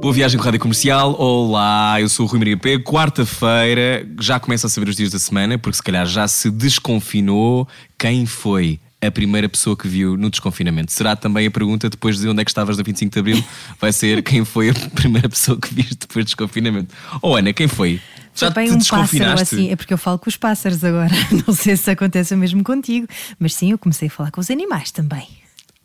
[0.00, 1.16] Boa viagem com a Rádio Comercial.
[1.18, 2.78] Olá, eu sou o Rui Maria P.
[2.78, 7.66] Quarta-feira, já começa a saber os dias da semana, porque se calhar já se desconfinou.
[7.98, 10.92] Quem foi a primeira pessoa que viu no desconfinamento?
[10.92, 13.44] Será também a pergunta depois de onde é que estavas no 25 de Abril?
[13.80, 16.94] Vai ser quem foi a primeira pessoa que viste depois do desconfinamento?
[17.20, 18.00] Oh, Ana, quem foi?
[18.36, 21.10] Já Também um pássaro assim, é porque eu falo com os pássaros agora.
[21.44, 24.48] Não sei se acontece o mesmo contigo, mas sim, eu comecei a falar com os
[24.48, 25.26] animais também.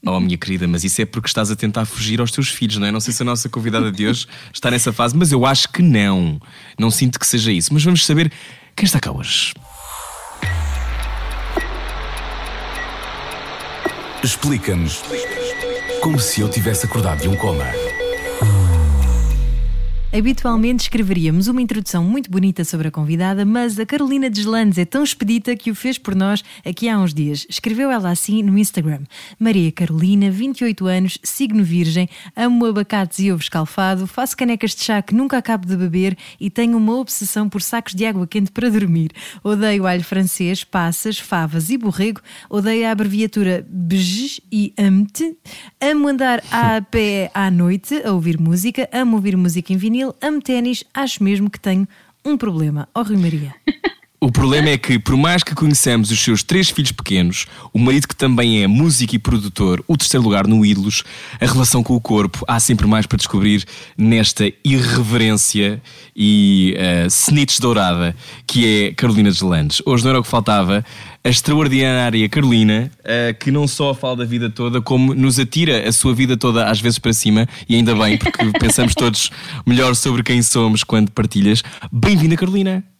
[0.05, 2.85] Oh, minha querida, mas isso é porque estás a tentar fugir aos teus filhos, não
[2.85, 2.91] é?
[2.91, 5.81] Não sei se a nossa convidada de hoje está nessa fase, mas eu acho que
[5.81, 6.39] não.
[6.77, 7.73] Não sinto que seja isso.
[7.73, 8.31] Mas vamos saber
[8.75, 9.53] quem está cá hoje.
[14.21, 15.03] Explica-nos
[16.01, 17.65] como se eu tivesse acordado de um coma.
[20.15, 25.03] Habitualmente escreveríamos uma introdução muito bonita sobre a convidada, mas a Carolina Deslandes é tão
[25.03, 27.47] expedita que o fez por nós aqui há uns dias.
[27.49, 28.99] Escreveu ela assim no Instagram:
[29.39, 35.01] Maria Carolina, 28 anos, signo virgem, amo abacates e ovo escalfado, faço canecas de chá
[35.01, 38.69] que nunca acabo de beber e tenho uma obsessão por sacos de água quente para
[38.69, 39.09] dormir.
[39.43, 45.35] Odeio alho francês, passas, favas e borrego, odeio a abreviatura BJ e AMT,
[45.81, 50.41] amo andar a pé à noite a ouvir música, amo ouvir música em vinil, amo
[50.41, 51.87] ténis, acho mesmo que tenho
[52.25, 52.89] um problema.
[52.93, 53.53] Oh, Rui Maria.
[54.23, 58.07] O problema é que, por mais que conheçamos os seus três filhos pequenos, o marido
[58.07, 61.03] que também é músico e produtor, o terceiro lugar no Ídolos,
[61.41, 63.65] a relação com o corpo, há sempre mais para descobrir
[63.97, 65.81] nesta irreverência
[66.15, 68.15] e uh, snitch dourada
[68.47, 69.81] que é Carolina Deslandes.
[69.85, 70.85] Hoje não era o que faltava,
[71.21, 75.91] a extraordinária Carolina, uh, que não só fala da vida toda, como nos atira a
[75.91, 79.29] sua vida toda às vezes para cima, e ainda bem, porque pensamos todos
[79.65, 81.61] melhor sobre quem somos quando partilhas.
[81.91, 82.92] Bem-vinda, Carolina!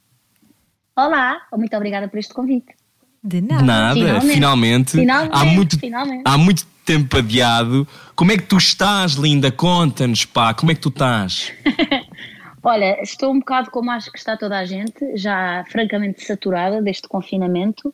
[0.96, 2.76] Olá, muito obrigada por este convite.
[3.24, 3.64] De nada.
[3.64, 4.34] Nada, finalmente.
[4.34, 4.92] Finalmente.
[4.92, 6.22] Finalmente, há, muito, finalmente.
[6.24, 7.88] há muito tempo adiado.
[8.16, 9.52] Como é que tu estás, linda?
[9.52, 11.52] Conta-nos, pá, como é que tu estás?
[12.62, 17.08] Olha, estou um bocado como acho que está toda a gente, já francamente saturada deste
[17.08, 17.94] confinamento.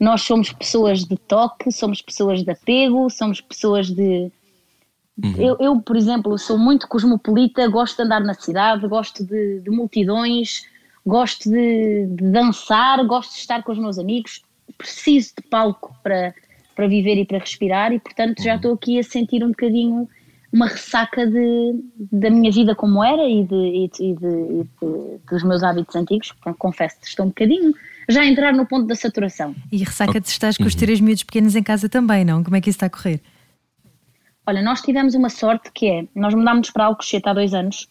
[0.00, 4.32] Nós somos pessoas de toque, somos pessoas de apego, somos pessoas de.
[5.36, 9.70] Eu, eu, por exemplo, sou muito cosmopolita, gosto de andar na cidade, gosto de, de
[9.70, 10.62] multidões,
[11.08, 14.42] gosto de, de dançar, gosto de estar com os meus amigos,
[14.76, 16.34] preciso de palco para,
[16.76, 20.08] para viver e para respirar e, portanto, já estou aqui a sentir um bocadinho
[20.52, 21.74] uma ressaca de,
[22.10, 25.94] da minha vida como era e, de, e, de, e de- de- dos meus hábitos
[25.94, 26.32] antigos.
[26.58, 27.74] Confesso estou um bocadinho
[28.08, 29.54] já a entrar no ponto da saturação.
[29.70, 32.42] E ressaca-te estás com os três miúdos pequenos em casa também, não?
[32.42, 33.20] Como é que isso está a correr?
[34.46, 37.86] Olha, nós tivemos uma sorte que é, nós mudámos para Alcochete há dois anos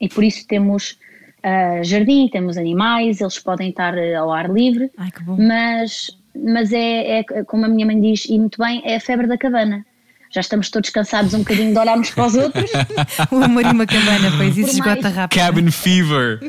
[0.00, 0.98] e por isso temos
[1.46, 7.20] ah, jardim, temos animais, eles podem estar ah, ao ar livre, Ai, mas, mas é,
[7.20, 9.86] é, como a minha mãe diz, e muito bem, é a febre da cabana.
[10.36, 12.70] Já estamos todos cansados um bocadinho de olharmos para os outros,
[13.32, 15.38] O amor e uma cabana, pois isso Por mais- esgota rápido.
[15.40, 16.40] Cabin fever.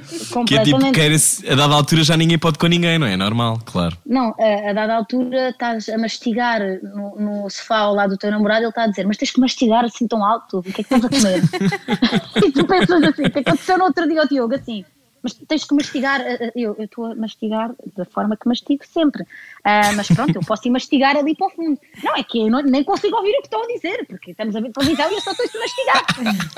[0.45, 3.15] Que é tipo, a dada altura já ninguém pode com ninguém, não é?
[3.15, 3.97] Normal, claro.
[4.05, 8.29] Não, a, a dada altura estás a mastigar no, no sofá ao lado do teu
[8.29, 10.73] namorado, ele está a dizer, mas tens que mastigar assim tão alto, o que é
[10.73, 11.41] que estás a comer?
[12.45, 14.83] e tu pensas assim, o que aconteceu no outro dia ao Diogo, assim,
[15.27, 19.25] mas tens que mastigar, eh, eh, eu estou a mastigar da forma que mastigo sempre,
[19.63, 21.77] Ah, mas pronto, eu posso ir mastigar ali para o fundo.
[22.01, 24.55] Não, é que eu não- nem consigo ouvir o que estão a dizer, porque estamos
[24.55, 26.05] a ver televisão e eu só estou a mastigar.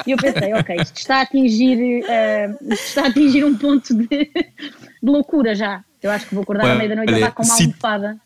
[0.05, 2.03] E eu pensei, ok, isto está a atingir,
[2.61, 4.29] isto está a atingir um ponto de, de
[5.01, 5.83] loucura já.
[6.03, 8.17] Eu acho que vou acordar à Olha, meia da noite a dar com uma almofada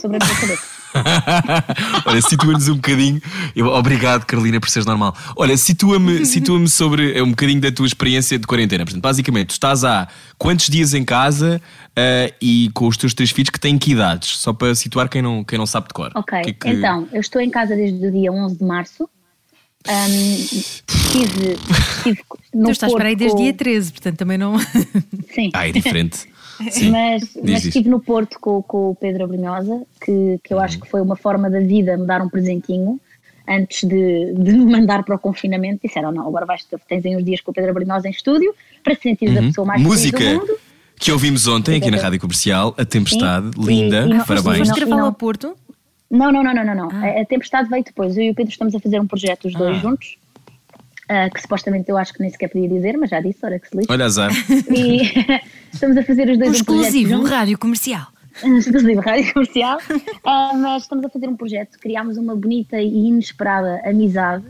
[0.00, 0.81] sobre a minha cabeça.
[2.06, 3.20] Olha, situa-nos um bocadinho.
[3.56, 5.16] Eu, obrigado, Carolina, por seres normal.
[5.36, 8.84] Olha, situa-me situa sobre eh, um bocadinho da tua experiência de quarentena.
[8.84, 10.08] Portanto, basicamente, tu estás há
[10.38, 11.60] quantos dias em casa
[11.96, 14.36] eh, e com os teus três filhos que têm que idades?
[14.38, 16.10] Só para situar quem não, quem não sabe de cor.
[16.14, 19.08] Ok, que é que- então, eu estou em casa desde o dia 11 de março.
[19.88, 20.10] Ahm,
[20.46, 21.58] estive,
[21.96, 22.20] estive
[22.54, 24.56] no Tu estás para aí desde com- dia 13, portanto também não.
[25.34, 26.31] Sim, Ah, é diferente.
[26.70, 26.90] Sim.
[26.90, 30.78] mas, Diz, mas estive no Porto com, com o Pedro Abrunhosa, que, que eu acho
[30.80, 33.00] que foi uma forma da vida me dar um presentinho
[33.48, 35.80] antes de, de me mandar para o confinamento.
[35.86, 38.54] Disseram: não, agora vais, tens aí uns dias com o Pedro Abrunhosa em estúdio
[38.84, 40.58] para te sentires a pessoa mais feliz Música do mundo.
[40.98, 43.62] que ouvimos ontem aqui na Rádio Comercial, A Tempestade, Sim.
[43.64, 44.58] linda, E- e não- parabéns.
[44.58, 45.08] Foste Não, gravá-la não.
[45.08, 45.56] a Porto?
[46.10, 46.74] Não, não, não, não, não.
[46.74, 46.90] não.
[46.90, 48.16] A, a Tempestade veio depois.
[48.16, 49.80] Eu e o Pedro estamos a fazer um projeto, os dois Ah.
[49.80, 50.16] juntos,
[51.12, 53.68] ah, que supostamente eu acho que nem sequer podia dizer, mas já disse, ora que
[53.68, 53.92] se lixe.
[53.92, 54.30] Olha, azar.
[54.74, 55.02] E
[55.70, 57.30] estamos a fazer os Um dois um exclusivo, juntos.
[57.30, 58.06] rádio comercial.
[58.42, 63.82] exclusivo rádio comercial, uh, mas estamos a fazer um projeto, criámos uma bonita e inesperada
[63.84, 64.44] amizade.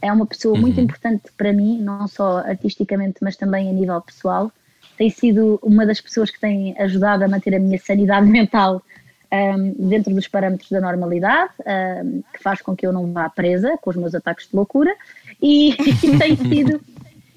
[0.00, 0.62] É uma pessoa uhum.
[0.62, 4.50] muito importante para mim, não só artisticamente, mas também a nível pessoal.
[4.96, 8.82] Tem sido uma das pessoas que tem ajudado a manter a minha sanidade mental
[9.32, 13.76] um, dentro dos parâmetros da normalidade, um, que faz com que eu não vá presa
[13.82, 14.94] com os meus ataques de loucura,
[15.40, 16.80] e, e tem sido.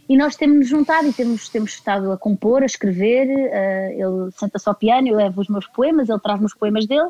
[0.08, 3.28] E nós temos-nos juntado e temos, temos estado a compor, a escrever.
[3.28, 7.10] Uh, ele senta-se ao piano, eu levo os meus poemas, ele traz-me os poemas dele.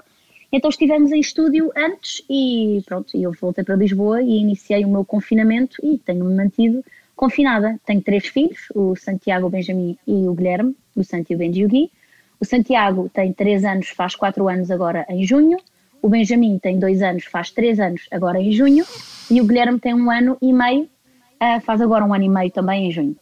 [0.52, 5.06] Então estivemos em estúdio antes e pronto, eu voltei para Lisboa e iniciei o meu
[5.06, 6.84] confinamento e tenho-me mantido
[7.16, 7.80] confinada.
[7.86, 11.92] Tenho três filhos, o Santiago, o Benjamin e o Guilherme, o Santi e o Gui.
[12.40, 15.58] O Santiago tem 3 anos, faz 4 anos agora em junho.
[16.02, 18.86] O Benjamin tem 2 anos, faz 3 anos agora em junho.
[19.30, 22.52] E o Guilherme tem um ano e meio, uh, faz agora um ano e meio
[22.52, 23.16] também em junho.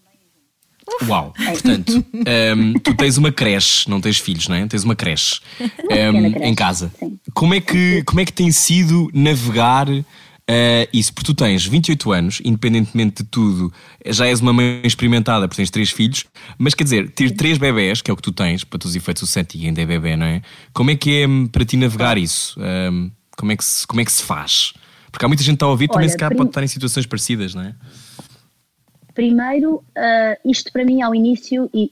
[1.08, 1.52] Uau, é.
[1.52, 4.66] portanto, um, ehm, tu tens uma creche, não tens filhos, não é?
[4.68, 6.92] Tens uma creche, um, ehm, creche em casa.
[6.98, 7.20] Sim.
[7.34, 9.88] Como é, que, como é que tem sido navegar
[10.50, 13.74] Uh, isso, porque tu tens 28 anos, independentemente de tudo,
[14.06, 16.26] já és uma mãe experimentada porque tens três filhos,
[16.58, 18.96] mas quer dizer, ter três bebés, que é o que tu tens, para todos os
[18.96, 20.42] efeitos, o Santi ainda é bebê, não é?
[20.72, 22.58] Como é que é hum, para ti navegar isso?
[22.62, 24.74] Um, como, é que se, como é que se faz?
[25.12, 26.38] Porque há muita gente que está a ouvir, também se calhar prim...
[26.38, 27.76] pode estar em situações parecidas, não é?
[29.14, 31.90] Primeiro, uh, isto para mim ao início e,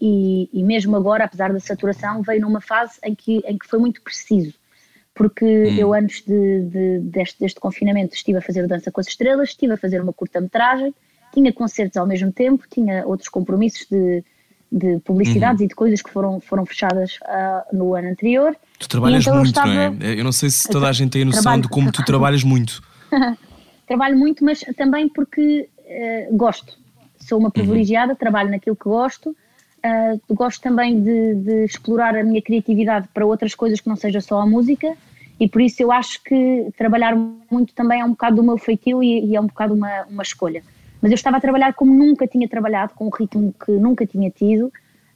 [0.53, 3.79] e, e mesmo agora, apesar da saturação, veio numa fase em que, em que foi
[3.79, 4.53] muito preciso
[5.15, 5.75] porque hum.
[5.77, 9.73] eu antes de, de, deste, deste, confinamento estive a fazer Dança com as Estrelas, estive
[9.73, 10.93] a fazer uma curta-metragem,
[11.33, 14.23] tinha concertos ao mesmo tempo, tinha outros compromissos de,
[14.69, 15.65] de publicidades uhum.
[15.65, 18.55] e de coisas que foram, foram fechadas uh, no ano anterior.
[18.77, 19.73] Tu trabalhas então muito, estava...
[19.73, 20.19] não é?
[20.19, 21.61] Eu não sei se toda a gente tem a noção trabalho...
[21.61, 22.83] de como tu trabalhas muito.
[23.87, 26.77] trabalho muito, mas também porque uh, gosto.
[27.17, 27.51] Sou uma uhum.
[27.51, 28.17] privilegiada, uhum.
[28.17, 29.35] trabalho naquilo que gosto
[29.85, 34.19] Uh, gosto também de, de, explorar a minha criatividade para outras coisas que não seja
[34.19, 34.97] só a música
[35.39, 37.15] e por isso eu acho que trabalhar
[37.51, 40.23] muito também é um bocado do meu feitio e, e é um bocado uma, uma
[40.23, 40.63] escolha.
[41.01, 44.29] Mas eu estava a trabalhar como nunca tinha trabalhado, com um ritmo que nunca tinha
[44.29, 44.71] tido.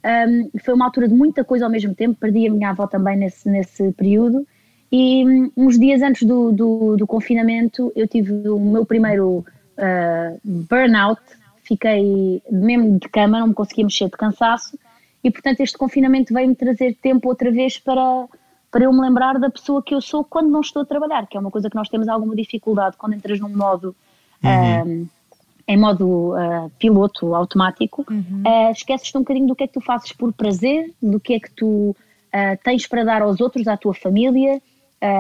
[0.06, 3.18] Um, foi uma altura de muita coisa ao mesmo tempo, perdi a minha avó também
[3.18, 4.45] nesse, nesse período.
[4.92, 9.45] E um, uns dias antes do, do, do, confinamento eu tive o meu primeiro
[9.77, 11.21] uh, burnout,
[11.69, 14.77] fiquei mesmo de cama, não me conseguia mexer de cansaço
[15.24, 18.25] e portanto este confinamento veio-me trazer tempo outra vez para,
[18.71, 21.38] para eu me lembrar da pessoa que eu sou quando não estou a trabalhar, que
[21.38, 23.95] é uma coisa que nós temos alguma dificuldade quando entras num modo
[24.44, 25.04] uhum.
[25.04, 25.10] uh,
[25.68, 28.44] em modo uh, piloto automático, uhum.
[28.45, 31.39] uh, esqueces-te um bocadinho do que é que tu fazes por prazer, do que é
[31.39, 31.95] que tu
[32.63, 34.62] tens para dar aos outros, à tua família,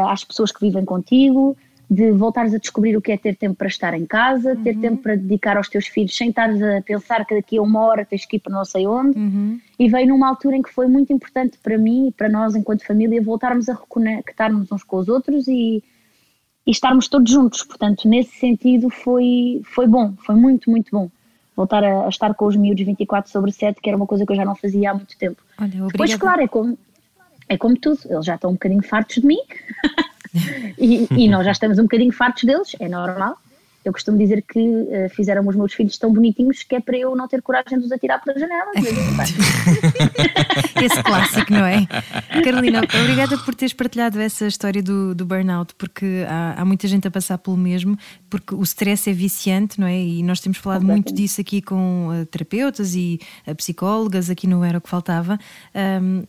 [0.07, 1.57] às pessoas que vivem contigo,
[1.89, 4.63] de voltares a descobrir o que é ter tempo para estar em casa, uhum.
[4.63, 7.81] ter tempo para dedicar aos teus filhos sem estares a pensar que daqui a uma
[7.81, 9.17] hora tens que ir para não sei onde.
[9.17, 9.59] Uhum.
[9.79, 12.85] E veio numa altura em que foi muito importante para mim e para nós, enquanto
[12.85, 15.83] família, voltarmos a reconectarmos uns com os outros e,
[16.67, 17.63] e estarmos todos juntos.
[17.63, 21.09] Portanto, nesse sentido, foi, foi bom, foi muito, muito bom.
[21.55, 24.31] Voltar a, a estar com os miúdos 24 sobre 7, que era uma coisa que
[24.31, 25.41] eu já não fazia há muito tempo.
[25.59, 26.77] Olha, Depois, claro, é como,
[27.49, 29.39] é como tudo, eles já estão um bocadinho fartos de mim.
[30.77, 33.37] e, e, nós já estamos um bocadinho fartos deles, é normal.
[33.83, 37.15] Eu costumo dizer que uh, fizeram os meus filhos tão bonitinhos que é para eu
[37.15, 38.71] não ter coragem de os atirar pela janela.
[40.83, 41.87] Esse clássico, não é?
[42.43, 47.07] Carolina, obrigada por teres partilhado essa história do, do burnout, porque há, há, muita gente
[47.07, 47.97] a passar pelo mesmo,
[48.29, 49.97] porque o stress é viciante, não é?
[49.97, 54.63] E nós temos falado muito disso aqui com uh, terapeutas e uh, psicólogas, aqui no
[54.63, 55.39] Era o que Faltava.
[56.01, 56.23] Um,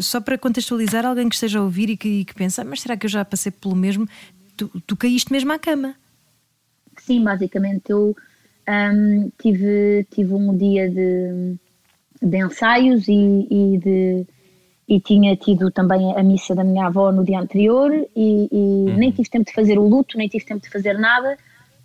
[0.00, 2.80] só para contextualizar, alguém que esteja a ouvir e que, e que pensa, ah, mas
[2.80, 4.08] será que eu já passei pelo mesmo?
[4.56, 5.96] Tu, tu caíste mesmo à cama.
[7.06, 8.14] Sim, basicamente eu
[8.68, 11.56] um, tive, tive um dia de,
[12.22, 14.26] de ensaios e, e, de,
[14.88, 18.96] e tinha tido também a missa da minha avó no dia anterior e, e uhum.
[18.96, 21.36] nem tive tempo de fazer o luto, nem tive tempo de fazer nada.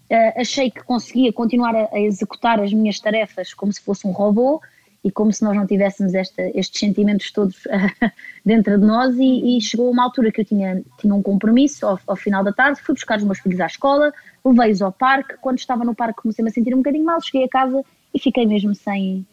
[0.09, 4.11] Uh, achei que conseguia continuar a, a, executar as minhas tarefas como se fosse um
[4.11, 4.61] robô
[5.07, 7.63] e como se nós não tivéssemos esta, estes sentimentos todos
[8.45, 11.97] dentro de nós e, e, chegou uma altura que eu tinha, tinha um compromisso ao,
[12.05, 15.59] ao, final da tarde, fui buscar os meus filhos à escola, levei-os ao parque, quando
[15.59, 18.75] estava no parque comecei-me a sentir um bocadinho mal, cheguei a casa e fiquei mesmo
[18.75, 19.25] sem,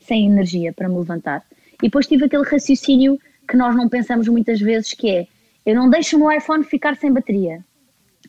[0.00, 1.44] sem energia para me levantar.
[1.80, 5.28] E depois tive aquele raciocínio que nós não pensamos muitas vezes que é,
[5.64, 7.64] eu não deixo o meu iPhone ficar sem bateria,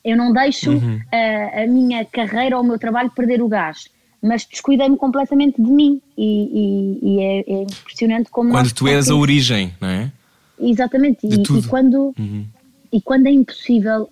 [0.05, 0.99] eu não deixo uhum.
[1.11, 3.89] a, eh, a minha carreira ou o meu trabalho perder o gás
[4.21, 9.09] mas descuidei-me completamente de mim e, e, e é, é, impressionante como quando tu és
[9.09, 10.11] a origem, não é?
[10.59, 12.45] Exatamente, e, e, quando uhum.
[12.91, 14.09] e quando é impossível,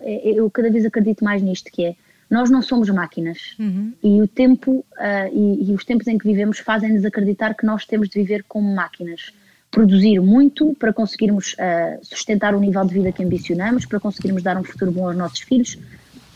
[0.00, 1.96] é, eu cada vez acredito mais nisto que é
[2.30, 3.92] nós não somos máquinas uhum.
[4.02, 4.84] e o tempo uh,
[5.32, 8.74] e, e, os tempos em que vivemos fazem-nos acreditar que nós temos de viver como
[8.74, 9.32] máquinas,
[9.70, 14.58] produzir muito para conseguirmos uh, sustentar o nível de vida que ambicionamos, para conseguirmos dar
[14.58, 15.78] um futuro bom aos nossos filhos.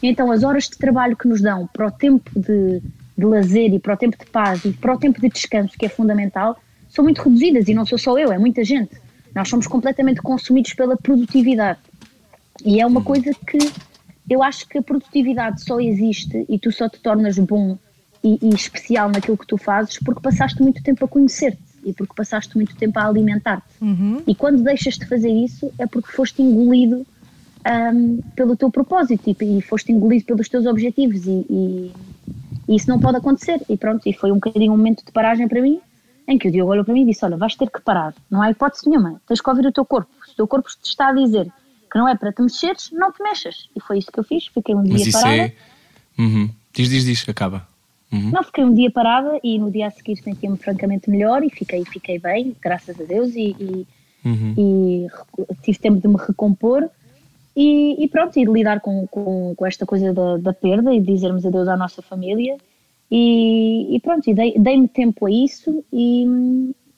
[0.02, 2.82] Então, as horas de trabalho que nos dão para o tempo de,
[3.16, 5.87] de lazer e para o tempo de paz e para o tempo de descanso, que
[5.87, 8.90] é fundamental, são muito reduzidas e não sou só eu, é muita gente.
[9.35, 11.81] Nós somos completamente consumidos pela produtividade.
[12.64, 13.04] E é uma uhum.
[13.04, 13.59] coisa que
[14.28, 17.78] eu acho que a produtividade só existe e tu só te tornas bom
[18.23, 22.14] e, e especial naquilo que tu fazes porque passaste muito tempo a conhecer-te e porque
[22.14, 23.66] passaste muito tempo a alimentar-te.
[23.81, 24.23] Uhum.
[24.26, 27.04] E quando deixas de fazer isso é porque foste engolido
[27.95, 31.92] um, pelo teu propósito e, e, foste engolido pelos teus objetivos e, e,
[32.69, 33.61] e, isso não pode acontecer.
[33.69, 35.81] E pronto, e foi um bocadinho um momento de paragem para mim
[36.26, 38.42] em que o Diogo olhou para mim e disse: Olha, vais ter que parar, não
[38.42, 40.11] há hipótese nenhuma, tens que ouvir o teu corpo.
[40.25, 41.50] Se o teu corpo te está a dizer
[41.90, 43.69] que não é para te mexeres, não te mexas.
[43.76, 45.42] E foi isso que eu fiz, fiquei um dia Mas isso parada.
[45.42, 45.52] É...
[46.19, 46.50] Uhum.
[46.73, 47.66] Diz, diz, diz, acaba.
[48.11, 48.31] Uhum.
[48.31, 51.85] Não, fiquei um dia parada e no dia a seguir sentia-me francamente melhor e fiquei,
[51.85, 53.87] fiquei bem, graças a Deus, e, e,
[54.25, 54.54] uhum.
[54.57, 55.07] e
[55.62, 56.88] tive tempo de me recompor.
[57.54, 61.00] E, e, pronto, e de lidar com, com, com esta coisa da, da, perda e
[61.00, 62.56] de dizermos adeus à nossa família
[63.11, 66.25] e, e pronto, e dei, dei-me tempo a isso e,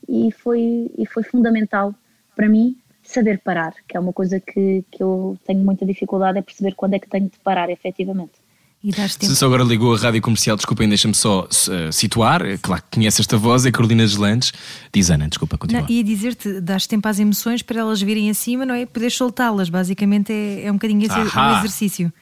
[0.08, 1.92] e, foi, e foi fundamental
[2.36, 6.42] para mim saber parar, que é uma coisa que, que eu tenho muita dificuldade, é
[6.42, 8.43] perceber quando é que tenho de parar efetivamente.
[8.84, 9.24] E tempo.
[9.24, 12.44] Se agora ligou a rádio comercial, desculpem, deixa-me só uh, situar.
[12.44, 14.52] É claro que conhece esta voz, é Carolina Deslandes.
[14.92, 15.86] Diz Ana, desculpa, continua.
[15.88, 18.84] E dizer-te, dás tempo às emoções para elas virem acima, não é?
[18.84, 22.12] Poderes soltá-las, basicamente é, é um bocadinho esse o exercício.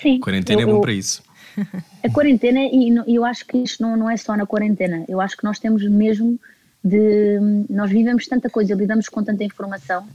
[0.00, 0.20] Sim.
[0.20, 1.20] Quarentena eu, é bom para isso.
[2.04, 5.36] A quarentena, e eu acho que isto não, não é só na quarentena, eu acho
[5.36, 6.38] que nós temos mesmo
[6.84, 7.40] de.
[7.68, 10.06] Nós vivemos tanta coisa, lidamos com tanta informação,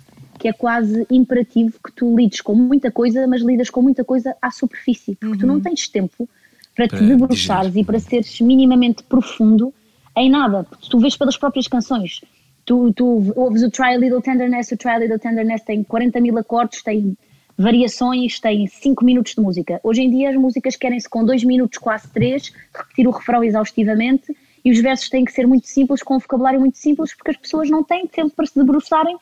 [0.43, 4.35] que é quase imperativo que tu lides com muita coisa, mas lidas com muita coisa
[4.41, 5.39] à superfície, porque uhum.
[5.39, 5.61] tu não uhum.
[5.61, 6.27] tens tempo
[6.75, 9.73] para, para te debruçares e para seres minimamente profundo
[10.17, 12.19] em nada, porque tu vês pelas próprias canções.
[12.65, 16.19] Tu, tu ouves o Try a Little Tenderness, o Try a Little Tenderness tem 40
[16.19, 17.17] mil acordes, tem
[17.57, 19.79] variações, tem 5 minutos de música.
[19.81, 24.35] Hoje em dia as músicas querem-se com 2 minutos, quase 3, repetir o refrão exaustivamente
[24.65, 27.37] e os versos têm que ser muito simples, com um vocabulário muito simples, porque as
[27.37, 29.15] pessoas não têm tempo para se debruçarem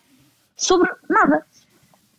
[0.62, 1.46] sobre nada.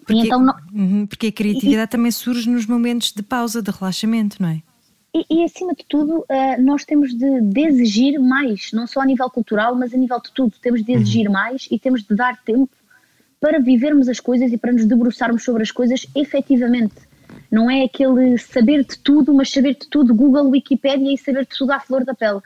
[0.04, 0.54] Porque, então não...
[0.72, 4.62] Uhum, porque a criatividade e, também surge nos momentos de pausa, de relaxamento, não é?
[5.14, 9.06] E, e acima de tudo, uh, nós temos de, de, exigir mais, não só a
[9.06, 10.54] nível cultural, mas a nível de tudo.
[10.60, 11.32] Temos de exigir uhum.
[11.32, 12.70] mais e temos de dar tempo
[13.40, 16.94] para vivermos as coisas e para nos debruçarmos sobre as coisas efetivamente.
[17.50, 21.56] Não é aquele saber de tudo, mas saber de tudo, Google, Wikipedia e saber de
[21.58, 22.40] tudo à flor da pele.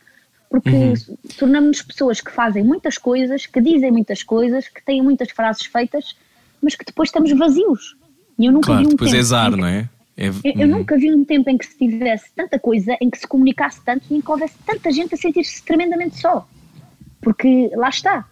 [0.50, 0.94] Porque uhum.
[1.38, 6.16] tornamos-nos pessoas que fazem muitas coisas, que dizem muitas coisas, que têm muitas frases feitas,
[6.62, 7.96] mas que depois estamos vazios.
[8.38, 9.88] E eu nunca claro, vi um depois tempo é zar, não é?
[10.16, 10.28] é...
[10.28, 10.66] Eu, eu, uhum.
[10.78, 14.04] nunca vi um tempo em que se tivesse tanta coisa, em que se comunicasse tanto
[14.10, 16.46] e em que houvesse tanta gente a sentir-se tremendamente só.
[17.20, 18.24] Porque lá está,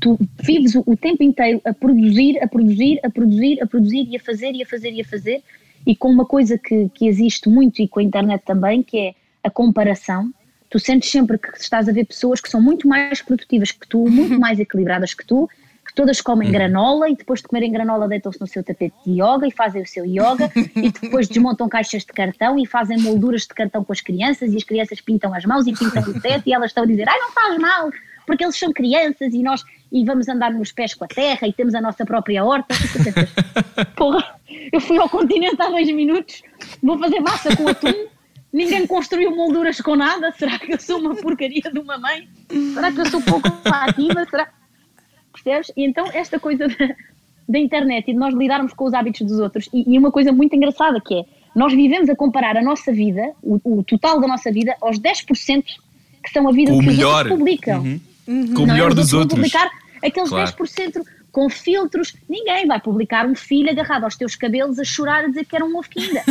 [0.00, 4.16] tu vives o, o, tempo inteiro a produzir, a produzir, a produzir, a produzir e
[4.16, 5.42] a fazer e a fazer e a fazer
[5.86, 9.14] e com uma coisa que, que existe muito e com a internet também, que é
[9.42, 10.30] a comparação.
[10.70, 14.06] Tu sentes sempre que estás a ver pessoas que são muito mais produtivas que tu,
[14.08, 15.48] muito mais equilibradas que tu,
[15.86, 16.52] que todas comem uhum.
[16.52, 19.86] granola e depois de comerem granola deitam-se no seu tapete de yoga e fazem o
[19.86, 24.00] seu yoga e depois desmontam caixas de cartão e fazem molduras de cartão com as
[24.00, 26.86] crianças e as crianças pintam as mãos e pintam o teto e elas estão a
[26.86, 27.90] dizer, ai não faz mal,
[28.24, 31.52] porque eles são crianças e nós e vamos andar nos pés com a terra e
[31.52, 32.74] temos a nossa própria horta.
[33.96, 34.24] Porra,
[34.72, 36.42] eu fui ao continente há dois minutos,
[36.80, 38.06] vou fazer massa com atum,
[38.52, 40.32] ninguém construiu molduras com nada.
[40.32, 42.28] Será que eu sou uma porcaria de uma mãe?
[42.74, 44.24] Será que eu sou pouco ativa?
[44.28, 44.48] Será?
[45.32, 45.72] Percebes?
[45.76, 46.94] E então esta coisa da,
[47.48, 50.32] da, internet e de nós lidarmos com os hábitos dos outros, e, e, uma coisa
[50.32, 54.26] muito engraçada que é, nós vivemos a comparar a nossa vida, o, o total da
[54.26, 55.64] nossa vida, aos 10%
[56.22, 57.08] que são a vida o que melhor.
[57.08, 57.80] os outros publicam.
[57.80, 58.00] Uhum.
[58.26, 58.54] Uhum.
[58.54, 59.38] Com o melhor dos outros.
[59.38, 59.70] Publicar
[60.02, 60.50] aqueles claro.
[60.50, 62.14] 10% com filtros.
[62.28, 65.64] Ninguém vai publicar um filho agarrado aos teus cabelos a chorar a dizer que era
[65.64, 66.22] um ovo ainda.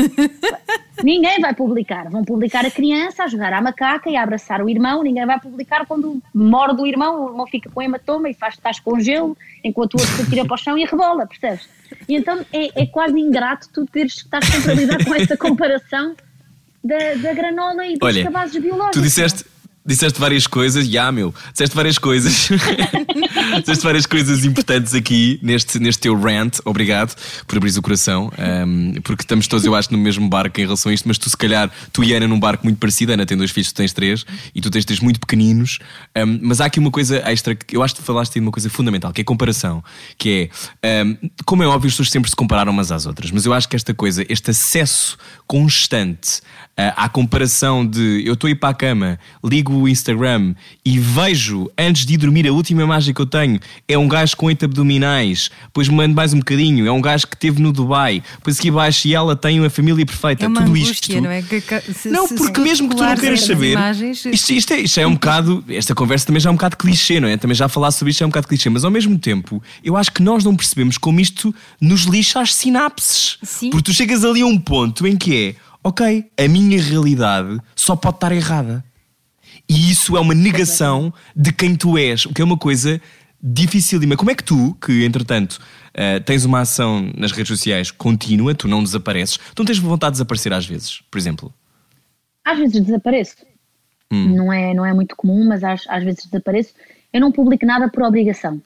[1.03, 2.09] ninguém vai publicar.
[2.09, 5.03] Vão publicar a criança a jogar à macaca e a abraçar o irmão.
[5.03, 8.79] Ninguém vai publicar quando morde o irmão, o irmão fica com hematoma e faz estás
[8.79, 11.69] com gelo, enquanto o outro se tira para o chão e rebola, percebes?
[12.07, 15.37] E então é, é quase ingrato tu teres que estar sempre a lidar com essa
[15.37, 16.15] comparação
[16.83, 18.97] da, da granola e dos Olha, cabazes biológicos.
[18.97, 19.45] Tu disseste
[19.89, 22.49] disseste várias coisas, já yeah, meu, disseste várias coisas,
[23.59, 26.59] disseste várias coisas importantes aqui neste, neste teu rant.
[26.63, 27.15] Obrigado
[27.47, 28.31] por abrir o coração,
[28.67, 31.27] um, porque estamos todos, eu acho, no mesmo barco em relação a isto, mas tu,
[31.27, 33.13] se calhar, tu e Ana num barco muito parecido.
[33.13, 35.79] Ana tem dois filhos, tu tens três, e tu tens três muito pequeninos.
[36.15, 38.69] Um, mas há aqui uma coisa extra que eu acho que falaste de uma coisa
[38.69, 39.83] fundamental, que é a comparação.
[40.19, 40.51] Que
[40.83, 43.53] é, um, como é óbvio, as pessoas sempre se compararam umas às outras, mas eu
[43.53, 45.17] acho que esta coisa, este acesso
[45.47, 46.41] constante
[46.95, 50.53] à comparação de eu estou a ir para a cama, ligo o Instagram
[50.85, 54.35] e vejo, antes de ir dormir, a última imagem que eu tenho é um gajo
[54.37, 58.23] com oito abdominais, depois mando mais um bocadinho, é um gajo que esteve no Dubai,
[58.37, 60.45] depois aqui abaixo e ela tem uma família perfeita.
[60.45, 61.21] É uma Tudo angústia, isto.
[61.23, 61.41] não é?
[61.41, 64.53] Que- que- se- Não, se- porque se mesmo que tu não queiras saber, imagens, isto,
[64.53, 67.27] isto é, isto é um bocado, esta conversa também já é um bocado clichê, não
[67.27, 67.37] é?
[67.37, 70.11] Também já falar sobre isto é um bocado clichê, mas ao mesmo tempo, eu acho
[70.11, 73.37] que nós não percebemos como isto nos lixa as sinapses.
[73.43, 73.69] Sim.
[73.69, 77.95] Porque tu chegas ali a um ponto em que é, ok, a minha realidade só
[77.95, 78.83] pode estar errada.
[79.67, 82.99] E isso é uma negação de quem tu és, o que é uma coisa
[83.41, 84.17] dificílima.
[84.17, 85.59] Como é que tu, que entretanto
[85.93, 90.13] eh, tens uma ação nas redes sociais contínua, tu não desapareces, tu não tens vontade
[90.13, 91.53] de desaparecer às vezes, por exemplo?
[92.43, 93.37] Às vezes desapareço.
[94.11, 96.73] Não, é, não é muito comum, mas às, às vezes desapareço.
[97.13, 98.59] Eu não publico nada por obrigação.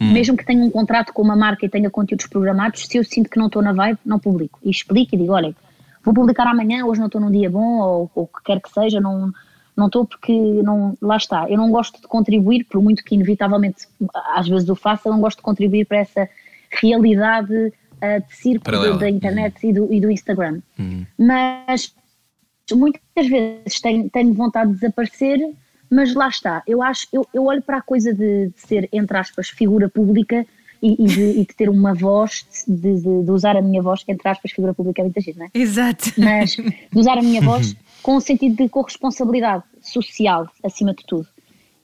[0.00, 3.30] Mesmo que tenha um contrato com uma marca e tenha conteúdos programados, se eu sinto
[3.30, 4.58] que não estou na vibe, não publico.
[4.64, 5.54] E explico e digo: olha,
[6.04, 9.00] vou publicar amanhã, hoje não estou num dia bom, ou o que quer que seja,
[9.00, 9.32] não
[9.74, 10.32] não estou porque
[10.62, 11.48] não, lá está.
[11.48, 13.88] Eu não gosto de contribuir, por muito que inevitavelmente
[14.34, 16.28] às vezes o faça, eu não gosto de contribuir para essa
[16.70, 18.98] realidade ah, de circo Paralela.
[18.98, 20.60] da, internet e, do, e do Instagram.
[21.16, 21.94] Mas
[22.72, 25.54] muitas vezes tenho, tenho vontade de desaparecer,
[25.90, 26.62] mas lá está.
[26.66, 30.46] Eu acho, eu, eu olho para a coisa de, de ser, entre aspas, figura pública
[30.82, 34.02] e, e de, e de ter uma voz, de, de- de usar a minha voz,
[34.08, 35.50] entre aspas, figura pública é muita gente, não é?
[35.54, 36.12] Exato.
[36.18, 41.26] mas de usar a minha voz com o sentido de corresponsabilidade social, acima de tudo.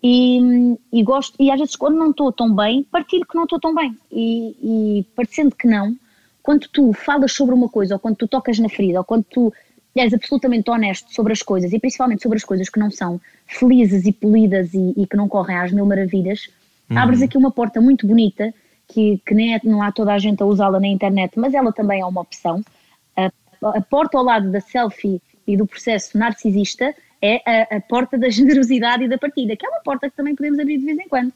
[0.03, 3.59] E, e gosto, e às vezes quando não estou tão bem, partilho que não estou
[3.61, 3.97] tão bem.
[4.11, 5.97] E, e parecendo que não,
[6.43, 9.53] quando tu falas sobre uma coisa, ou quando tu tocas na ferida, ou quando tu
[9.97, 14.07] és absolutamente honesto sobre as coisas, e principalmente sobre as coisas que não são felizes
[14.07, 16.49] e polidas e, e que não correm às mil maravilhas,
[16.91, 18.55] abres aqui uma porta muito bonita,
[18.89, 21.73] que, que nem é, não há toda a gente a usá-la na internet, mas ela
[21.73, 22.63] também é uma opção.
[23.17, 23.31] A,
[23.63, 27.43] a porta ao lado da selfie e do processo narcisista é
[27.73, 30.59] a, a porta da generosidade e da partilha, que é uma porta que também podemos
[30.59, 31.33] abrir de vez em quando,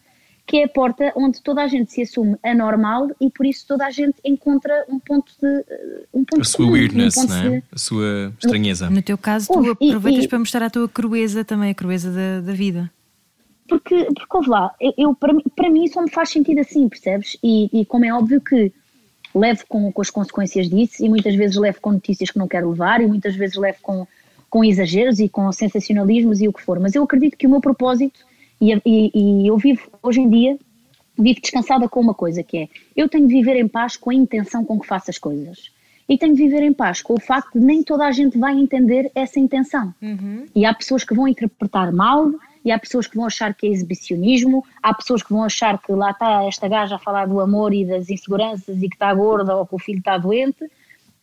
[0.47, 3.87] que é a porta onde toda a gente se assume anormal e por isso toda
[3.87, 7.30] a gente encontra um ponto de eh, um ponto A sua comum, weirdness, um ponto
[7.30, 7.50] não é?
[7.61, 8.90] de- A sua estranheza.
[8.90, 11.75] No teu caso, tu Ouve, e- aproveitas e- para mostrar a tua crueza também, a
[11.75, 12.91] crueza da, da vida.
[13.68, 16.88] Porque, porque ouve lá, eu, eu- para, mim- para mim só me faz sentido assim,
[16.88, 17.36] percebes?
[17.42, 18.72] E, e como é óbvio que
[19.34, 22.70] levo com, com as consequências disso e muitas vezes levo com notícias que não quero
[22.70, 24.06] levar e muitas vezes levo com,
[24.50, 27.60] com exageros e com sensacionalismos e o que for, mas eu acredito que o meu
[27.60, 28.20] propósito
[28.60, 30.58] e, e, e eu vivo hoje em dia
[31.18, 34.14] vivo descansada com uma coisa que é eu tenho de viver em paz com a
[34.14, 35.70] intenção com que faço as coisas.
[36.08, 38.54] E tenho de viver em paz com o facto de nem toda a gente vai
[38.58, 39.94] entender essa intenção.
[40.54, 42.30] E há pessoas que vão interpretar mal
[42.64, 45.92] e há pessoas que vão achar que é exibicionismo há pessoas que vão achar que
[45.92, 49.56] lá está esta gaja a falar do amor e das inseguranças e que está gorda
[49.56, 50.70] ou que o filho está doente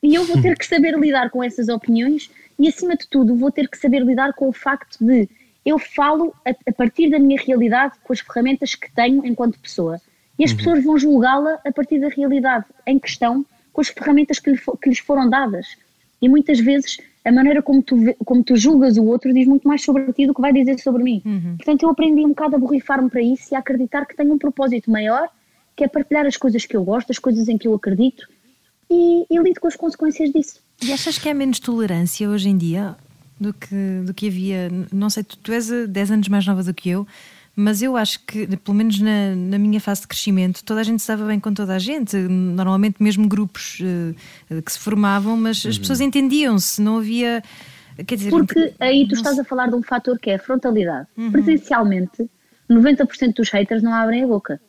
[0.02, 3.52] e eu vou ter que saber lidar com essas opiniões e, acima de tudo, vou
[3.52, 5.30] ter que saber lidar com o facto de
[5.65, 9.99] eu falo a, a partir da minha realidade com as ferramentas que tenho enquanto pessoa.
[10.38, 14.52] E as pessoas vão julgá-la a partir da realidade em questão, com as ferramentas que,
[14.52, 15.78] lhe que lhes foram dadas.
[16.22, 19.84] E muitas vezes a maneira como tu, como tu julgas o outro diz muito mais
[19.84, 21.22] sobre ti do que vai dizer sobre mim.
[21.58, 24.38] Portanto, eu aprendi um bocado a borrifar-me para isso e a acreditar que tenho um
[24.38, 25.30] propósito maior,
[25.76, 28.28] que é partilhar as coisas que eu gosto, as coisas em que eu acredito
[28.90, 30.60] e, e lido com as consequências disso.
[30.84, 32.96] E achas que há menos tolerância hoje em dia
[33.40, 34.70] do que, do que havia?
[34.92, 37.06] Não sei, tu, tu és eh, 10 anos mais nova do que eu,
[37.56, 41.00] mas eu acho que, pelo menos na, na minha fase de crescimento, toda a gente
[41.00, 42.16] estava bem com toda a gente.
[42.16, 47.44] Normalmente, mesmo grupos eh, que se formavam, mas as pessoas entendiam-se, não havia.
[48.08, 51.08] Quer dizer, Porque aí tu estás a falar de um fator que é a frontalidade.
[51.32, 52.30] Presencialmente,
[52.70, 54.62] 90% dos haters não abrem a boca.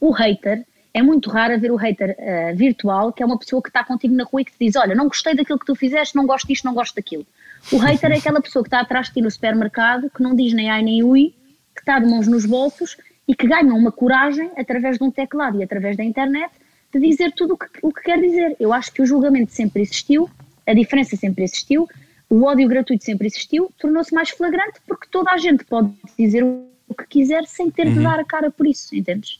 [0.00, 3.70] O hater, é muito raro haver o hater eh, virtual, que é uma pessoa que
[3.70, 6.14] está contigo na rua e que te diz: Olha, não gostei daquilo que tu fizeste,
[6.14, 7.26] não gosto disto, não gosto daquilo.
[7.72, 10.52] O hater é aquela pessoa que está atrás de ti no supermercado, que não diz
[10.52, 11.34] nem ai nem ui,
[11.74, 15.58] que está de mãos nos bolsos e que ganha uma coragem através de um teclado
[15.58, 16.50] e através da internet
[16.92, 18.56] de dizer tudo o que, o que quer dizer.
[18.60, 20.28] Eu acho que o julgamento sempre existiu,
[20.66, 21.88] a diferença sempre existiu,
[22.28, 26.94] o ódio gratuito sempre existiu, tornou-se mais flagrante porque toda a gente pode dizer o
[26.94, 29.38] que quiser sem ter de dar a cara por isso, entendes?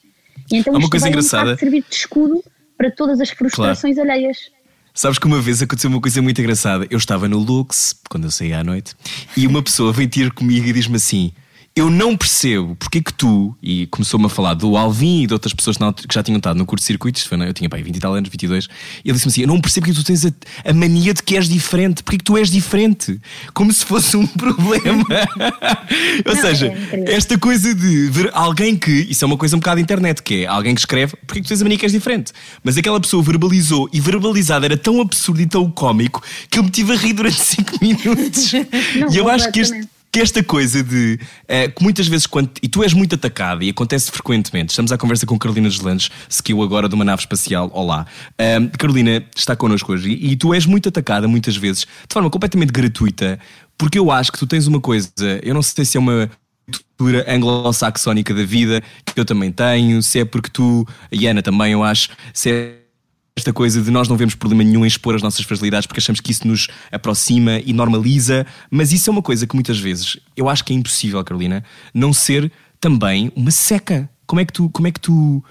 [0.51, 1.57] E então Há uma isto coisa um engraçada.
[1.57, 2.42] servir de escudo
[2.77, 4.51] para todas as frustrações alheias.
[4.95, 6.87] Sabes que uma vez aconteceu uma coisa muito engraçada.
[6.90, 8.95] Eu estava no Lux, quando eu saí à noite,
[9.37, 11.33] e uma pessoa veio ter comigo e diz-me assim:
[11.74, 15.32] Eu não percebo porque é que tu, e começou-me a falar do Alvin e de
[15.32, 17.96] outras pessoas que já tinham estado no curto-circuito, isto foi, não, eu tinha pai 20
[17.96, 18.68] e tal anos, 22,
[19.02, 21.14] e ele disse-me assim: Eu não percebo porque é que tu tens a, a mania
[21.14, 23.18] de que és diferente, porque é que tu és diferente,
[23.54, 25.04] como se fosse um problema.
[26.26, 29.58] Ou Não, seja, é esta coisa de ver alguém que, isso é uma coisa um
[29.58, 31.87] bocado internet, que é alguém que escreve, porque é que tu tens a mania que
[31.87, 32.32] és diferente?
[32.62, 36.70] Mas aquela pessoa verbalizou e verbalizado era tão absurdo e tão cómico que eu me
[36.70, 38.52] tive a rir durante 5 minutos.
[38.94, 39.88] Não, e eu acho que este.
[40.12, 43.70] Que esta coisa de eh, que muitas vezes quando e tu és muito atacado e
[43.70, 44.68] acontece frequentemente.
[44.68, 47.70] Estamos à conversa com Carolina Deslandes, skill agora de uma nave espacial.
[47.72, 48.07] Olá,
[48.38, 52.29] Ahm, Carolina está connosco hoje e, e tu és muito atacada muitas vezes de forma
[52.29, 53.40] completamente gratuita,
[53.79, 55.11] porque eu acho que tu tens uma coisa.
[55.42, 56.31] Eu não sei se é uma
[56.70, 61.72] cultura anglo-saxónica da vida que eu também tenho, se é porque tu, a Ana também,
[61.72, 62.82] eu acho, se é
[63.37, 66.21] esta coisa de nós não vemos problema nenhum em expor as nossas fragilidades porque achamos
[66.21, 70.49] que isso nos aproxima e normaliza, mas isso é uma coisa que muitas vezes eu
[70.49, 71.64] acho que é impossível, Carolina,
[71.95, 74.09] não ser também uma seca.
[74.27, 74.68] Como é que tu.
[74.71, 75.42] Como é que tu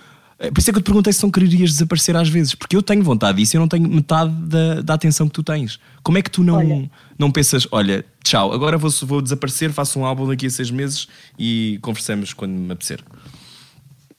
[0.41, 2.76] eh, por isso é que eu te perguntei se não querias desaparecer às vezes, porque
[2.76, 5.80] eu tenho vontade disso e eu não tenho metade da, da atenção que tu tens.
[6.04, 6.91] Como é que tu não, Olha.
[7.17, 11.08] não pensas, olha, tchau, agora vou, vou desaparecer, faço um álbum daqui a seis meses
[11.38, 13.04] e conversamos quando me apetecer?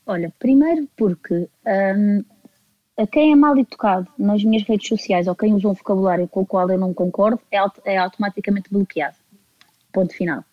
[0.06, 1.48] Olha, primeiro porque
[1.96, 2.24] hum,
[2.98, 6.40] a quem é mal educado nas minhas redes sociais ou quem usa um vocabulário com
[6.40, 9.16] o qual eu não concordo é, é automaticamente bloqueado.
[9.92, 10.44] Ponto final.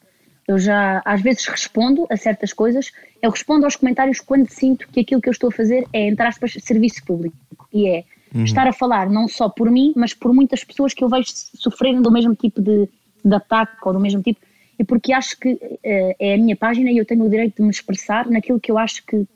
[0.47, 5.01] Eu já às vezes respondo a certas coisas, eu respondo aos comentários quando sinto que
[5.01, 7.37] aquilo que eu estou a fazer é, entre aspas, serviço público.
[7.71, 11.09] E é estar a falar não só por mim, mas por muitas pessoas que eu
[11.09, 12.89] vejo sofrerem do mesmo tipo de,
[13.23, 14.39] de ataque ou do mesmo tipo.
[14.77, 17.63] E porque acho que eh, é a minha página e eu tenho o direito de
[17.63, 19.27] me expressar naquilo que eu acho que,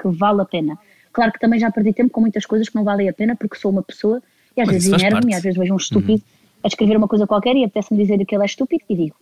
[0.00, 0.78] que vale a pena.
[1.12, 3.56] Claro que também já perdi tempo com muitas coisas que não valem a pena porque
[3.56, 4.22] sou uma pessoa
[4.56, 6.22] e às Mas vezes enervo-me e às vezes vejo um estúpido
[6.62, 9.16] a escrever uma coisa qualquer e apetece-me dizer que ele é estúpido e digo.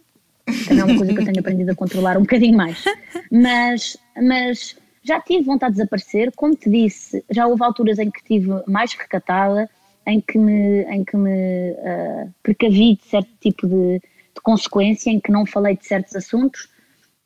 [0.67, 2.85] Também é uma coisa que eu tenho aprendido a controlar um bocadinho mais.
[3.31, 8.19] Mas, mas já tive vontade de desaparecer, como te disse, já houve alturas em que
[8.19, 9.69] estive mais recatada,
[10.07, 15.21] em que me, em que me ah, precavi de certo tipo de, de consequência, em
[15.21, 16.69] que não falei de certos assuntos,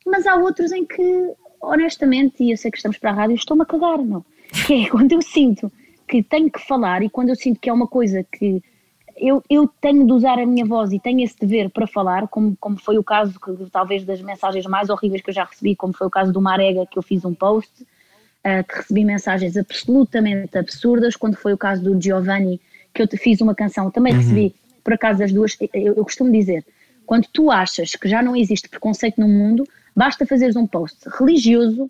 [0.05, 3.63] mas há outros em que, honestamente, e eu sei que estamos para a rádio, estou-me
[3.63, 4.25] a cagar, não?
[4.53, 5.71] Que é quando eu sinto
[6.07, 8.61] que tenho que falar e quando eu sinto que é uma coisa que
[9.17, 12.55] eu, eu tenho de usar a minha voz e tenho esse dever para falar, como,
[12.59, 15.93] como foi o caso que, talvez das mensagens mais horríveis que eu já recebi, como
[15.93, 17.71] foi o caso do Marega, que eu fiz um post,
[18.43, 22.59] ah, que recebi mensagens absolutamente absurdas, quando foi o caso do Giovanni,
[22.93, 25.57] que eu te fiz uma canção, também recebi, por acaso, as duas.
[25.73, 26.65] Eu, eu costumo dizer,
[27.05, 31.89] quando tu achas que já não existe preconceito no mundo, basta fazeres um post religioso,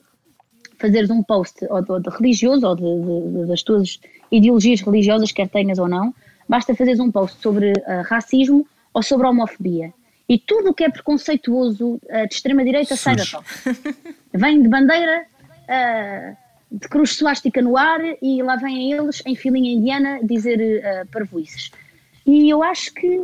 [0.83, 5.79] fazeres um post ou de, de religioso ou de, das tuas ideologias religiosas, quer tenhas
[5.79, 6.13] ou não,
[6.47, 9.93] basta fazeres um post sobre ah, racismo ou sobre homofobia.
[10.27, 13.45] E tudo o que é preconceituoso ah, de extrema-direita sai da top.
[14.33, 15.25] Vem de bandeira,
[15.69, 16.33] ah,
[16.69, 21.71] de cruz suástica no ar e lá vêm eles em filinha indiana dizer uh, parvoices.
[22.25, 23.21] E eu acho que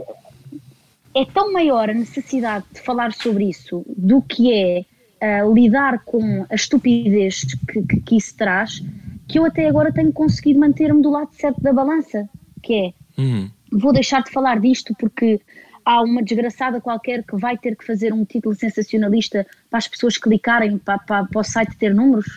[1.15, 4.85] é tão maior a necessidade de falar sobre isso do que é
[5.21, 8.83] ah, lidar com a estupidez que, que, que isso traz,
[9.27, 12.27] que eu até agora tenho conseguido manter-me do lado certo da balança,
[12.61, 13.51] que é Uhum.
[13.69, 15.41] vou deixar de falar disto porque
[15.83, 20.17] há uma desgraçada qualquer que vai ter que fazer um título sensacionalista para as pessoas
[20.17, 22.27] clicarem para, para, para o site ter números.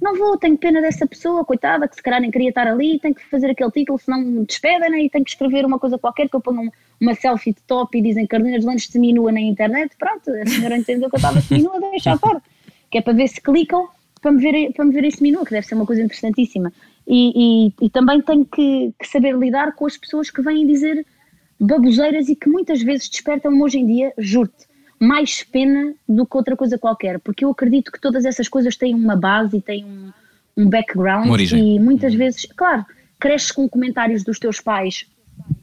[0.00, 3.12] Não vou, tenho pena dessa pessoa, coitada, que se calhar nem queria estar ali, tem
[3.12, 5.02] que fazer aquele título, senão me despedem né?
[5.02, 7.98] e tem que escrever uma coisa qualquer que eu ponho um- uma selfie de top
[7.98, 9.96] e dizem Carolina Deslandes seminua na internet.
[9.98, 12.40] Pronto, a senhora entendeu que eu estava seminua, deixa fora.
[12.90, 13.88] Que é para ver se clicam
[14.20, 16.72] para me ver, para me ver esse seminua, que deve ser uma coisa interessantíssima.
[17.06, 21.04] E, e, e também tenho que, que saber lidar com as pessoas que vêm dizer
[21.58, 24.66] baboseiras e que muitas vezes despertam hoje em dia, juro-te,
[25.00, 28.94] mais pena do que outra coisa qualquer, porque eu acredito que todas essas coisas têm
[28.94, 30.10] uma base e têm um,
[30.56, 32.84] um background e muitas vezes, claro,
[33.18, 35.06] cresces com comentários dos teus pais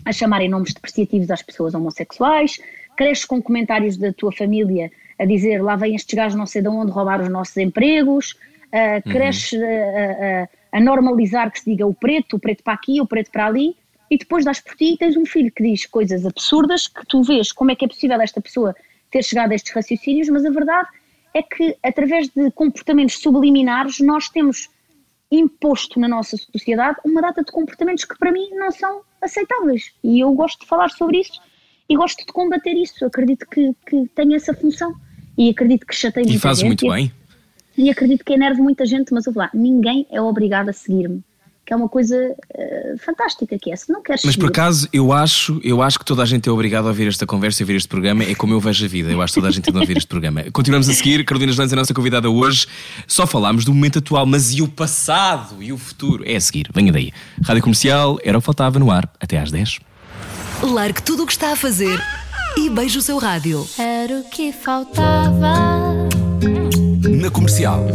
[0.06, 2.60] a chamarem nomes depreciativos às pessoas homossexuais,
[2.96, 6.68] cresces com comentários da tua família a dizer lá vêm estes gajos não sei de
[6.70, 8.36] onde roubar os nossos empregos,
[8.72, 12.74] ah, cresces a, a- a- a normalizar que se diga o preto, o preto para
[12.74, 13.76] aqui, o preto para ali,
[14.12, 17.24] e depois das por ti e tens um filho que diz coisas absurdas que tu
[17.24, 18.76] vês como é que é possível esta pessoa
[19.16, 20.90] ter chegado a estes raciocínios, mas a verdade
[21.34, 24.70] é que através de comportamentos subliminares nós temos
[25.32, 29.94] imposto na nossa sociedade uma data de comportamentos que para mim não são aceitáveis.
[30.04, 31.42] E eu gosto de falar sobre isso
[31.88, 33.06] e gosto de combater isso.
[33.06, 34.94] Acredito que, que tenho essa função
[35.38, 37.12] e acredito que chatei E muita fazes gente muito e- bem.
[37.78, 41.24] E acredito que enerve muita gente, mas ouve lá, ninguém é obrigado a seguir-me.
[41.66, 42.16] Que é uma coisa
[42.54, 43.76] eh, fantástica que é.
[43.76, 46.52] Se não queres Mas por acaso eu acho, eu acho que toda a gente é
[46.52, 48.24] obrigada a ouvir esta conversa e a ouvir este programa.
[48.24, 49.12] É como eu vejo a vida.
[49.12, 50.44] Eu acho que toda a gente tem de ouvir este programa.
[50.54, 51.26] Continuamos a seguir.
[51.26, 52.68] Carolina Lanz é a nossa convidada hoje.
[53.08, 56.24] Só falámos do momento atual, mas e o passado e o futuro?
[56.26, 56.70] É a seguir.
[56.74, 57.12] Venha daí.
[57.44, 59.10] Rádio Comercial era o que faltava no ar.
[59.20, 59.80] Até às 10.
[60.62, 62.00] Largue tudo o que está a fazer
[62.58, 63.68] e beije o seu rádio.
[63.78, 65.56] Era o que faltava.
[67.10, 67.86] Na comercial.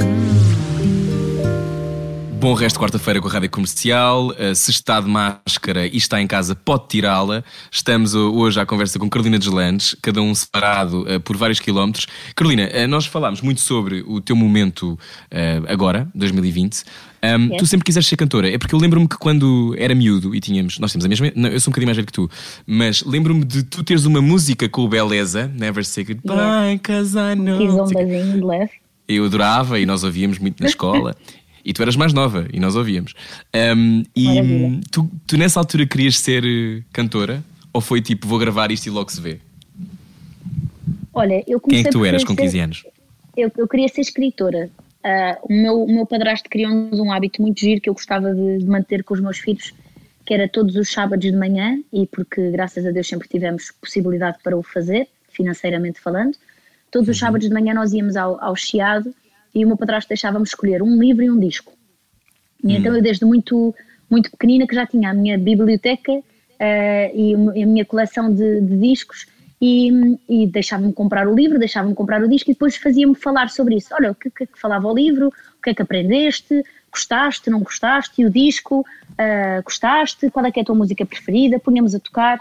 [2.40, 4.28] Bom resto de quarta-feira com a Rádio Comercial.
[4.28, 7.44] Uh, se está de máscara e está em casa, pode tirá-la.
[7.70, 12.06] Estamos uh, hoje à conversa com Carolina Deslandes, cada um separado uh, por vários quilómetros.
[12.34, 14.98] Carolina, nós falámos muito sobre o teu momento
[15.68, 16.82] agora, 2020.
[17.22, 18.50] Um, Tu sempre quiseste ser cantora.
[18.50, 20.78] É porque eu lembro-me que quando era miúdo e tínhamos.
[20.78, 21.30] Nós temos a mesma.
[21.36, 22.30] Não, eu sou um bocadinho mais velho que tu.
[22.66, 27.36] Mas lembro-me de tu teres uma música com o Beleza, Never Say Goodbye, cause I
[27.36, 27.86] know.
[27.86, 28.70] Fiz de leve.
[29.06, 31.14] Eu adorava e nós ouvíamos muito na escola.
[31.64, 33.14] E tu eras mais nova e nós ouvíamos.
[33.54, 37.42] Um, e tu, tu, nessa altura querias ser eh, cantora?
[37.72, 39.38] Ou foi tipo, vou gravar isto e logo se vê?
[41.12, 42.84] Olha, eu comecei Quem é que tu eras com 15 anos?
[43.36, 44.70] Eu, eu queria ser escritora.
[45.04, 48.58] Uh, o, meu, o meu padrasto criou-nos um hábito muito giro que eu gostava de,
[48.58, 49.72] de, manter com os meus filhos,
[50.26, 54.38] que era todos os sábados de manhã, e porque graças a Deus sempre tivemos possibilidade
[54.42, 56.36] para o fazer, financeiramente falando,
[56.90, 57.26] todos os uhum.
[57.26, 59.14] sábados de manhã nós íamos ao, ao Chiado
[59.54, 61.72] e o meu padrasto deixava-me escolher um livro e um disco.
[62.62, 62.96] E então hum.
[62.96, 63.74] eu desde muito,
[64.08, 66.22] muito pequenina que já tinha a minha biblioteca uh,
[67.14, 69.26] e a minha coleção de, de discos
[69.60, 73.76] e, e deixava-me comprar o livro, deixava-me comprar o disco e depois fazia-me falar sobre
[73.76, 73.94] isso.
[73.94, 77.60] Olha, o que, que, que falava o livro, o que é que aprendeste, gostaste, não
[77.60, 81.94] gostaste, e o disco, uh, gostaste, qual é que é a tua música preferida, punhamos
[81.94, 82.40] a tocar.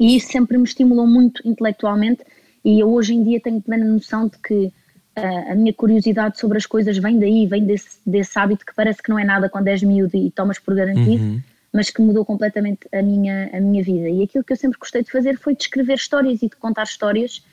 [0.00, 2.22] E isso sempre me estimulou muito intelectualmente
[2.64, 4.72] e eu hoje em dia tenho plena noção de que
[5.14, 9.10] a minha curiosidade sobre as coisas vem daí, vem desse, desse hábito que parece que
[9.10, 11.40] não é nada quando és miúdo e tomas por garantido, uhum.
[11.72, 14.08] mas que mudou completamente a minha, a minha vida.
[14.08, 16.84] E aquilo que eu sempre gostei de fazer foi de escrever histórias e de contar
[16.84, 17.44] histórias.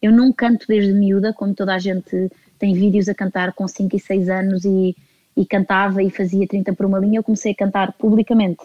[0.00, 3.96] Eu não canto desde miúda, como toda a gente tem vídeos a cantar com 5
[3.96, 4.96] e 6 anos e,
[5.36, 7.18] e cantava e fazia 30 por uma linha.
[7.18, 8.58] Eu comecei a cantar publicamente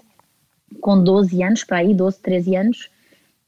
[0.79, 2.89] com 12 anos, para aí, 12, 13 anos,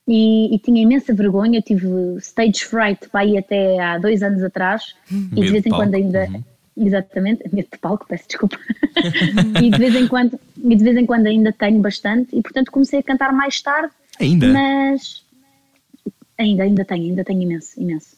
[0.07, 1.59] e, e, tinha imensa vergonha.
[1.59, 1.87] Eu tive
[2.19, 6.27] stage fright para aí até há dois anos atrás e de vez em quando ainda.
[6.27, 6.43] Uhum.
[6.77, 8.59] Exatamente, medo de palco, peço desculpa.
[9.63, 12.69] e, de vez em quando, e de vez em quando ainda tenho bastante, e portanto
[12.69, 13.93] comecei a cantar mais tarde.
[14.19, 14.47] Ainda?
[14.47, 15.23] Mas.
[16.37, 18.17] Ainda, ainda tenho, ainda tenho imenso, imenso.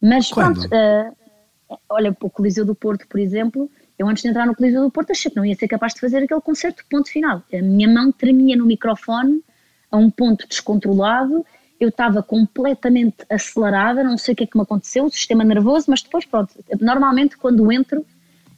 [0.00, 0.68] Mas Quando?
[0.68, 4.82] pronto, uh, olha, o Coliseu do Porto, por exemplo, eu antes de entrar no Coliseu
[4.82, 7.42] do Porto achei que não ia ser capaz de fazer aquele concerto, ponto final.
[7.52, 9.42] A minha mão tremia no microfone
[9.90, 11.44] a um ponto descontrolado,
[11.80, 15.86] eu estava completamente acelerada, não sei o que é que me aconteceu, o sistema nervoso,
[15.88, 18.04] mas depois pronto, normalmente quando entro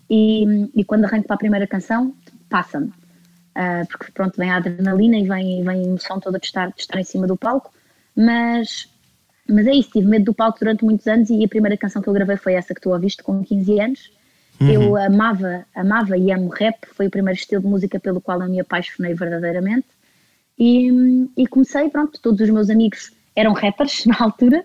[0.08, 2.14] e, e quando arranco para a primeira canção,
[2.48, 2.88] passa-me.
[3.50, 6.80] Uh, porque pronto, vem a adrenalina e vem, vem a emoção toda de estar, de
[6.80, 7.72] estar em cima do palco,
[8.16, 8.88] mas,
[9.46, 12.08] mas é isso, tive medo do palco durante muitos anos e a primeira canção que
[12.08, 14.10] eu gravei foi essa que tu ouviste com 15 anos.
[14.60, 14.70] Uhum.
[14.70, 18.48] Eu amava, amava e amo rap, foi o primeiro estilo de música pelo qual eu
[18.48, 19.86] me apaixonei verdadeiramente.
[20.60, 24.62] E, e comecei, pronto, todos os meus amigos eram rappers na altura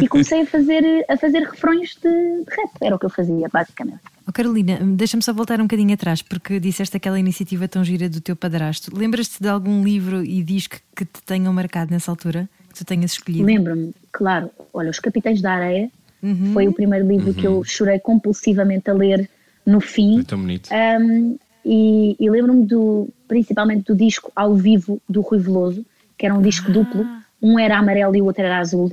[0.00, 3.48] e comecei a fazer, a fazer refrões de, de rap, era o que eu fazia
[3.50, 4.00] basicamente.
[4.26, 8.20] Oh Carolina, deixa-me só voltar um bocadinho atrás, porque disseste aquela iniciativa tão gira do
[8.20, 8.94] teu padrasto.
[8.94, 13.12] Lembras-te de algum livro e disco que te tenham marcado nessa altura, que tu tenhas
[13.12, 13.46] escolhido?
[13.46, 14.50] Lembro-me, claro.
[14.74, 15.90] Olha, Os Capitães da Areia
[16.22, 16.52] uhum.
[16.52, 17.34] foi o primeiro livro uhum.
[17.34, 17.64] que eu uhum.
[17.64, 19.30] chorei compulsivamente a ler
[19.64, 20.22] no fim.
[20.24, 20.68] Tão bonito.
[20.74, 21.38] Um,
[21.70, 25.84] e, e lembro-me do, principalmente do disco ao vivo do Rui Veloso,
[26.16, 26.72] que era um disco ah.
[26.72, 27.06] duplo,
[27.42, 28.90] um era amarelo e o outro era azul,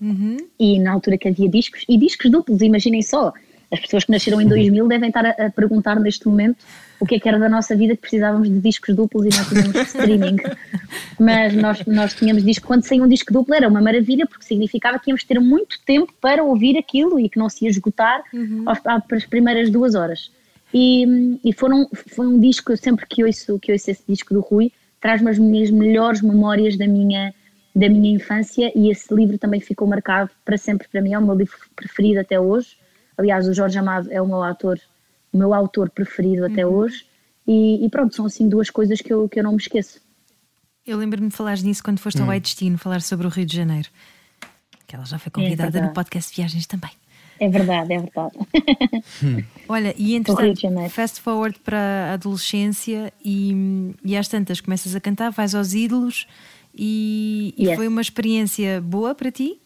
[0.00, 0.36] uhum.
[0.58, 3.32] e na altura que havia discos, e discos duplos, imaginem só,
[3.72, 6.64] as pessoas que nasceram em 2000 devem estar a, a perguntar neste momento
[6.98, 9.44] o que é que era da nossa vida que precisávamos de discos duplos e não
[9.44, 10.36] tínhamos streaming.
[11.20, 14.98] Mas nós, nós tínhamos disco, quando saía um disco duplo era uma maravilha porque significava
[14.98, 18.64] que íamos ter muito tempo para ouvir aquilo e que não se ia esgotar uhum.
[18.66, 20.30] aos, às primeiras duas horas.
[20.72, 24.40] E, e foram, foi um disco, eu sempre que ouço, que ouço esse disco do
[24.40, 27.32] Rui, traz-me as minhas melhores memórias da minha,
[27.74, 31.24] da minha infância e esse livro também ficou marcado para sempre para mim, é o
[31.24, 32.76] meu livro preferido até hoje.
[33.16, 34.78] Aliás, o Jorge Amado é o meu autor,
[35.32, 36.74] o meu autor preferido até uhum.
[36.74, 37.06] hoje.
[37.46, 40.00] E, e, pronto, são assim duas coisas que eu, que eu não me esqueço.
[40.84, 43.56] Eu lembro-me de falar nisso quando foste ao White Destino, falar sobre o Rio de
[43.56, 43.88] Janeiro.
[44.86, 46.90] Que ela já foi convidada é no podcast viagens também.
[47.38, 48.34] É verdade, é verdade.
[49.22, 49.42] Hum.
[49.68, 55.30] Olha, e entretanto, fast forward para a adolescência e, e às tantas começas a cantar,
[55.30, 56.26] vais aos ídolos
[56.74, 57.76] e, e yes.
[57.76, 59.58] foi uma experiência boa para ti?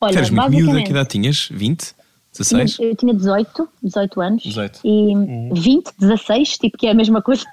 [0.00, 1.48] Olha, Eras muito miúda, que idade tinhas?
[1.50, 1.94] 20?
[2.32, 2.78] 16?
[2.80, 4.80] Eu tinha 18, 18 anos 18.
[4.84, 5.54] e uhum.
[5.54, 7.46] 20, 16, tipo que é a mesma coisa.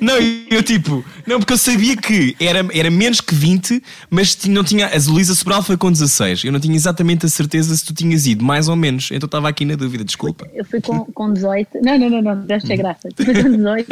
[0.00, 0.16] Não,
[0.50, 4.86] eu tipo, não, porque eu sabia que era, era menos que 20, mas não tinha.
[4.86, 6.44] A Luísa Sobral foi com 16.
[6.44, 9.10] Eu não tinha exatamente a certeza se tu tinhas ido, mais ou menos.
[9.10, 10.48] Então estava aqui na dúvida, desculpa.
[10.54, 11.78] Eu fui com, com 18.
[11.82, 13.08] Não, não, não, não, deste a graça.
[13.16, 13.88] Fui com 18.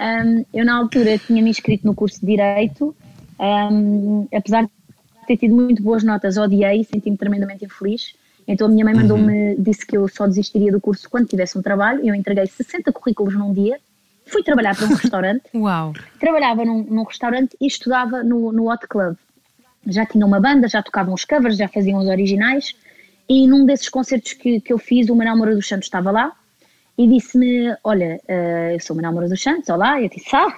[0.00, 2.94] Um, eu, na altura, tinha me inscrito no curso de Direito,
[3.38, 4.70] um, apesar de
[5.26, 8.14] ter tido muito boas notas, odiei, senti-me tremendamente infeliz.
[8.46, 11.62] Então a minha mãe mandou-me, disse que eu só desistiria do curso quando tivesse um
[11.62, 12.04] trabalho.
[12.04, 13.78] Eu entreguei 60 currículos num dia,
[14.30, 15.42] fui trabalhar para um restaurante.
[15.54, 15.92] Uau!
[16.18, 19.16] Trabalhava num, num restaurante e estudava no, no Hot Club.
[19.86, 22.74] Já tinha uma banda, já tocavam os covers, já faziam os originais.
[23.28, 26.32] E num desses concertos que, que eu fiz, o Manuel Moura dos Santos estava lá
[26.98, 30.00] e disse-me: Olha, uh, eu sou o Manuel Moura dos Santos, olá.
[30.00, 30.56] E eu disse: Ah,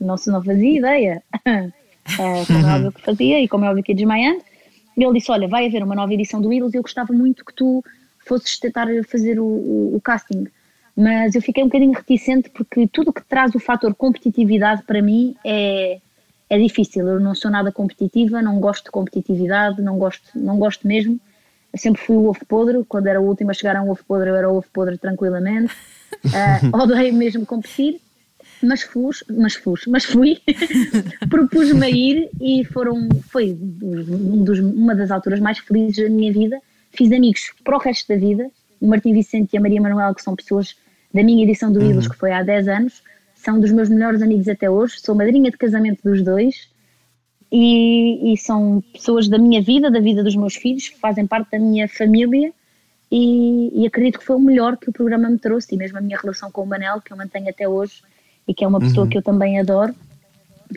[0.00, 1.22] não, não fazia ideia.
[1.36, 4.42] uh, como é óbvio que fazia e como é óbvio que ia desmaiando.
[4.96, 7.44] E ele disse: Olha, vai haver uma nova edição do Idols e eu gostava muito
[7.44, 7.84] que tu
[8.26, 10.46] fosses tentar fazer o, o, o, casting.
[10.96, 15.34] Mas eu fiquei um bocadinho reticente porque tudo que traz o fator competitividade para mim
[15.44, 15.98] é,
[16.48, 17.06] é difícil.
[17.08, 21.18] Eu não sou nada competitiva, não gosto de competitividade, não gosto, não gosto mesmo.
[21.72, 24.04] Eu sempre fui o ovo podre, quando era o último a chegar a um ovo
[24.06, 25.74] podre, eu era o ovo podre tranquilamente.
[26.24, 28.00] Uh, odeio mesmo competir,
[28.62, 30.40] mas fui, mas fui, mas fui,
[31.28, 36.32] propus-me a ir e foram, foi um dos, uma das alturas mais felizes da minha
[36.32, 36.60] vida.
[36.92, 38.48] Fiz amigos para o resto da vida.
[38.80, 40.76] O Martim Vicente e a Maria Manuel, que são pessoas
[41.14, 42.00] da minha edição do uhum.
[42.00, 43.02] que foi há 10 anos,
[43.36, 45.00] são dos meus melhores amigos até hoje.
[45.00, 46.68] Sou madrinha de casamento dos dois
[47.52, 51.58] e, e, são pessoas da minha vida, da vida dos meus filhos, fazem parte da
[51.58, 52.52] minha família
[53.12, 56.00] e, e, acredito que foi o melhor que o programa me trouxe e mesmo a
[56.00, 58.02] minha relação com o Manel, que eu mantenho até hoje
[58.48, 59.10] e que é uma pessoa uhum.
[59.10, 59.94] que eu também adoro,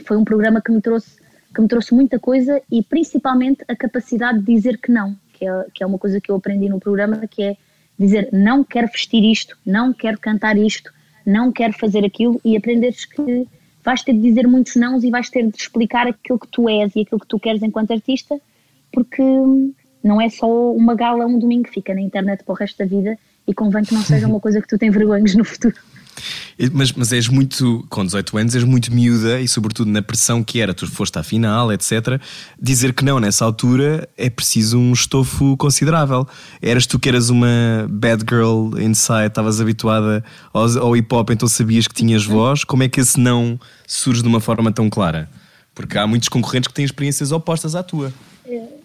[0.06, 1.17] foi um programa que me trouxe
[1.56, 5.65] que me trouxe muita coisa e principalmente a capacidade de dizer que não, que é,
[5.73, 7.58] que é uma coisa que eu aprendi no programa, que é
[7.97, 10.91] dizer não quero vestir isto, não quero cantar isto,
[11.25, 13.47] não quero fazer aquilo e aprenderes que
[13.83, 16.95] vais ter de dizer muitos nãos e vais ter de explicar aquilo que tu és
[16.95, 18.39] e aquilo que tu queres enquanto artista,
[18.91, 19.23] porque
[20.03, 22.86] não é só uma gala um domingo que fica na internet para o resto da
[22.86, 25.75] vida e convém que não seja uma coisa que tu tens vergonhas no futuro.
[26.73, 30.60] Mas, mas és muito, com 18 anos, és muito miúda e, sobretudo, na pressão que
[30.60, 32.19] era, tu foste à final, etc.
[32.60, 36.27] Dizer que não nessa altura é preciso um estofo considerável.
[36.62, 37.47] Eras tu que eras uma
[37.89, 42.63] bad girl inside, estavas habituada ao, ao hip hop, então sabias que tinhas voz.
[42.63, 45.30] Como é que esse não surge de uma forma tão clara?
[45.75, 48.12] Porque há muitos concorrentes que têm experiências opostas à tua.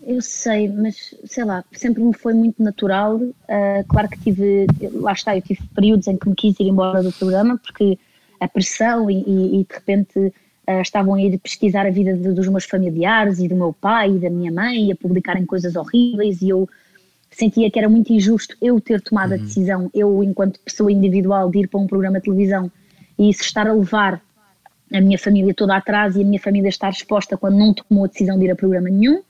[0.02, 3.16] Eu sei, mas sei lá, sempre me foi muito natural.
[3.16, 7.02] Uh, claro que tive, lá está, eu tive períodos em que me quis ir embora
[7.02, 7.98] do programa porque
[8.40, 12.32] a pressão e, e, e de repente uh, estavam a ir pesquisar a vida de,
[12.32, 15.76] dos meus familiares e do meu pai e da minha mãe e a publicarem coisas
[15.76, 16.68] horríveis e eu
[17.30, 19.40] sentia que era muito injusto eu ter tomado uhum.
[19.40, 22.70] a decisão, eu enquanto pessoa individual de ir para um programa de televisão
[23.16, 24.20] e isso estar a levar
[24.92, 28.08] a minha família toda atrás e a minha família estar exposta quando não tomou a
[28.08, 29.22] decisão de ir a programa nenhum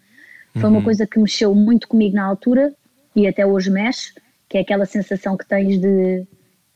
[0.55, 0.77] foi uhum.
[0.77, 2.73] uma coisa que mexeu muito comigo na altura
[3.15, 4.13] e até hoje mexe,
[4.49, 6.27] que é aquela sensação que tens de.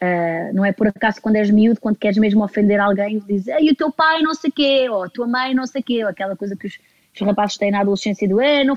[0.03, 3.71] Uh, não é por acaso quando és miúdo, quando queres mesmo ofender alguém, dizes, e
[3.71, 6.37] o teu pai não sei quê, ou a tua mãe não sei quê, ou aquela
[6.37, 6.79] coisa que os,
[7.15, 8.77] os rapazes têm na adolescência do, é, não,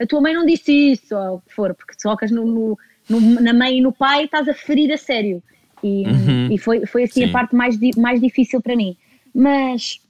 [0.00, 3.40] a tua mãe não disse isso, ou o que for, porque tocas no, no, no,
[3.40, 5.42] na mãe e no pai estás a ferir a sério.
[5.82, 6.52] E, uhum.
[6.52, 7.30] e foi, foi assim Sim.
[7.30, 8.96] a parte mais, mais difícil para mim.
[9.34, 10.00] Mas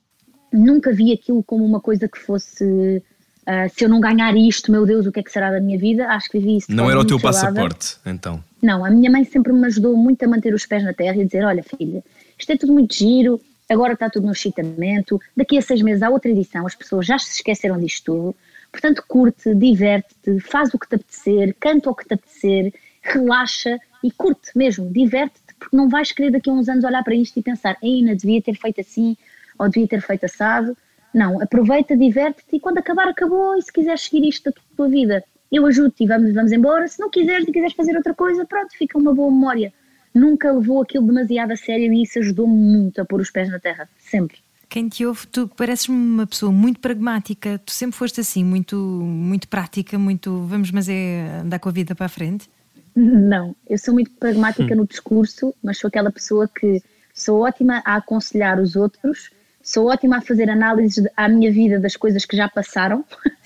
[0.53, 3.03] nunca vi aquilo como uma coisa que fosse
[3.43, 5.79] Uh, se eu não ganhar isto, meu Deus, o que é que será da minha
[5.79, 6.07] vida?
[6.09, 6.71] Acho que vivi isso.
[6.71, 8.43] Não era o teu passaporte, então?
[8.63, 11.25] Não, a minha mãe sempre me ajudou muito a manter os pés na terra e
[11.25, 12.05] dizer: olha, filha,
[12.39, 16.11] isto é tudo muito giro, agora está tudo no excitamento, daqui a seis meses há
[16.11, 18.37] outra edição, as pessoas já se esqueceram disto tudo,
[18.71, 24.11] portanto, curte, diverte-te, faz o que te apetecer, canta o que te apetecer, relaxa e
[24.11, 27.43] curte mesmo, diverte-te, porque não vais querer daqui a uns anos olhar para isto e
[27.43, 29.17] pensar: ainda devia ter feito assim
[29.59, 30.77] ou devia ter feito assado
[31.15, 33.57] não, aproveita, diverte-te e quando acabar, acabou.
[33.57, 36.87] E se quiseres seguir isto da tua vida, eu ajudo-te e vamos, vamos embora.
[36.87, 39.73] Se não quiseres e quiseres fazer outra coisa, pronto, fica uma boa memória.
[40.15, 43.59] Nunca levou aquilo demasiado a sério e isso ajudou-me muito a pôr os pés na
[43.59, 44.39] terra, sempre.
[44.69, 49.49] Quem te ouve, tu pareces-me uma pessoa muito pragmática, tu sempre foste assim, muito, muito
[49.49, 52.49] prática, muito vamos, mas é andar com a vida para a frente?
[52.95, 54.79] Não, eu sou muito pragmática hum.
[54.79, 56.81] no discurso, mas sou aquela pessoa que
[57.13, 59.31] sou ótima a aconselhar os outros,
[59.63, 63.05] sou ótima a fazer análises à minha vida das coisas que já passaram,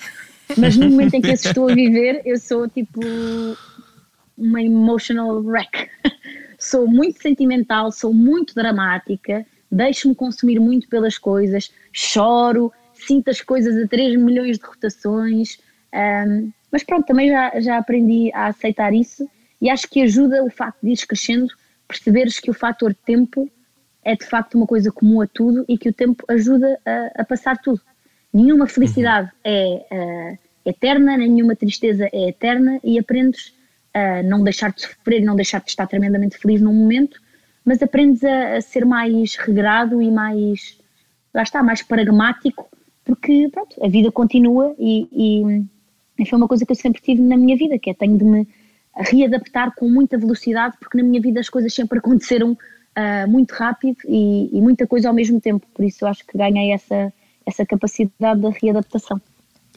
[0.57, 3.01] mas no momento em que as estou a viver, eu sou tipo
[4.37, 5.89] uma emotional wreck.
[6.59, 13.77] sou muito sentimental, sou muito dramática, deixo-me consumir muito pelas coisas, choro, sinto as coisas
[13.83, 15.59] a 3 milhões de rotações,
[15.93, 19.29] um, mas pronto, também já, já aprendi a aceitar isso
[19.61, 21.49] e acho que ajuda o facto de ir crescendo,
[21.87, 23.51] perceberes que o fator tempo
[24.05, 27.25] é de facto uma coisa comum a tudo e que o tempo ajuda a, a
[27.25, 27.81] passar tudo.
[28.33, 29.41] Nenhuma felicidade uhum.
[29.45, 33.55] é uh, eterna, nenhuma tristeza é eterna e aprendes
[33.93, 37.21] a não deixar de sofrer, não deixar de estar tremendamente feliz num momento,
[37.65, 40.79] mas aprendes a, a ser mais regrado e mais,
[41.33, 42.69] lá está, mais pragmático,
[43.05, 45.65] porque pronto, a vida continua e, e,
[46.19, 48.25] e, foi uma coisa que eu sempre tive na minha vida, que é tenho de
[48.25, 48.49] me
[48.97, 52.59] readaptar com muita velocidade, porque na minha vida as coisas sempre aconteceram
[52.97, 55.67] uh, muito rápido e, e, muita coisa ao mesmo tempo.
[55.75, 57.13] Por isso eu acho que ganhei essa,
[57.47, 59.21] essa capacidade de readaptação.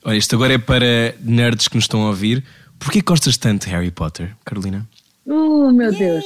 [0.03, 2.43] Olha, isto agora é para nerds que nos estão a ouvir.
[2.79, 4.87] Porquê gostas tanto de Harry Potter, Carolina?
[5.25, 6.23] Oh, meu Deus!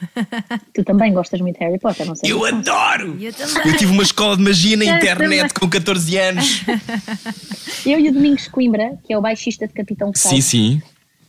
[0.72, 2.32] tu também gostas muito de Harry Potter, não sei.
[2.32, 3.16] Eu adoro!
[3.20, 3.32] Eu,
[3.64, 6.62] eu, tive uma escola de magia na internet com 14 anos.
[7.84, 10.82] eu e o Domingos Coimbra, que é o baixista de Capitão Fall, sim, sim.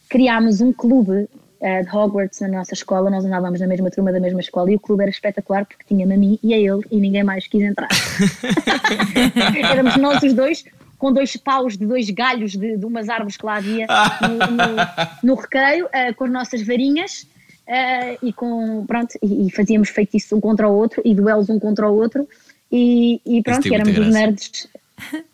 [0.07, 1.29] criámos um clube uh,
[1.61, 3.09] de Hogwarts na nossa escola.
[3.09, 6.13] Nós andávamos na mesma turma da mesma escola e o clube era espetacular porque tinha-me
[6.13, 7.89] a mim e a ele e ninguém mais quis entrar.
[9.71, 10.63] Éramos nós os dois
[11.01, 13.87] com dois paus de dois galhos de, de umas árvores que lá havia
[14.21, 17.27] no, no, no recreio, uh, com as nossas varinhas
[17.67, 21.57] uh, e com pronto e, e, fazíamos feitiços um contra o outro e duelos um
[21.57, 22.29] contra o outro
[22.71, 24.67] e, e pronto, éramos os nerds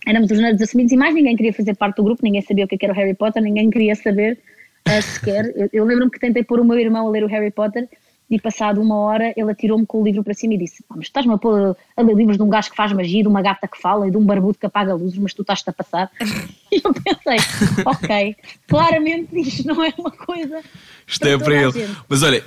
[0.08, 2.68] éramos os nerds assumidos e mais ninguém queria fazer parte do grupo, ninguém sabia o
[2.68, 4.40] que é era o Harry Potter, ninguém queria saber
[4.88, 5.52] uh, sequer.
[5.56, 7.88] Eu, eu lembro-me que tentei pôr o meu irmão a ler o Harry Potter
[8.30, 11.34] e passado uma hora ele atirou-me com o livro para cima e disse: Mas estás-me
[11.34, 13.80] a pôr a ler livros de um gajo que faz magia, de uma gata que
[13.80, 16.12] fala e de um barbudo que apaga luzes, mas tu estás-te a passar.
[16.72, 17.38] e eu pensei:
[17.86, 18.36] Ok,
[18.68, 20.62] claramente isto não é uma coisa.
[21.06, 21.90] Isto é para ele.
[22.10, 22.44] Mas olha,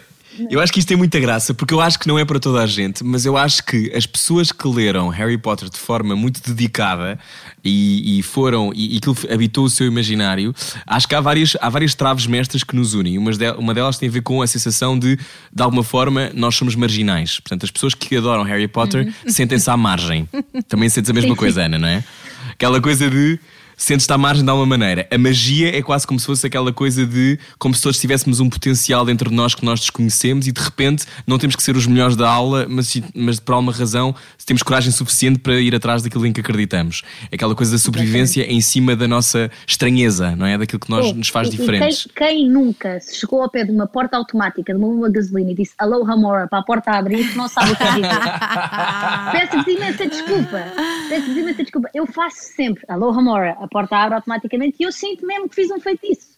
[0.48, 2.62] eu acho que isto tem muita graça, porque eu acho que não é para toda
[2.62, 6.40] a gente, mas eu acho que as pessoas que leram Harry Potter de forma muito
[6.42, 7.18] dedicada
[7.64, 10.54] e, e foram, e, e aquilo habitou o seu imaginário,
[10.86, 13.18] acho que há várias, há várias traves mestras que nos unem.
[13.18, 16.54] Uma, de, uma delas tem a ver com a sensação de, de alguma forma, nós
[16.54, 17.40] somos marginais.
[17.40, 19.30] Portanto, as pessoas que adoram Harry Potter uhum.
[19.30, 20.28] sentem-se à margem.
[20.68, 22.04] Também sentes a mesma coisa, Ana, não é?
[22.52, 23.38] Aquela coisa de
[23.80, 25.08] sentes-te à margem de alguma maneira.
[25.10, 28.48] A magia é quase como se fosse aquela coisa de como se todos tivéssemos um
[28.48, 31.86] potencial dentro de nós que nós desconhecemos e de repente não temos que ser os
[31.86, 34.14] melhores da aula, mas, mas por alguma razão
[34.44, 37.02] temos coragem suficiente para ir atrás daquilo em que acreditamos.
[37.32, 40.58] Aquela coisa da sobrevivência em cima da nossa estranheza, não é?
[40.58, 42.04] Daquilo que nós, é, nos faz e, diferentes.
[42.04, 45.08] E quem, quem, nunca se chegou ao pé de uma porta automática de uma bomba
[45.08, 47.88] gasolina e disse Aloha Mora para a porta abrir, não sabe o que é.
[49.32, 50.64] Peço-vos imensa desculpa.
[51.08, 51.88] Peço-vos imensa desculpa.
[51.94, 55.70] Eu faço sempre Aloha Mora, a porta abre automaticamente e eu sinto mesmo que fiz
[55.70, 56.30] um feitiço.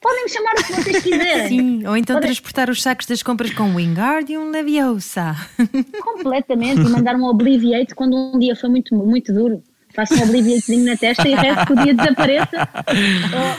[0.00, 1.48] Podem me chamar o que vocês quiserem.
[1.48, 2.28] Sim, ou então Podem...
[2.28, 5.34] transportar os sacos das compras com Wingardium Leviosa.
[6.00, 9.62] Completamente, e mandar um Obliviate quando um dia foi muito, muito duro.
[9.94, 12.68] Faço um Obliviatezinho na testa e o resto do dia desapareça.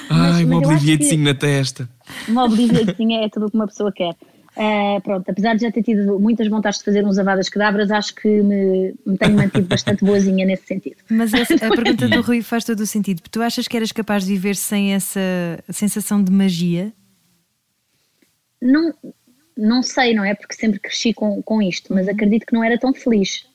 [0.09, 1.89] Oh, Ai, um Obliviatezinho na testa.
[2.29, 4.15] Um Obliviatezinho é tudo o que uma pessoa quer.
[4.57, 8.15] Uh, pronto, apesar de já ter tido muitas vontades de fazer uns avadas quedabras, acho
[8.15, 10.95] que me, me tenho mantido bastante boazinha nesse sentido.
[11.11, 13.21] Mas essa, a pergunta do Rui faz todo o sentido.
[13.29, 15.19] Tu achas que eras capaz de viver sem essa
[15.69, 16.91] sensação de magia?
[18.59, 18.91] Não,
[19.55, 20.33] não sei, não é?
[20.33, 23.45] Porque sempre cresci com, com isto, mas acredito que não era tão feliz.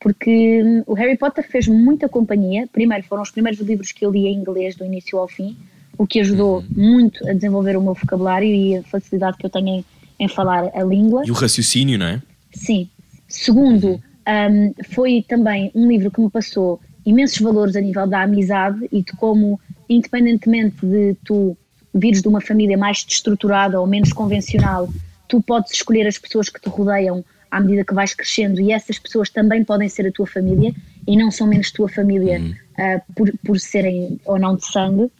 [0.00, 2.66] Porque hum, o Harry Potter fez muita companhia.
[2.72, 5.54] Primeiro, foram os primeiros livros que eu li em inglês do início ao fim,
[5.98, 9.68] o que ajudou muito a desenvolver o meu vocabulário e a facilidade que eu tenho
[9.68, 9.84] em
[10.18, 11.22] em falar a língua.
[11.26, 12.22] E o raciocínio, não é?
[12.52, 12.88] Sim.
[13.28, 18.88] Segundo, um, foi também um livro que me passou imensos valores a nível da amizade
[18.90, 21.56] e de como, independentemente de tu
[21.94, 24.88] vires de uma família mais destruturada ou menos convencional,
[25.28, 28.98] tu podes escolher as pessoas que te rodeiam à medida que vais crescendo e essas
[28.98, 30.74] pessoas também podem ser a tua família
[31.06, 32.50] e não são menos tua família uhum.
[32.50, 35.10] uh, por, por serem ou não de sangue.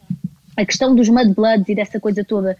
[0.56, 2.56] A questão dos mudbloods e dessa coisa toda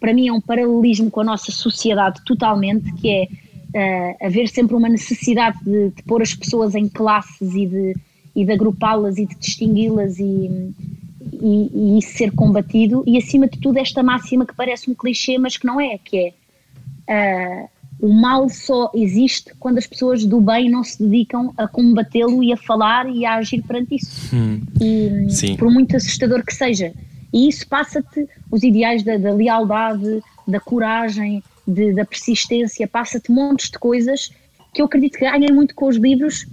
[0.00, 3.28] para mim é um paralelismo com a nossa sociedade totalmente, que é
[3.74, 7.96] uh, haver sempre uma necessidade de, de, pôr as pessoas em classes e de,
[8.34, 10.72] e de agrupá-las e de distingui-las e,
[11.32, 15.38] e, e, isso ser combatido e acima de tudo esta máxima que parece um clichê
[15.38, 16.32] mas que não é, que
[17.08, 17.68] é uh,
[18.00, 22.52] o mal só existe quando as pessoas do bem não se dedicam a combatê-lo e
[22.52, 24.34] a falar e a agir perante isso.
[24.34, 25.56] Hum, e, sim.
[25.56, 26.92] por muito assustador que seja.
[27.34, 33.70] E isso passa-te os ideais da, da lealdade, da coragem, de, da persistência, passa-te montes
[33.70, 34.30] de coisas
[34.72, 36.46] que eu acredito que ganhem muito com os livros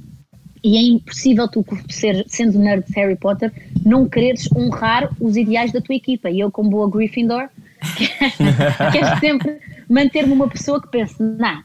[0.64, 3.52] e é impossível tu, ser, sendo nerd de Harry Potter,
[3.86, 6.30] não quereres honrar os ideais da tua equipa.
[6.30, 7.50] E eu, como boa Gryffindor,
[8.92, 9.58] quero sempre
[9.90, 11.64] manter-me uma pessoa que pense, não,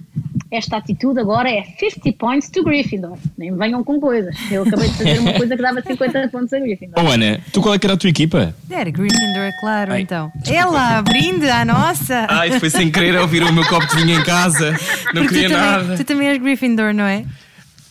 [0.51, 3.17] esta atitude agora é 50 points to Gryffindor.
[3.37, 4.35] Nem venham com coisas.
[4.51, 7.05] Eu acabei de fazer uma coisa que dava 50 pontos a Gryffindor.
[7.05, 8.55] Oh Ana, tu qual é que era a tua equipa?
[8.71, 10.31] Era Gryffindor, é claro, Ai, então.
[10.37, 10.61] Desculpa.
[10.63, 12.27] Ela, brinde à nossa.
[12.29, 14.73] Ai, foi sem querer ouvir o meu copo de vinho em casa.
[15.15, 15.83] Não Porque queria tu nada.
[15.83, 17.25] Também, tu também és Gryffindor, não é?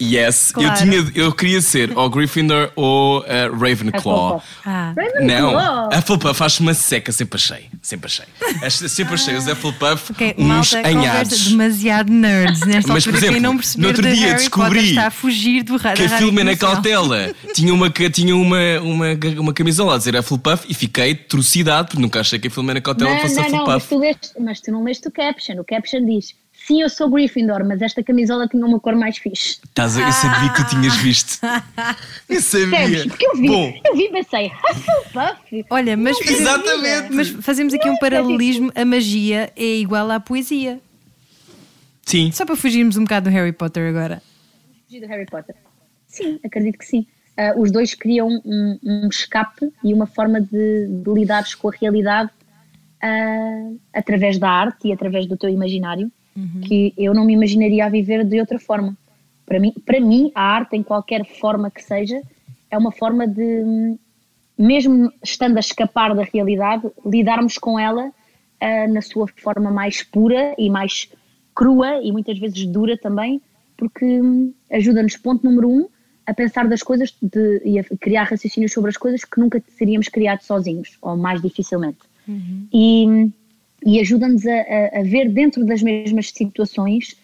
[0.02, 0.78] Yes, eu, Claro.
[0.82, 3.24] tinha, eu queria ser ou Gryffindor ou uh,
[3.58, 4.38] Ravenclaw.
[4.38, 4.48] Hufflepuff.
[4.66, 5.90] Ah, Não, Ravenclaw.
[6.00, 7.66] Hufflepuff faz uma seca, sempre achei.
[7.82, 8.26] Sempre achei.
[8.62, 11.48] Acho- Sempre achei os Hufflepuff ok, uns malta, anhados.
[11.48, 13.32] demasiado nerds nesta Mas, por altura.
[13.32, 16.58] Quem exemplo, não no outro dia Harry descobri está a fugir do Que a Filomena
[16.58, 16.72] comercial.
[16.74, 19.06] Cautela tinha, uma, tinha uma, uma,
[19.40, 23.12] uma camisola a dizer Hufflepuff e fiquei trucidado porque nunca achei que a Filomena Cautela
[23.12, 23.88] Não, fosse não, não, mas Hufflepuff.
[23.90, 25.56] tu, leste, mas tu não leste o caption.
[25.60, 26.34] O caption diz:
[26.66, 29.60] Sim, eu sou Gryffindor, mas esta camisola tinha uma cor mais fixe.
[29.64, 31.40] Estás a- Eu sabia que tu tinhas visto.
[32.28, 32.70] Eu sabia.
[32.72, 33.06] Percebes?
[33.06, 35.66] Porque eu vi, Bom, eu vi e pensei: Hufflepuff.
[35.70, 37.14] Olha, mas, fazemos- Exatamente.
[37.14, 40.80] mas fazemos aqui um paralelismo: a magia é igual à poesia.
[42.06, 42.32] sim.
[42.32, 44.22] Só para fugirmos um bocado do Harry Potter agora.
[44.88, 45.56] fugir do Harry Potter?
[46.08, 47.06] Sim, acredito que sim.
[47.38, 51.72] Ah, os dois criam um, um escape e uma forma de, de lidares com a
[51.80, 52.30] realidade
[53.04, 56.10] ah, através da arte e através do teu imaginário,
[56.62, 58.96] que eu não me imaginaria a viver de outra forma.
[59.46, 62.22] Para mim, para mim, a arte, em qualquer forma que seja,
[62.70, 63.98] é uma forma de, hum,
[64.58, 68.12] mesmo estando a escapar da realidade, lidarmos com ela
[68.60, 71.10] ah, na sua forma mais pura e mais
[71.54, 73.42] crua e muitas vezes dura também,
[73.78, 75.88] porque hum, ajuda-nos, ponto número um,
[76.26, 80.10] a pensar das coisas de- e a criar raciocínios sobre as coisas que nunca teríamos
[80.10, 82.00] criado sozinhos, ou mais dificilmente.
[82.74, 83.32] E,
[83.86, 87.16] e ajuda-nos a, a- ver dentro das mesmas situações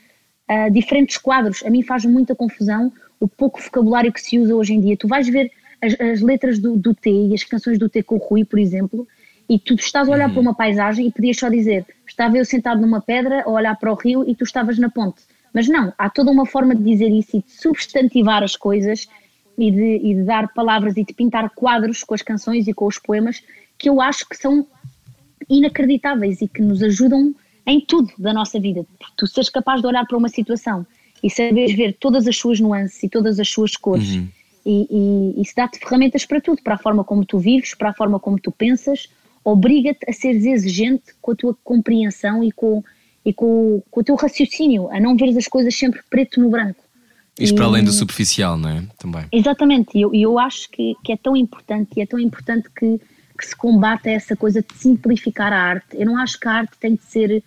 [0.47, 1.63] ah, diferentes quadros.
[1.65, 4.95] A mim faz muita confusão o pouco vocabulário que se usa hoje em dia.
[4.95, 5.51] Tu vais ver
[5.81, 8.59] as, as letras do, do T e as canções do T com o Rui, por
[8.59, 9.07] exemplo,
[9.49, 12.79] e tu estás a olhar para uma paisagem e podias só dizer estava eu sentado
[12.79, 15.21] numa pedra a olhar para o rio e tu estavas na ponte.
[15.53, 19.07] Mas não, há toda uma forma de dizer isso e de substantivar as coisas
[19.57, 22.85] e de, e de dar palavras e de pintar quadros com as canções e com
[22.85, 23.43] os poemas
[23.77, 24.65] que eu acho que são
[25.57, 27.35] inacreditáveis e que nos ajudam
[27.65, 28.85] em tudo da nossa vida.
[29.17, 30.85] Tu seres capaz de olhar para uma situação
[31.23, 34.19] e saberes ver todas as suas nuances e todas as suas cores.
[34.65, 37.93] E, e isso dá-te ferramentas para tudo, para a forma como tu vives, para a
[37.93, 39.07] forma como tu pensas,
[39.43, 42.83] obriga-te a seres exigente com a tua compreensão e com,
[43.25, 46.83] e com, com o teu raciocínio, a não veres as coisas sempre preto no branco.
[47.39, 48.83] Isto para E- além do superficial, não é?
[48.99, 49.25] Também.
[49.31, 52.99] Exatamente, e eu, eu acho que, que é tão importante e é tão importante que,
[53.41, 55.87] que se combata essa coisa de simplificar a arte.
[55.93, 57.43] Eu não acho que a arte tem de ser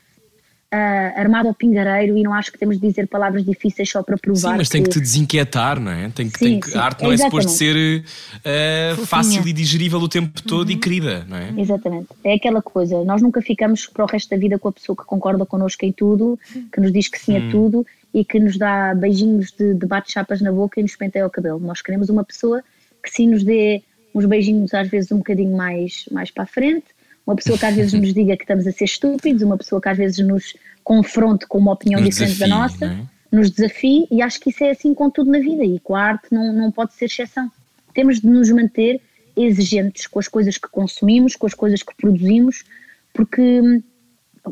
[1.17, 4.51] armada ao pingareiro e não acho que temos de dizer palavras difíceis só para provar.
[4.51, 6.09] Sim, mas tem que te desinquietar, não é?
[6.11, 8.05] Tem que, tem Sim, que- sim, a arte não é suposto ser
[8.45, 10.75] eh, fácil e digerível o tempo todo Uhum.
[10.75, 11.55] e querida, não é?
[11.57, 12.09] Exatamente.
[12.25, 15.05] É aquela coisa, nós nunca ficamos para o resto da vida com a pessoa que
[15.05, 16.37] concorda connosco em tudo,
[16.73, 20.41] que nos diz que sim a tudo e que nos dá beijinhos de, de bate-chapas
[20.41, 21.61] na boca e nos penteia o cabelo.
[21.61, 22.65] Nós queremos uma pessoa
[23.01, 23.81] que sim nos dê
[24.15, 26.87] uns beijinhos às vezes um bocadinho mais, mais para a frente,
[27.27, 29.89] uma pessoa que às vezes nos diga que estamos a ser estúpidos, uma pessoa que
[29.89, 33.07] às vezes nos confronte com uma opinião Nos diferente da desafie, nossa, não é?
[33.33, 36.03] nos desafie e acho que isso é assim com tudo na vida e com a
[36.03, 37.51] arte não, não pode ser exceção.
[37.95, 39.01] Temos de nos manter
[39.37, 42.65] exigentes com as coisas que consumimos, com as coisas que produzimos,
[43.13, 43.83] porque hum,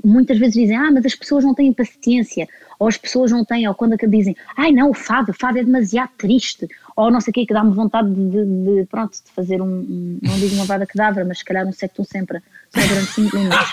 [0.04, 3.68] muitas vezes dizem, ah, mas as pessoas não têm paciência, ou as pessoas não têm,
[3.68, 6.66] ou quando dizem, ai não, o fado, o fado é demasiado triste,
[6.96, 10.18] ou não sei o que, que dá-me vontade de, de- pronto, de fazer um, um-
[10.22, 12.40] não digo uma vada cadavra, mas se calhar um sectum sempre,
[12.74, 13.58] só durante 5 minutos.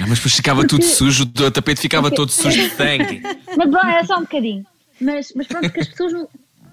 [0.00, 3.20] Ah, mas depois ficava tudo sujo, o tapete ficava todo sujo de sangue.
[3.56, 4.64] Mas bom, é só um bocadinho.
[5.00, 6.26] Mas, mas pronto, que as, pessoas não,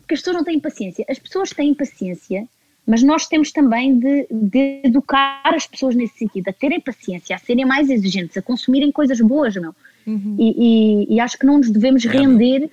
[0.08, 1.06] que as pessoas não têm paciência.
[1.10, 2.48] As pessoas têm paciência,
[2.86, 7.40] mas nós temos também de, de educar as pessoas nesse sentido, a terem paciência, a
[7.40, 9.74] serem mais exigentes, a consumirem coisas boas, meu.
[10.08, 12.70] E, e- e acho que não nos devemos render.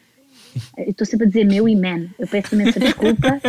[0.77, 3.41] Eu estou sempre a dizer meu e man, eu peço imensa desculpa,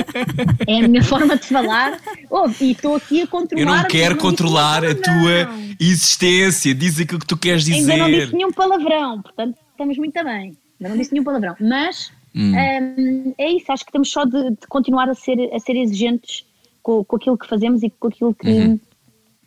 [0.66, 2.00] é a minha forma de falar.
[2.30, 3.62] Oh, e estou aqui a controlar.
[3.62, 8.22] Eu não quero controlar a tua existência, diz aquilo que tu queres Ainda não dizer.
[8.22, 10.56] disse nenhum palavrão, portanto estamos muito bem.
[10.80, 11.56] Ainda não disse nenhum palavrão.
[11.60, 12.52] Mas Hum.
[12.98, 16.44] hum, é isso, acho que temos só de, de continuar a ser, a ser exigentes
[16.84, 18.80] com, com aquilo que fazemos e com aquilo que Uhum.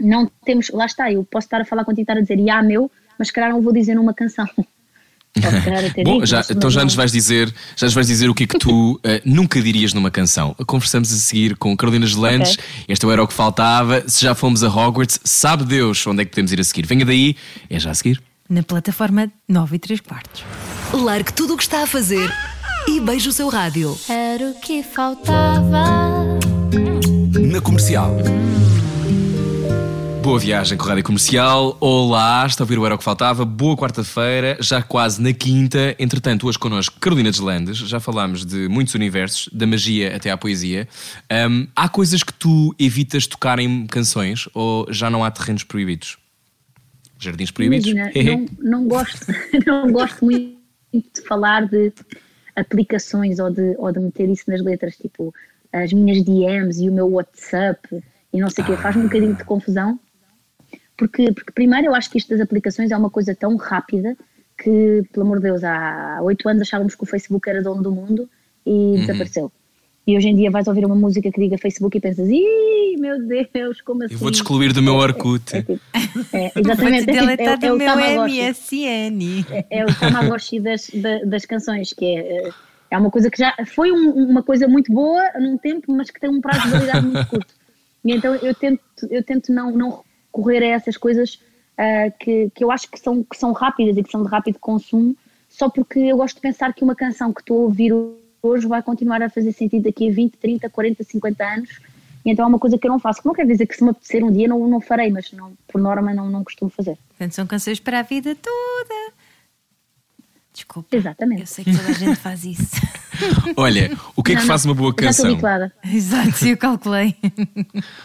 [0.00, 0.70] não temos.
[0.70, 3.28] Lá está, eu posso estar a falar contigo e estar a dizer, ah, meu, mas
[3.28, 4.48] se calhar não vou dizer numa canção.
[6.02, 8.58] Bom, já, então já nos vais dizer, já nos vais dizer o que é que
[8.58, 10.54] tu eh, nunca dirias numa canção.
[10.66, 12.54] Conversamos a seguir com Carolina Gelandes.
[12.54, 12.64] Ok.
[12.88, 14.02] Este era o que faltava.
[14.08, 16.86] Se já fomos a Hogwarts, sabe Deus onde é que podemos ir a seguir.
[16.86, 17.36] Venha daí,
[17.68, 18.22] é já a seguir.
[18.48, 20.42] Na plataforma 9 e 3 quartos.
[20.94, 22.32] Largue tudo o que está a fazer
[22.88, 23.94] e beije o seu rádio.
[24.08, 26.55] Era o que faltava.
[27.56, 28.14] Na comercial.
[30.22, 31.74] Boa viagem com a Rádio Comercial.
[31.80, 33.46] Olá, está a ouvir o Era o que Faltava.
[33.46, 35.96] Boa quarta-feira, já quase na quinta.
[35.98, 37.78] Entretanto, hoje connosco Carolina Deslandes.
[37.78, 40.86] Já falámos de muitos universos, da magia até à poesia.
[41.30, 46.18] Ahm, há coisas que tu evitas tocar em canções ou já não há terrenos proibidos?
[47.18, 47.86] Jardins proibidos?
[47.86, 48.12] Imagina,
[48.60, 49.26] não, não, gosto,
[49.64, 50.58] não gosto muito
[50.92, 51.90] de falar de
[52.54, 55.32] aplicações ou de, ou de meter isso nas letras, tipo
[55.82, 58.02] as minhas DMs e o meu WhatsApp
[58.32, 59.98] e não sei o quê, faz-me um bocadinho de confusão.
[60.96, 64.16] Porque, porque primeiro eu acho que isto das aplicações é uma coisa tão rápida
[64.58, 67.92] que, pelo amor de Deus, há oito anos achávamos que o Facebook era dono do
[67.92, 68.28] mundo
[68.64, 68.96] e Uhum.
[69.00, 69.52] desapareceu.
[70.06, 73.18] E hoje em dia vais ouvir uma música que diga Facebook e pensas, ih, meu
[73.26, 74.14] Deus, como assim?
[74.14, 75.54] Eu vou-te excluir do meu Orkut.
[75.56, 75.80] É, tipo,
[76.32, 78.24] é, Vou-te exatamente, é, tipo, deletar é, é do o meu.
[78.24, 79.44] MSN.
[79.68, 82.50] É o Tamagotchi das, da- das canções, que é,
[82.90, 86.20] é uma coisa que já foi um- uma coisa muito boa num tempo, mas que
[86.20, 87.54] tem um prazo de validade muito curto.
[88.04, 91.40] E então eu tento, eu tento não, não recorrer a essas coisas
[91.78, 94.58] ah, que, que eu acho que são, que são rápidas e que são de rápido
[94.58, 95.16] consumo,
[95.48, 97.92] só porque eu gosto de pensar que uma canção que estou a ouvir
[98.42, 101.70] hoje vai continuar a fazer sentido daqui a 20, 30, 40, 50 anos.
[102.24, 103.20] E então é uma coisa que eu não faço.
[103.20, 105.52] Que não quer dizer que se me apetecer um dia não, não farei, mas não,
[105.68, 106.98] por norma não, não costumo fazer.
[107.10, 109.12] Portanto, são canções para a vida toda.
[110.56, 110.96] Desculpa.
[110.96, 111.42] Exatamente.
[111.42, 112.76] Eu sei que toda a gente faz isso.
[113.56, 115.30] Olha, o que é que Não, faz uma boa Já estou canção?
[115.32, 115.72] habituada.
[115.84, 117.14] Exato, eu calculei.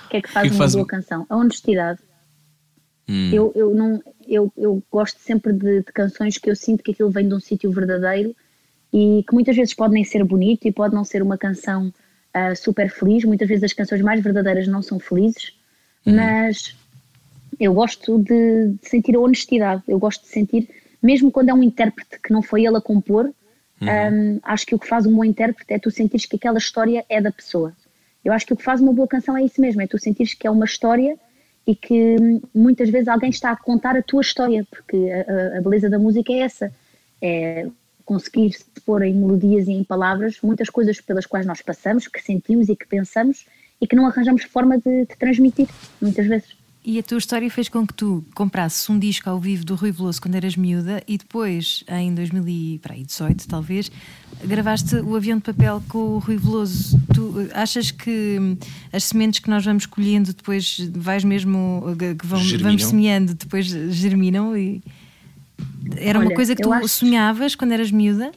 [0.06, 1.26] O que é que faz que é que uma faz boa um- canção?
[1.30, 2.00] A honestidade.
[3.10, 3.30] Hum.
[3.34, 7.10] Eu, eu, não, eu, eu gosto sempre de, de canções que eu sinto que aquilo
[7.10, 8.36] vem de um sítio verdadeiro
[8.94, 11.94] e que muitas vezes pode nem ser bonito e pode não ser uma canção
[12.34, 13.24] ah, super feliz.
[13.24, 15.54] Muitas vezes as canções mais verdadeiras não são felizes,
[16.06, 16.76] mas
[17.60, 19.84] eu gosto de, de sentir a honestidade.
[19.88, 20.70] Eu gosto de sentir,
[21.02, 23.32] mesmo quando é um intérprete que não foi ele a compor,
[24.12, 27.04] hum, acho que o que faz um bom intérprete é tu sentires que aquela história
[27.10, 27.74] é da pessoa.
[28.24, 30.34] Eu acho que o que faz uma boa canção é isso mesmo, é tu sentires
[30.36, 31.18] que é uma história
[31.66, 35.58] e que hum, muitas vezes alguém está a contar a tua história, porque a, a-
[35.58, 36.72] a beleza da música é essa,
[37.22, 37.68] é
[38.06, 42.22] conseguir se pôr em melodias e em palavras muitas coisas pelas quais nós passamos, que
[42.22, 43.46] sentimos e que pensamos
[43.80, 45.68] e que não arranjamos forma de, de transmitir,
[46.02, 46.56] muitas vezes.
[46.84, 49.92] E a tua história fez com que tu comprasses um disco ao vivo do Rui
[49.92, 53.92] Veloso quando eras miúda e depois, em 2018 talvez,
[54.44, 57.00] gravaste o avião de papel com o Rui Veloso.
[57.14, 58.58] Tu eh, achas que hum,
[58.92, 63.68] as sementes que nós vamos colhendo depois vais mesmo, eh, que vão, vamos semeando, depois
[63.68, 64.82] germinam e...
[65.98, 68.32] Era uma Olha, coisa que tu acho- sonhavas quando eras miúda?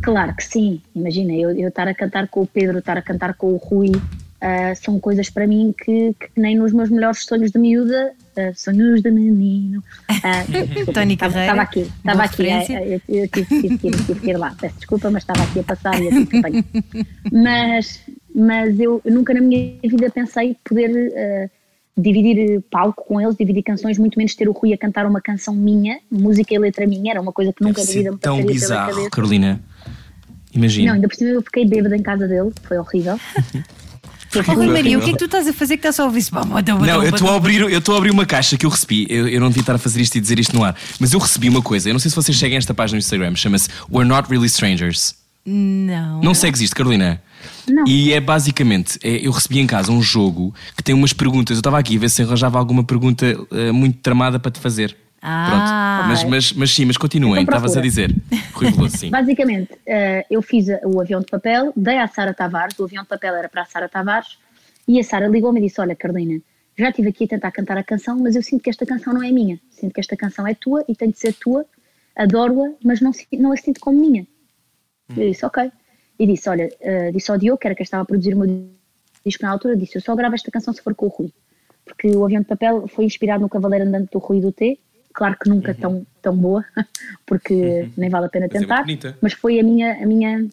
[0.00, 3.34] Claro que sim, imagina, eu, eu estar a cantar com o Pedro, estar a cantar
[3.34, 3.92] com o Rui,
[4.44, 8.50] ah, são coisas para mim que, que nem nos meus melhores sonhos de miúda, ah,
[8.56, 9.82] sonhos de menino.
[10.48, 14.20] desculpa, Tony estava- Carreira, Estava aqui, estava aqui, ah, eu, eu tive, tive, tive, tive
[14.20, 16.64] que ir lá, peço desculpa, mas estava aqui a passar e eu tive que apanhar.
[17.32, 18.00] Mas,
[18.34, 20.90] mas eu nunca na minha vida pensei poder
[21.96, 25.54] dividir palco com eles, dividir canções, muito menos ter o Rui a cantar uma canção
[25.54, 29.08] minha, música e letra minha, era uma coisa que nunca na vida me tão bizarro.
[29.10, 29.60] Carolina.
[30.54, 30.88] Imagina.
[30.88, 33.18] Não, ainda por cima eu fiquei bêbada em casa dele, foi horrível.
[34.34, 36.06] Oh, Rui Maria, o que é que tu estás a fazer que está só a
[36.06, 36.34] ouvir isso?
[36.34, 39.06] Não, eu estou a abrir, eu estou a abrir uma caixa que eu recebi.
[39.08, 41.18] Eu, eu não devia estar a fazer isto e dizer isto no ar, mas eu
[41.18, 41.88] recebi uma coisa.
[41.88, 45.14] Eu não sei se vocês seguem esta página no Instagram, chama-se We're Not Really Strangers.
[45.44, 46.20] Não.
[46.22, 47.20] Não segues isto, Carolina?
[47.68, 47.84] Não.
[47.86, 51.56] E é basicamente, é, eu recebi em casa um jogo que tem umas perguntas.
[51.56, 54.96] Eu estava aqui a ver se arranjava alguma pergunta eh, muito tramada para te fazer.
[55.22, 55.46] Ah.
[55.46, 56.08] Pronto.
[56.08, 58.12] Mas, mas, mas sim, mas continuem, Então estavas a dizer.
[58.52, 59.08] Rui Veloso, sim.
[59.10, 63.08] Basicamente, eh, eu fiz o avião de papel, dei à Sara Tavares, o avião de
[63.08, 64.36] papel era para a Sara Tavares,
[64.86, 66.40] e a Sara ligou-me e disse: Olha, Carolina,
[66.76, 69.22] já estive aqui a tentar cantar a canção, mas eu sinto que esta canção não
[69.22, 69.60] é minha.
[69.70, 71.64] Sinto que esta canção é tua e tem de ser tua,
[72.16, 74.26] adoro-a, mas não, não a sinto como minha.
[75.16, 75.70] Eu disse: Ok.
[76.18, 78.70] E disse: Olha, eh, disse ao Diogo, que era quem estava a produzir o meu
[79.24, 81.32] disco na altura, disse: Eu só gravo esta canção se for com o Rui.
[81.84, 84.80] Porque o avião de papel foi inspirado no Cavaleiro Andante do Rui do T.
[85.12, 86.64] Claro que nunca tão, tão boa,
[87.26, 88.80] porque nem vale a pena Mas é tentar.
[88.82, 89.18] bonita.
[89.20, 90.46] mas foi a minha, a minha,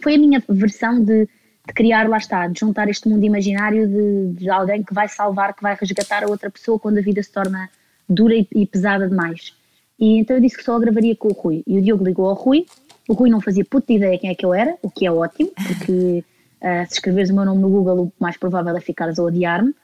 [0.00, 4.32] foi a minha versão de, de criar, lá está, de juntar este mundo imaginário de,
[4.38, 7.30] de alguém que vai salvar, que vai resgatar a outra pessoa quando a vida se
[7.30, 7.68] torna
[8.08, 9.54] dura e, e pesada demais.
[9.98, 11.62] E então eu disse que só gravaria com o Rui.
[11.66, 12.64] E o Diogo ligou ao Rui.
[13.06, 15.50] O Rui não fazia puta ideia quem é que eu era, o que é ótimo,
[15.66, 16.24] porque
[16.62, 19.74] ah, se escreveres o meu nome no Google, o mais provável é ficares a odiar-me.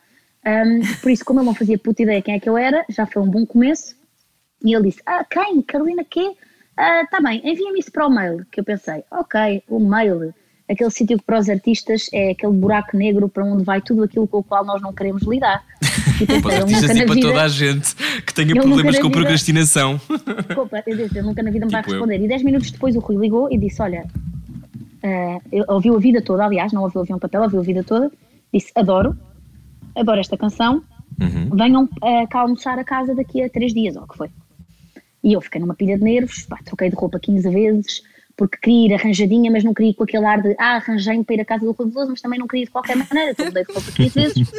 [0.45, 3.05] Ahm, por isso, como ele não fazia puta ideia quem é que eu era, já
[3.05, 3.96] foi um bom começo.
[4.67, 5.63] E ele disse: Ah, quem?
[5.63, 6.33] Carolina quê?
[6.77, 8.45] Ah, tá bem, envia-me isso para o mail.
[8.51, 10.35] Que eu pensei: Ok, o mail,
[10.69, 14.27] aquele sítio que para os artistas é aquele buraco negro para onde vai tudo aquilo
[14.27, 15.65] com o qual nós não queremos lidar.
[16.21, 17.95] E Para os pensei, ele artistas nunca e na para toda a gente
[18.27, 20.01] que tenha problemas com vida- procrastinação.
[20.49, 22.01] Desculpa, eu disse, ele nunca na vida me vai Tipo eu.
[22.01, 22.25] responder.
[22.25, 24.05] E 10 minutos depois o Rui ligou e disse: Olha,
[25.03, 28.11] eh, ele ouviu a vida toda, aliás, não ouviu avião papel, ouviu a vida toda.
[28.53, 29.17] Disse: Adoro,
[29.95, 30.83] adoro esta canção.
[31.21, 31.49] Uhum.
[31.57, 34.29] Venham eh, cá almoçar a casa daqui a 3 dias, ou o que foi.
[35.23, 38.03] E eu fiquei numa pilha de nervos, pá, troquei de roupa 15 vezes,
[38.37, 41.35] porque queria ir arranjadinha, mas não queria ir com aquele ar de ah, arranjei-me para
[41.37, 43.47] ir à casa do Rui Veloso, mas também não queria ir de qualquer maneira, então
[43.47, 44.51] mudei de roupa 15 vezes.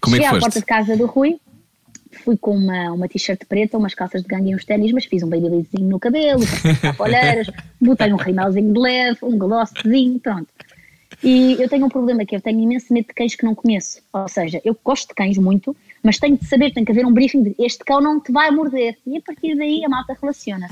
[0.00, 1.38] Como é Cheguei à porta de casa do Rui,
[2.24, 5.22] fui com uma, uma t-shirt preta, umas calças de gangue e uns ténis, mas fiz
[5.22, 6.42] um babylisinho no cabelo,
[6.98, 7.50] olheiras,
[7.80, 10.48] botei um rimelzinho de leve, um glossezinho, pronto.
[11.22, 14.00] E eu tenho um problema que eu tenho imenso medo de cães que não conheço.
[14.12, 15.74] Ou seja, eu gosto de cães muito,
[16.06, 18.50] mas tenho de saber, tem que haver um briefing de este cão não te vai
[18.50, 18.96] morder.
[19.06, 20.68] E a partir daí a malta relaciona.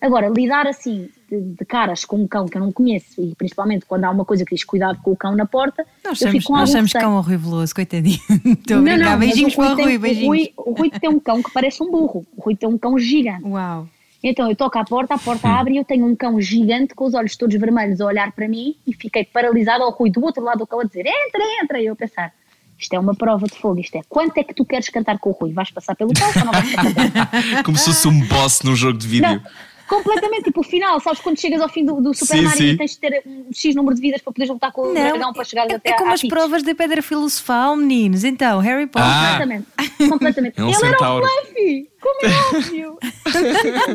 [0.00, 3.84] Agora, lidar assim de, de, caras com um cão que eu não conheço e principalmente
[3.84, 6.42] quando há uma coisa que diz cuidado com o cão na porta, nós eu chamamos,
[6.42, 7.04] fico com nós receio.
[7.04, 8.18] cão Veloso, coitadinho.
[8.46, 8.98] Estou a Não, brincar.
[8.98, 10.26] não, mas beijinhos o Rui para o tem- Rui, o beijinhos.
[10.28, 12.24] Rui, o Rui tem um cão que parece um burro.
[12.34, 13.44] O Rui tem um cão gigante.
[13.44, 13.86] Uau.
[14.22, 17.04] Então eu toco à porta, a porta abre e eu tenho um cão gigante com
[17.06, 20.42] os olhos todos vermelhos a olhar para mim e fiquei paralisada ao Rui do outro
[20.42, 21.80] lado do cão a dizer entra, entra.
[21.80, 22.32] E eu a pensar,
[22.80, 25.30] isto é uma prova de fogo, isto é quanto é que tu queres cantar com
[25.30, 25.52] o Rui?
[25.52, 27.62] Vais passar pelo cão ou não vais passar?
[27.62, 29.28] Como se fosse um boss num jogo de vídeo.
[29.28, 29.42] Não,
[29.90, 32.68] completamente, tipo o final, sabes quando chegas ao fim do, do Super Sim, Mario sim.
[32.68, 35.32] e tens de ter um X número de vidas para poderes lutar com o dragão
[35.32, 36.32] para chegar é, até é como as Peach.
[36.32, 38.22] provas da pedra filosofal, meninos.
[38.22, 39.08] Então, Harry Potter.
[39.10, 39.30] Ah.
[39.32, 39.66] Completamente,
[40.08, 40.60] completamente.
[40.60, 41.26] É um Ele centauro.
[41.26, 42.98] era um Fluffy, como é óbvio.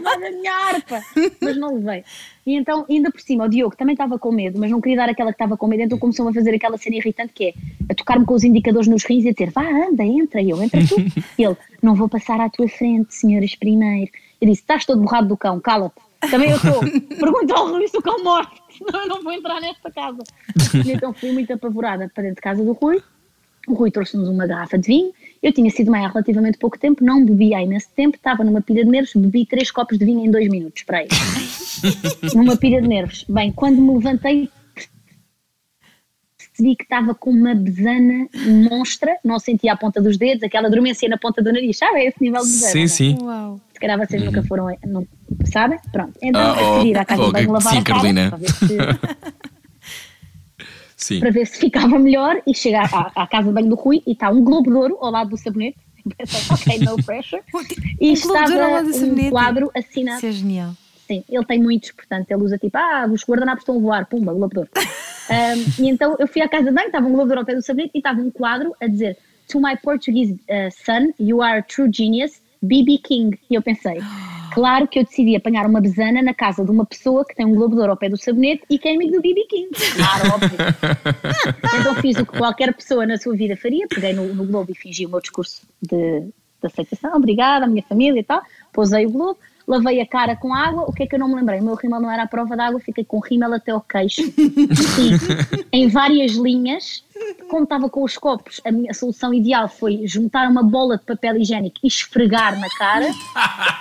[0.06, 1.02] A minha harpa,
[1.42, 2.04] mas não levei.
[2.46, 5.10] E então, ainda por cima, o Diogo também estava com medo, mas não queria dar
[5.10, 7.54] aquela que estava com medo, então começou a fazer aquela cena irritante que é
[7.90, 10.62] a tocar-me com os indicadores nos rins e a dizer vá, anda, entra, e eu,
[10.62, 10.96] entra tu.
[11.38, 14.12] E ele, não vou passar à tua frente, senhoras primeiro.
[14.42, 15.96] Eu disse, estás todo borrado do cão, cala-te.
[16.30, 16.80] Também eu estou.
[17.20, 20.24] Pergunta ao Rui se o cão morre, senão eu não vou entrar nesta casa.
[20.86, 23.02] E então fui muito apavorada para dentro de casa do Rui.
[23.68, 25.12] O Rui trouxe-nos uma garrafa de vinho.
[25.42, 28.62] Eu tinha sido mãe há relativamente pouco tempo, não bebi há imenso tempo, estava numa
[28.62, 31.08] pilha de nervos, bebi três copos de vinho em dois minutos, para aí.
[32.34, 33.26] numa pilha de nervos.
[33.28, 34.50] Bem, quando me levantei,
[36.56, 38.28] percebi que estava com uma besana
[38.70, 42.00] monstra, não sentia a ponta dos dedos, aquela dormência na ponta do nariz, sabe?
[42.00, 42.72] É esse nível de besana.
[42.72, 43.18] Sim, sim.
[43.22, 43.60] Uau.
[43.74, 45.06] Se calhar vocês nunca foram, não,
[45.52, 45.78] sabem?
[45.92, 46.18] Pronto.
[46.22, 48.30] Então, Ah, a oh, seguir à casa oh, de banho, lavar sim, a cara, Carolina.
[48.30, 48.78] para ver se
[50.98, 51.20] Sim.
[51.20, 54.14] para ver se ficava melhor e chegar à, à casa de banho do Rui e
[54.14, 55.78] está um globo de ouro ao lado do sabonete.
[56.18, 57.42] Pensei, ok, no pressure.
[58.00, 60.18] E Um estava um quadro assinado.
[60.18, 60.74] Isso é genial.
[61.08, 64.32] Sim, ele tem muitos, portanto, ele usa tipo, ah, os guardanapos estão a voar, pumba,
[64.32, 64.68] ouro.
[65.28, 67.62] Um, e então eu fui à casa de banho, estava um ouro ao pé do
[67.62, 69.18] sabonete e estava um quadro a dizer
[69.50, 72.98] To my Portuguese uh, son, you are a true genius, B.B.
[73.04, 73.38] King.
[73.50, 74.00] E eu pensei,
[74.54, 77.60] claro que eu decidi apanhar uma besana na casa de uma pessoa que tem um
[77.60, 79.46] ouro ao pé do sabonete e que é amigo do B.B.
[79.48, 79.70] King.
[79.96, 80.58] Claro, óbvio.
[81.80, 84.76] então fiz o que qualquer pessoa na sua vida faria, peguei no, no globo e
[84.76, 86.32] fingi o meu discurso de, de
[86.64, 88.42] aceitação, obrigada, a minha família e tal,
[88.74, 89.38] pousei o globo,
[89.68, 91.60] lavei a cara com água, o que é que eu não me lembrei?
[91.60, 94.22] O meu rímel não era a prova d'água, fiquei com o rímel até ao queixo,
[94.22, 95.12] assim,
[95.72, 97.04] em várias linhas,
[97.50, 101.38] como estava com os copos, a minha solução ideal foi juntar uma bola de papel
[101.38, 103.08] higiênico e esfregar na cara,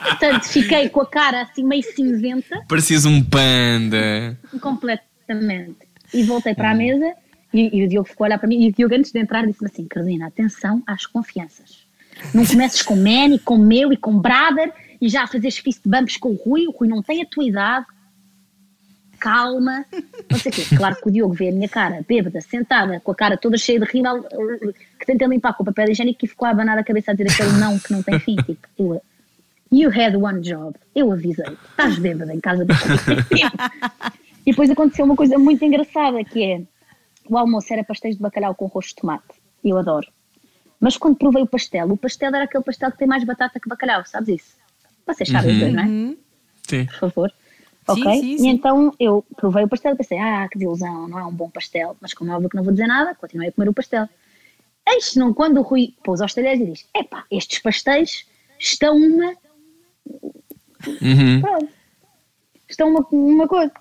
[0.02, 4.38] portanto fiquei com a cara assim meio cinzenta, Parecias um panda.
[4.60, 5.76] completamente.
[6.12, 7.12] E voltei para a mesa
[7.52, 9.46] e, e o Diogo ficou a olhar para mim e o Diogo antes de entrar
[9.46, 11.84] disse-me assim, Carolina, atenção às confianças.
[12.32, 14.72] Não comeces com man e com meu e com brother
[15.04, 17.44] e já a fazeres fist bumps com o Rui, o Rui não tem a tua
[17.44, 17.84] idade.
[19.20, 19.84] Calma,
[20.30, 20.64] não sei o quê.
[20.74, 23.78] Claro que o Diogo vê a minha cara bêbada, sentada, com a cara toda cheia
[23.78, 24.22] de rímel,
[24.98, 27.30] que tenta limpar com o papel higiênico e ficou a abanar a cabeça a dizer
[27.30, 28.36] aquele não que não tem fim.
[28.36, 29.02] Tipo, eu,
[29.70, 30.74] You had one job.
[30.94, 31.52] Eu avisei.
[31.68, 32.72] Estás bêbada em casa do
[34.46, 36.62] E depois aconteceu uma coisa muito engraçada que é
[37.28, 39.34] o almoço era pastéis de bacalhau com rosto de tomate.
[39.62, 40.06] Eu adoro.
[40.80, 43.68] Mas quando provei o pastel, o pastel era aquele pastel que tem mais batata que
[43.68, 44.63] bacalhau, sabes isso?
[45.06, 45.86] Vocês sabem os dois, não é?
[46.66, 46.86] Sim.
[46.86, 47.30] Por favor.
[47.30, 48.20] Sim, ok?
[48.20, 48.48] sim, E sim.
[48.48, 51.96] então eu provei o pastel e pensei, ah, que desilusão, não é um bom pastel.
[52.00, 54.08] Mas como é óbvio que não vou dizer nada, continuei a comer o pastel.
[54.88, 58.26] Eis não quando o Rui pôs aos talheres e diz, epá, estes pastéis
[58.58, 59.34] estão uma
[60.86, 61.40] Uhum.
[61.40, 61.68] Pronto.
[62.68, 63.72] Estão uma, uma coisa.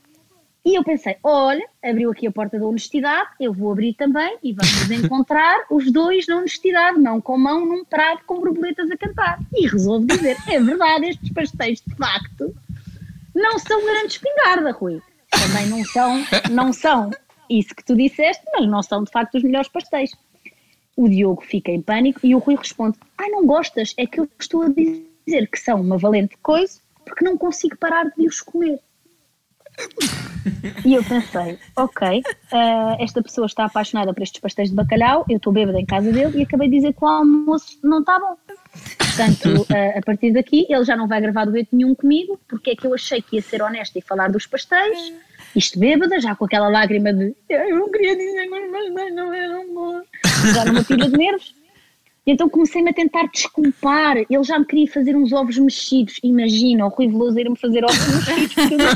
[0.66, 4.53] E eu pensei, olha, abriu aqui a porta da honestidade, eu vou abrir também e
[4.53, 9.39] vamos encontrar os dois na honestidade, mão com mão, num prato com borboletas a cantar.
[9.53, 12.55] E resolvo dizer, é verdade, estes pastéis de facto
[13.36, 15.01] não são grande espingarda, Rui.
[15.30, 17.11] Também não são, não são
[17.49, 20.11] isso que tu disseste, mas não são de facto os melhores pastéis.
[20.95, 23.93] O Diogo fica em pânico e o Rui responde: Ai, não gostas?
[23.97, 28.05] É que eu estou a dizer que são uma valente coisa porque não consigo parar
[28.16, 28.80] de os comer.
[30.86, 35.38] E eu pensei: Ok, eh, esta pessoa está apaixonada por estes pastéis de bacalhau, eu
[35.38, 38.38] estou bêbada em casa dele e acabei de dizer que o almoço não está bom.
[38.97, 42.76] Portanto, eh, a partir daqui, ele já não vai gravar dueto nenhum comigo, porque é
[42.76, 45.13] que eu achei que ia ser honesta e falar dos pastéis.
[45.55, 49.74] Isto bêbada, já com aquela lágrima de eu não queria dizer os pastéis não eram
[49.74, 50.03] bons.
[50.53, 51.62] Já numa pilha de nervos.
[52.26, 54.15] E então comecei-me a tentar desculpar.
[54.17, 56.19] Ele já me queria fazer uns ovos mexidos.
[56.24, 58.93] Imagina, o Rui Veloso ir-me fazer ovos mexidos porque eu não?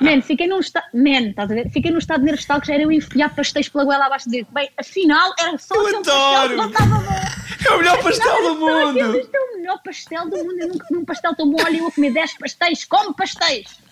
[0.00, 0.86] Man, fiquei num estado.
[0.92, 1.70] Man, estás a ver?
[1.70, 4.28] Fiquei num estado de nervos tal que já era eu enfiar pastéis pela goela abaixo
[4.28, 6.48] de dizer, bem, afinal era só Eu pastel adoro!
[6.50, 7.24] que não estava bom.
[7.64, 8.98] É o melhor pastel do mundo!
[8.98, 10.58] É o melhor pastel do mundo.
[10.58, 11.62] Eu nunca comi um pastel tão bom.
[11.64, 12.84] Olha, eu a comer 10 pastéis.
[12.84, 13.83] Come pastéis!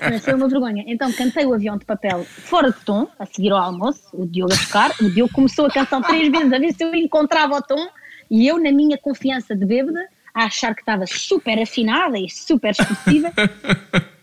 [0.00, 0.84] Mas foi uma vergonha.
[0.86, 4.52] Então cantei o avião de papel fora de tom, a seguir ao almoço, o Diogo
[4.52, 4.90] a tocar.
[5.00, 7.88] O Diogo começou a canção três vezes a ver se eu encontrava o tom.
[8.30, 12.70] E eu, na minha confiança de bêbada, a achar que estava super afinada e super
[12.70, 13.32] expressiva.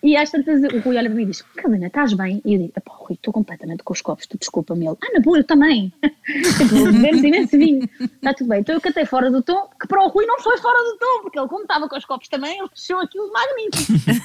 [0.04, 2.40] e às tantas o Rui olha para mim e diz: Carolina, estás bem?
[2.46, 4.86] E eu digo: Pá, Rui, estou completamente com os copos, tu desculpa-me.
[4.86, 5.92] Ele: Ah, na boa, eu também.
[6.04, 7.90] tipo, bebemos imenso vinho.
[8.00, 8.60] Está tudo bem.
[8.60, 11.22] Então eu cantei fora do tom, que para o Rui não foi fora do tom,
[11.24, 14.22] porque ele, como estava com os copos também, ele achou aquilo magnífico.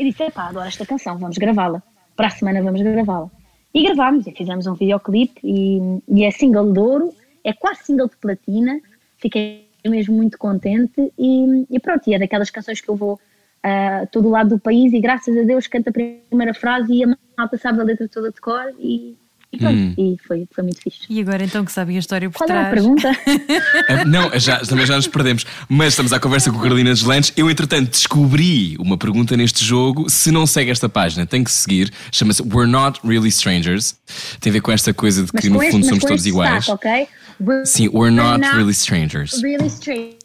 [0.00, 1.82] E disse: Pá, adoro esta canção, vamos gravá-la.
[2.16, 3.30] Para a semana vamos gravá-la.
[3.72, 8.08] E gravámos, e fizemos um videoclipe, e, e é single de ouro, é quase single
[8.08, 8.80] de platina.
[9.18, 13.20] Fiquei mesmo muito contente e, e pronto, e é daquelas canções que eu vou
[13.62, 17.04] a todo o lado do país e graças a Deus canto a primeira frase e
[17.04, 19.16] a malta sabe a letra toda de cor e,
[19.52, 19.94] e pronto, Hum.
[19.98, 21.00] e foi, foi muito fixe.
[21.08, 22.74] E agora então que sabem a história por Qual era a trás.
[22.82, 23.10] pergunta?
[23.88, 25.44] Ah, Não, já, também já nos perdemos.
[25.68, 27.32] Mas estamos à conversa com a Carolina Deslandes.
[27.36, 30.08] Eu, entretanto, descobri uma pergunta neste jogo.
[30.08, 31.92] Se não segue esta página, tem que seguir.
[32.12, 33.96] Chama-se We're Not Really Strangers.
[34.40, 36.64] Tem a ver com esta coisa de que, no fundo, somos todos iguais.
[36.64, 37.08] sotaque, ok?
[37.40, 39.42] We're, Sim, We're Not not Really Strangers.
[39.42, 40.19] really strangers.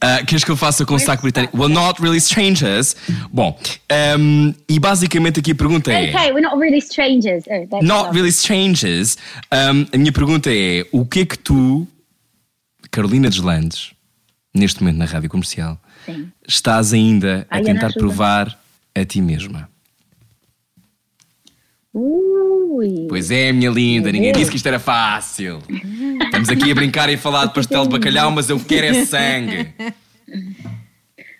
[0.00, 1.56] Ah, queres que eu faça com o sotaque britânico?
[1.58, 2.94] We're Not Really Strangers.
[3.32, 3.58] Bom,
[3.90, 6.10] ahm, e basicamente aqui a pergunta é.
[6.10, 7.42] Okay, we're not really strangers.
[7.48, 8.12] Oh, Not lovely.
[8.14, 9.16] really strangers.
[9.52, 11.88] Um, a minha pergunta é: o que é que tu,
[12.92, 13.90] Carolina Deslandes,
[14.54, 15.76] neste momento na rádio comercial,
[16.06, 16.30] Sim.
[16.46, 18.56] estás ainda a Ai, tentar provar
[18.94, 19.68] a ti mesma?
[21.94, 23.06] Ui.
[23.08, 25.58] Pois é, minha linda, ninguém disse que isto era fácil.
[26.24, 29.04] Estamos aqui a brincar e a falar de pastel de bacalhau, mas eu quero é
[29.04, 29.68] sangue.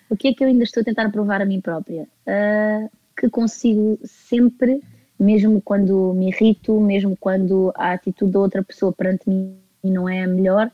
[0.09, 2.07] O que é que eu ainda estou a tentar provar a mim própria?
[2.27, 2.87] Ah,
[3.17, 4.79] que consigo sempre,
[5.19, 10.21] mesmo quando me irrito, mesmo quando a atitude da outra pessoa perante mim não é
[10.21, 10.69] a melhor,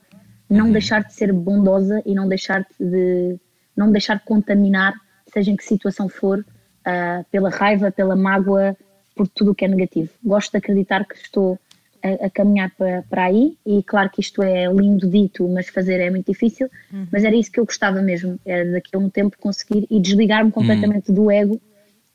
[0.50, 3.38] não deixar de ser bondosa e não deixar de
[3.78, 4.94] não deixar de contaminar,
[5.32, 6.46] seja em que situação for,
[6.84, 8.76] ah, pela raiva, pela mágoa,
[9.20, 10.10] por tudo o que é negativo.
[10.24, 11.60] Gosto de acreditar que estou
[12.02, 16.00] a, a caminhar para, para aí e claro que isto é lindo dito, mas fazer
[16.00, 16.70] é muito difícil,
[17.12, 20.52] mas era isso que eu gostava mesmo, era daqui a um tempo conseguir e desligar-me
[20.54, 21.60] completamente do ego,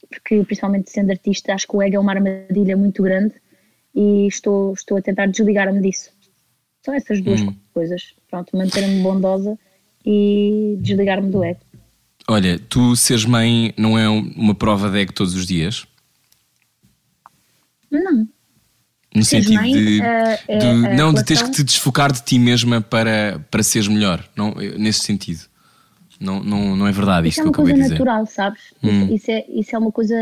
[0.09, 3.35] porque principalmente sendo artista acho que o ego é uma armadilha muito grande
[3.95, 6.11] e estou, estou a tentar desligar-me disso.
[6.83, 7.41] São essas duas
[7.75, 9.59] coisas, pronto, manter-me bondosa
[10.07, 11.61] e desligar-me do ego.
[12.27, 15.87] Olha, tu seres mãe não é um- uma prova de ego todos os dias?
[18.03, 18.28] Não,
[19.14, 21.64] No Seres sentido mãe, de, eh, é de- a não, de teres relação- que te
[21.64, 25.40] desfocar de ti mesma para, para seres melhor, não, eh, nesse sentido.
[26.20, 27.95] Não, não, não é verdade Isso isto é que eu acabei de dizer.
[27.95, 28.61] natural, sabes?
[28.82, 30.14] Isso, isso é, isso é uma coisa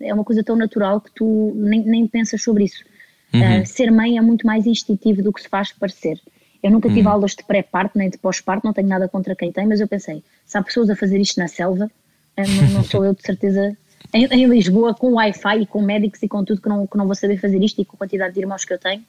[0.00, 2.84] é uma coisa tão natural que tu nem, nem pensas sobre isso.
[3.32, 3.60] Uhum.
[3.62, 6.20] Ah, ser mãe é muito mais instintivo do que se faz parecer.
[6.62, 6.94] Eu nunca Uhum.
[6.94, 9.88] tive aulas de pré-parto nem de pós-parto, não tenho nada contra quem tem, mas eu
[9.88, 11.90] pensei, se há pessoas a fazer isto na selva,
[12.36, 13.76] não, não sou eu de certeza
[14.12, 17.06] em, em Lisboa com Wi-Fi e com médicos e com tudo que não, que não
[17.06, 19.04] vou saber fazer isto e com a quantidade de irmãos que eu tenho.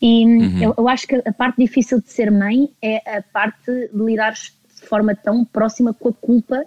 [0.00, 0.62] E Uhum.
[0.62, 4.32] eu, eu acho que a parte difícil de ser mãe é a parte de lidar
[4.32, 6.64] de forma tão próxima com a culpa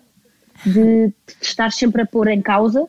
[0.66, 2.86] de, de te estar sempre a pôr em causa,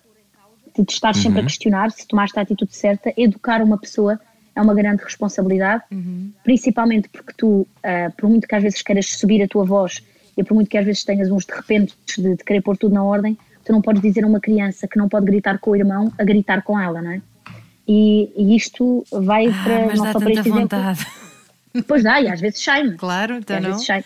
[0.77, 3.13] de te estar sempre a questionar se tomaste a atitude certa.
[3.17, 4.19] Educar uma pessoa
[4.55, 5.85] é uma grande responsabilidade,
[6.43, 10.03] principalmente porque tu, ah, por muito que às vezes queiras subir a tua voz
[10.37, 12.95] e por muito que às vezes tenhas uns de repente de, de querer pôr tudo
[12.95, 13.39] na ordem,
[13.73, 16.25] tu não podes dizer a uma criança que não pode gritar com o irmão a
[16.25, 17.23] gritar com ela, não é?
[17.89, 21.07] E, e isto vai para Ah, mas não dá só para este exemplo, vontade.
[21.89, 22.97] Pois dá, e às vezes sai-me.
[22.99, 23.71] Claro, então às não.
[23.71, 24.05] vezes sai.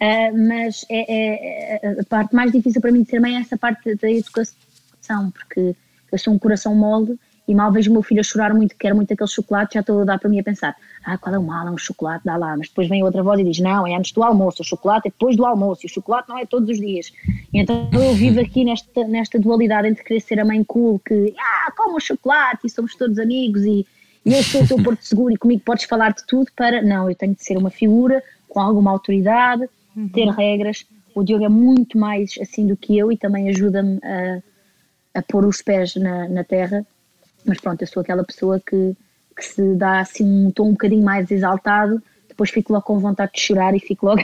[0.00, 3.40] Ah, mas é, é- é- a parte mais difícil para mim de ser mãe é
[3.40, 5.76] essa parte da educação, porque
[6.10, 7.16] eu sou um coração mole
[7.46, 10.00] e mal vejo o meu filho a chorar muito, quer muito aquele chocolate, já estou
[10.00, 10.74] a dar para mim a pensar,
[11.04, 13.38] ah, qual é o mal, é um chocolate, dá lá, mas depois vem outra voz
[13.40, 15.90] e diz, não, é antes do almoço, o chocolate é depois do almoço, e o
[15.90, 17.12] chocolate não é todos os dias.
[17.52, 21.34] E então eu vivo aqui nesta, nesta dualidade entre querer ser a mãe cool, que,
[21.38, 23.86] ah, como o chocolate, e somos todos amigos, e,
[24.24, 27.10] e eu sou o teu porto seguro e comigo podes falar de tudo, para, não,
[27.10, 29.68] eu tenho de ser uma figura com alguma autoridade,
[30.12, 30.86] ter regras.
[31.14, 35.44] O Diogo é muito mais assim do que eu e também ajuda-me a, a pôr
[35.44, 36.86] os pés na, na terra.
[37.44, 38.96] Mas pronto, eu sou aquela pessoa que,
[39.36, 43.32] que se dá assim um tom um bocadinho mais exaltado, depois fico logo com vontade
[43.34, 44.22] de chorar e fico logo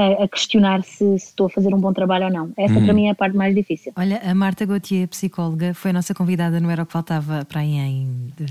[0.00, 2.52] a, a questionar se, se, estou a fazer um bom trabalho ou não.
[2.56, 3.92] Essa para mim é a parte mais difícil.
[3.96, 7.60] Olha, a Marta Gauthier, psicóloga, foi a nossa convidada, não era o que faltava para
[7.60, 8.28] aí em.
[8.36, 8.46] De...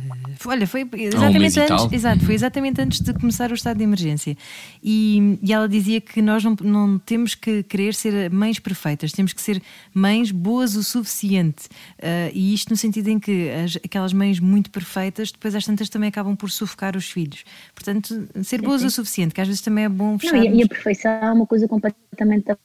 [0.46, 1.94] Olha, foi exatamente um antes.
[1.94, 4.38] Exato, foi exatamente antes de começar o estado de emergência.
[4.84, 9.34] E, e ela dizia que nós não, não temos que querer ser mães perfeitas, temos
[9.34, 9.62] que ser
[9.94, 11.66] mães boas o suficiente.
[12.00, 15.90] Uh, e isto no sentido em que as, aquelas mães muito perfeitas, depois às tantas
[15.90, 17.44] também acabam por sufocar os filhos.
[17.74, 20.38] Portanto, ser boas o suficiente, que às vezes também é bom fechar.
[20.38, 22.56] Não, e, a perfeição uma coisa completamente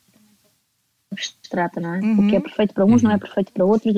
[1.10, 2.00] abstrata, não é?
[2.00, 2.26] Uhum.
[2.26, 3.08] O que é perfeito para uns uhum.
[3.08, 3.94] não é perfeito para outros.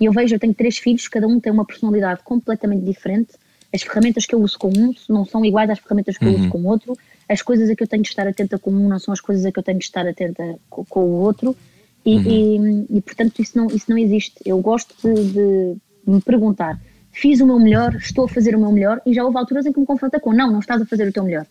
[0.00, 3.34] E eu vejo, eu tenho três filhos, cada um tem uma personalidade completamente diferente.
[3.72, 6.44] As ferramentas que eu uso com um não são iguais às ferramentas que eu uso
[6.44, 6.50] uhum.
[6.50, 6.96] com o outro.
[7.28, 9.44] As coisas a que eu tenho de estar atenta com um não são as coisas
[9.44, 11.56] a que eu tenho de estar atenta com, com o outro.
[12.04, 12.86] E, uhum.
[12.90, 14.36] e, e, portanto, isso não, isso não existe.
[14.44, 16.80] Eu gosto de, de me perguntar
[17.18, 19.72] fiz o meu melhor, estou a fazer o meu melhor, e já houve alturas em
[19.72, 21.46] que me confronta com não, não estás a fazer o teu melhor.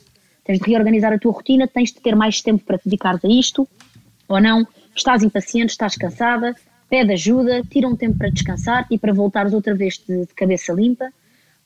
[0.48, 3.28] Tens de reorganizar a tua rotina, tens de ter mais tempo para te dedicares a
[3.28, 3.68] isto,
[4.30, 6.56] ou não, estás impaciente, estás cansada,
[6.90, 10.72] pede ajuda, tira um tempo para descansar e para voltares outra vez de, de cabeça
[10.72, 11.12] limpa,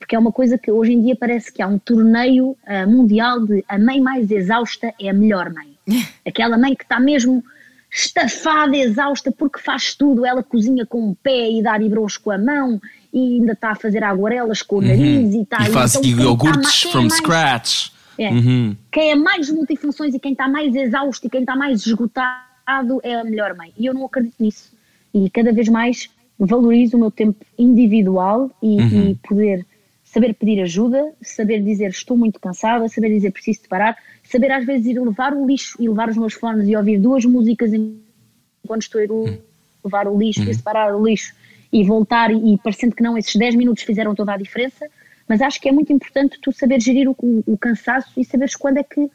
[0.00, 3.46] porque é uma coisa que hoje em dia parece que há um torneio uh, mundial
[3.46, 5.78] de a mãe mais exausta é a melhor mãe.
[6.26, 7.44] Aquela mãe que está mesmo
[7.88, 12.38] estafada, exausta, porque faz tudo, ela cozinha com o pé e dá ibrons com a
[12.38, 12.80] mão
[13.12, 15.40] e ainda está a fazer aguarelas com o nariz uhum.
[15.40, 17.91] e está e faz então, iogurtes tá, from mais, scratch.
[18.18, 18.76] É, uhum.
[18.90, 23.14] Quem é mais multifunções e quem está mais exausto e quem está mais esgotado é
[23.14, 23.72] a melhor mãe.
[23.76, 24.72] E eu não acredito nisso.
[25.14, 29.10] E cada vez mais valorizo o meu tempo individual e, uhum.
[29.10, 29.66] e poder
[30.04, 34.64] saber pedir ajuda, saber dizer estou muito cansada, saber dizer preciso de parar, saber às
[34.64, 38.82] vezes ir levar o lixo e levar os meus fones e ouvir duas músicas enquanto
[38.82, 39.38] estou a ir uhum.
[39.84, 40.50] levar o lixo uhum.
[40.50, 41.34] e separar o lixo
[41.72, 44.86] e voltar e, parecendo que não, esses 10 minutos fizeram toda a diferença,
[45.32, 48.54] mas acho que é muito importante tu saber gerir o, o, o cansaço e saberes
[48.54, 49.10] quando é que.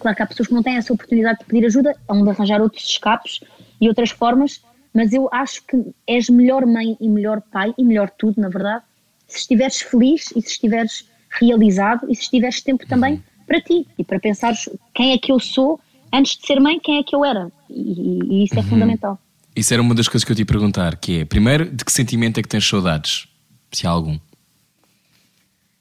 [0.00, 2.60] Claro que há pessoas que não têm essa oportunidade de pedir ajuda, hão de arranjar
[2.60, 3.38] outros escapes
[3.80, 4.60] e outras formas,
[4.92, 5.76] mas eu acho que
[6.08, 8.82] és melhor mãe e melhor pai e melhor tudo, na verdade,
[9.28, 13.22] se estiveres feliz e se estiveres realizado e se estiveres tempo também uhum.
[13.46, 15.78] para ti e para pensares quem é que eu sou
[16.12, 17.48] antes de ser mãe, quem é que eu era.
[17.70, 18.64] E, e isso é uhum.
[18.64, 19.16] fundamental.
[19.54, 21.92] Isso era uma das coisas que eu te ia perguntar, que é, primeiro, de que
[21.92, 23.28] sentimento é que tens saudades?
[23.70, 24.18] Se há algum.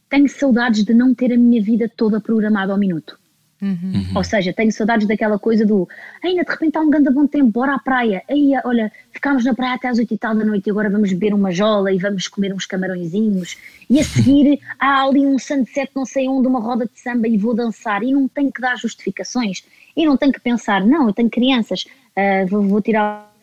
[0.09, 3.17] Tenho saudades de não ter a minha vida toda programada ao minuto.
[3.59, 4.11] Uhum.
[4.15, 5.89] Ou seja, tenho saudades daquela coisa do
[6.23, 8.21] ainda de repente há um grande bom tempo, bora à praia.
[8.29, 11.11] Aí, olha, ficámos na praia até às 8 e tal da noite e agora vamos
[11.11, 13.57] beber uma jola e vamos comer uns camarõezinhos.
[13.89, 17.37] E a seguir há ali um sunset, não sei onde, uma roda de samba e
[17.37, 18.03] vou dançar.
[18.03, 19.63] E não tenho que dar justificações
[19.95, 21.85] e não tenho que pensar, não, eu tenho crianças,
[22.15, 23.33] uh, vou, vou tirar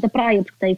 [0.00, 0.76] da praia, porque tenho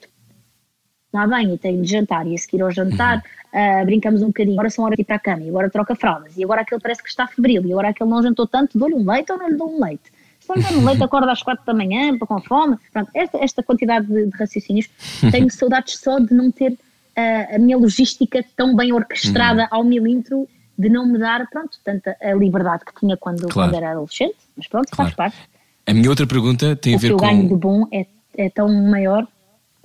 [1.17, 3.83] tomar banho e tenho de jantar, e a seguir ao jantar uhum.
[3.83, 5.95] uh, brincamos um bocadinho, agora são horas de ir para a cama, e agora troca
[5.95, 8.95] fraldas, e agora aquele parece que está febril, e agora aquele não jantou tanto, dou-lhe
[8.95, 10.13] um leite ou não lhe dou um leite?
[10.41, 13.11] Se não lhe dou um leite, acorda às quatro da manhã, para com fome, pronto,
[13.15, 14.89] esta, esta quantidade de, de raciocínios,
[15.31, 19.69] tenho saudades só de não ter uh, a minha logística tão bem orquestrada uhum.
[19.71, 20.49] ao milímetro,
[20.79, 23.71] de não me dar, pronto, tanta a liberdade que tinha quando, claro.
[23.71, 25.11] quando era adolescente, mas pronto, claro.
[25.11, 25.49] faz parte.
[25.87, 27.17] A minha outra pergunta tem o a ver com.
[27.17, 28.05] O ganho de bom é
[28.37, 29.27] é tão maior.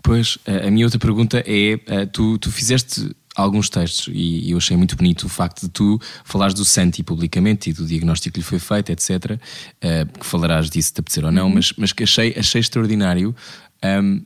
[0.04, 4.96] Pois, a minha outra pergunta é: tu, tu fizeste alguns textos e eu achei muito
[4.96, 8.60] bonito o facto de tu falares do Santi publicamente e do diagnóstico que lhe foi
[8.60, 9.40] feito, etc.
[10.20, 11.56] Que falarás disso, te apetecer ou não, uhum.
[11.56, 13.36] mas, mas que achei, achei extraordinário
[13.84, 14.22] um,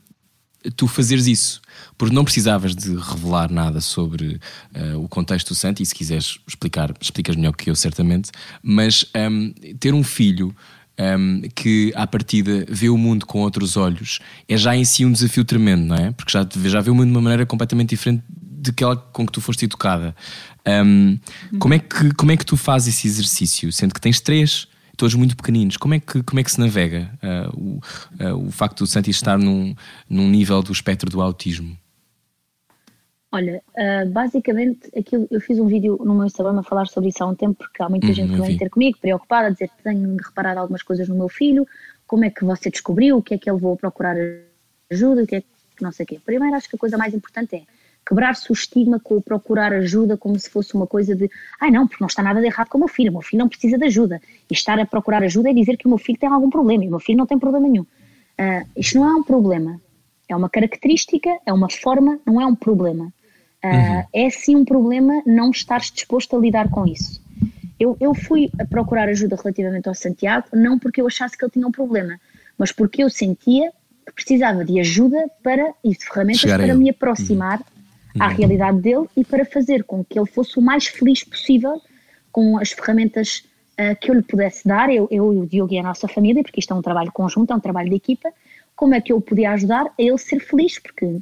[0.76, 1.60] tu fazeres isso,
[1.96, 4.40] porque não precisavas de revelar nada sobre
[4.74, 8.30] uh, o contexto do Santi, e se quiseres explicar, explicas melhor que eu, certamente,
[8.62, 10.54] mas um, ter um filho
[10.98, 14.18] um, que à partida vê o mundo com outros olhos
[14.48, 16.12] é já em si um desafio tremendo, não é?
[16.12, 19.40] Porque já, já vê o mundo de uma maneira completamente diferente daquela com que tu
[19.40, 20.14] foste educada.
[20.66, 21.18] Um,
[21.58, 23.72] como, é que, como é que tu fazes esse exercício?
[23.72, 24.66] Sendo que tens três,
[24.96, 27.80] todos muito pequeninos, como é que, como é que se navega uh, o,
[28.24, 29.74] uh, o facto do Santi estar num,
[30.08, 31.76] num nível do espectro do autismo?
[33.36, 37.22] Olha, uh, basicamente aquilo, eu fiz um vídeo no meu Instagram a falar sobre isso
[37.22, 39.68] há um tempo, porque há muita uhum, gente que vem ter comigo, preocupada, a dizer
[39.68, 41.68] que tenho reparado algumas coisas no meu filho,
[42.06, 44.16] como é que você descobriu, o que é que ele vou procurar
[44.90, 46.18] ajuda, o que é que não sei o quê.
[46.24, 47.62] Primeiro acho que a coisa mais importante é
[48.08, 51.28] quebrar-se o estigma com o procurar ajuda como se fosse uma coisa de
[51.60, 53.40] ai não, porque não está nada de errado com o meu filho, o meu filho
[53.40, 54.18] não precisa de ajuda.
[54.50, 56.86] E estar a procurar ajuda é dizer que o meu filho tem algum problema e
[56.86, 57.82] o meu filho não tem problema nenhum.
[57.82, 59.78] Uh, isto não é um problema,
[60.28, 63.12] é uma característica, é uma forma, não é um problema.
[63.72, 64.04] Uhum.
[64.12, 67.20] é sim um problema não estares disposto a lidar com isso.
[67.78, 71.52] Eu, eu fui a procurar ajuda relativamente ao Santiago, não porque eu achasse que ele
[71.52, 72.18] tinha um problema,
[72.56, 73.70] mas porque eu sentia
[74.06, 78.22] que precisava de ajuda para, e de ferramentas Chegar para me aproximar uhum.
[78.22, 81.80] à realidade dele e para fazer com que ele fosse o mais feliz possível
[82.32, 83.44] com as ferramentas
[83.80, 86.42] uh, que eu lhe pudesse dar, eu, eu e o Diogo e a nossa família,
[86.42, 88.32] porque isto é um trabalho conjunto, é um trabalho de equipa,
[88.74, 91.18] como é que eu podia ajudar a ele ser feliz, porque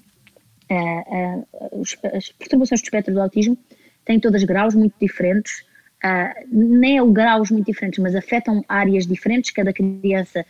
[2.13, 3.57] as perturbações do espectro do autismo
[4.05, 5.61] têm todas graus muito diferentes,
[6.05, 10.45] uh, nem é graus muito diferentes, mas afetam áreas diferentes, cada criança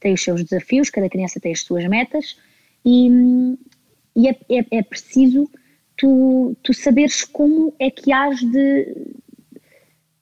[0.00, 2.36] tem os seus desafios, cada criança tem as suas metas,
[2.84, 3.08] e,
[4.16, 5.50] e é, é, é, preciso
[5.96, 8.84] tu, tu saberes como é que has de,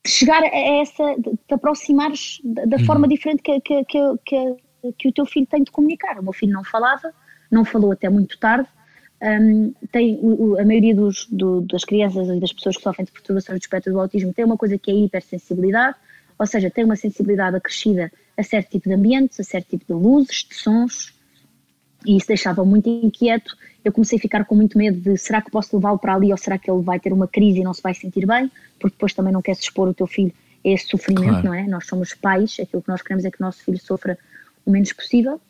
[0.05, 2.84] de chegar a essa, de te aproximares da, uhum.
[2.84, 6.18] forma diferente que, que, que, que que o teu filho tem de comunicar.
[6.18, 7.12] O meu filho não falava,
[7.51, 8.68] não falou até muito tarde.
[9.23, 13.12] Um, tem o, a maioria dos, do, das crianças e das pessoas que sofrem de
[13.12, 15.97] perturbações do espectro do autismo tem uma coisa que é a hipersensibilidade,
[16.39, 19.95] ou seja, tem uma sensibilidade acrescida a certo tipo de ambientes, a certo tipo de
[19.95, 21.14] luzes, de sons,
[22.05, 23.57] e isso deixava muito inquieto.
[23.83, 26.37] Eu comecei a ficar com muito medo de será que posso levá-lo para ali ou
[26.37, 29.14] será que ele vai ter uma crise e não se vai sentir bem, porque depois
[29.14, 30.33] também não queres expor o teu filho
[30.64, 31.47] a esse sofrimento, claro.
[31.47, 31.67] não é?
[31.67, 34.19] Nós somos pais, aquilo que nós queremos é que o nosso filho sofra
[34.67, 35.41] o menos possível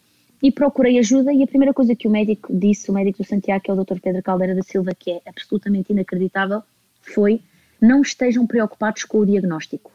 [0.43, 3.63] e procurei ajuda e a primeira coisa que o médico disse, o médico do Santiago,
[3.65, 4.01] que é o Dr.
[4.01, 6.63] Pedro Caldeira da Silva, que é absolutamente inacreditável,
[7.01, 7.41] foi
[7.81, 9.93] não estejam preocupados com o diagnóstico.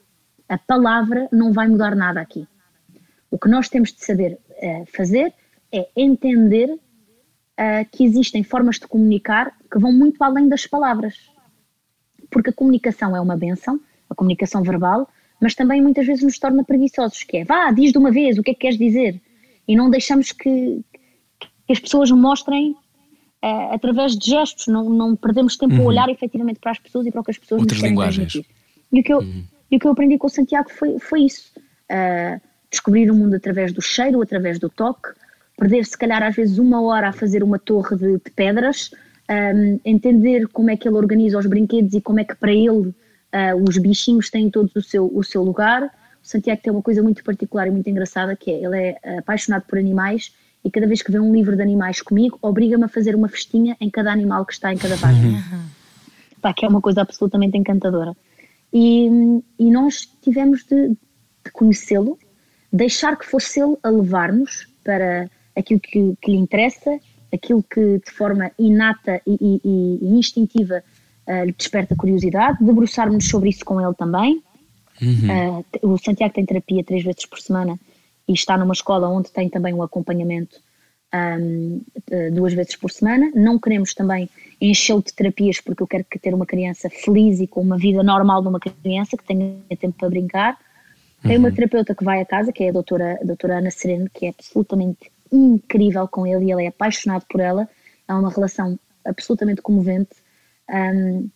[0.48, 2.48] A palavra não vai mudar nada aqui.
[3.30, 5.34] O que nós temos de saber uh, fazer
[5.72, 11.16] é entender uh, que existem formas de comunicar que vão muito além das palavras.
[12.30, 13.80] Porque a comunicação é uma benção,
[14.10, 17.98] a comunicação verbal, mas também muitas vezes nos torna preguiçosos, que é vá, diz de
[17.98, 19.22] uma vez o que é que queres dizer,
[19.68, 20.82] e não deixamos que,
[21.40, 25.82] que as pessoas mostrem uh, através de gestos, não, não perdemos tempo uhum.
[25.82, 28.32] a olhar efetivamente para as pessoas e para o que as pessoas Outras linguagens.
[28.32, 28.56] transmitir.
[28.92, 29.44] E o que eu, uhum.
[29.72, 33.36] e o que eu aprendi com o Santiago foi, foi isso, uh, descobrir o mundo
[33.36, 35.10] através do cheiro, através do toque,
[35.58, 38.92] perder se calhar às vezes uma hora a fazer uma torre de, de pedras,
[39.30, 42.52] um, ehm, entender como é que ele organiza os brinquedos e como é que para
[42.52, 42.94] ele
[43.34, 45.90] Uh, os bichinhos têm todos o seu, o seu lugar.
[46.24, 49.64] O Santiago tem uma coisa muito particular e muito engraçada que é, ele é apaixonado
[49.64, 50.32] por animais
[50.64, 53.76] e cada vez que vê um livro de animais comigo, obriga-me a fazer uma festinha
[53.80, 55.28] em cada animal que está em cada página.
[55.28, 55.64] Uhum.
[56.40, 58.16] Pá, que é uma coisa absolutamente encantadora.
[58.72, 59.08] E,
[59.60, 62.18] e nós tivemos de, de conhecê-lo,
[62.72, 67.00] deixar que fosse ele a levar-nos para aquilo que, que, lhe interessa,
[67.34, 70.84] aquilo que de forma inata e, e, e instintiva
[71.28, 74.42] uh, lhe desperta curiosidade, debruçarmos sobre isso com ele também.
[75.02, 75.66] Uhum.
[75.82, 77.80] Uh, o Santiago tem terapia três vezes por semana
[78.28, 80.60] e está numa escola onde tem também um acompanhamento
[81.14, 81.82] um,
[82.34, 83.32] duas vezes por semana.
[83.36, 84.30] Não queremos também
[84.60, 88.04] enchê-lo de terapias porque eu quero que ter uma criança feliz e com uma vida
[88.04, 90.58] normal de uma criança que tenha tempo para brincar.
[91.24, 91.56] Tem uma uhum.
[91.56, 94.30] terapeuta que vai a casa, que é a doutora, a doutora Ana Sereno, que é
[94.30, 97.68] absolutamente incrível com ele e ele é apaixonado por ela.
[98.08, 100.16] É uma relação absolutamente comovente.
[100.70, 101.30] Um,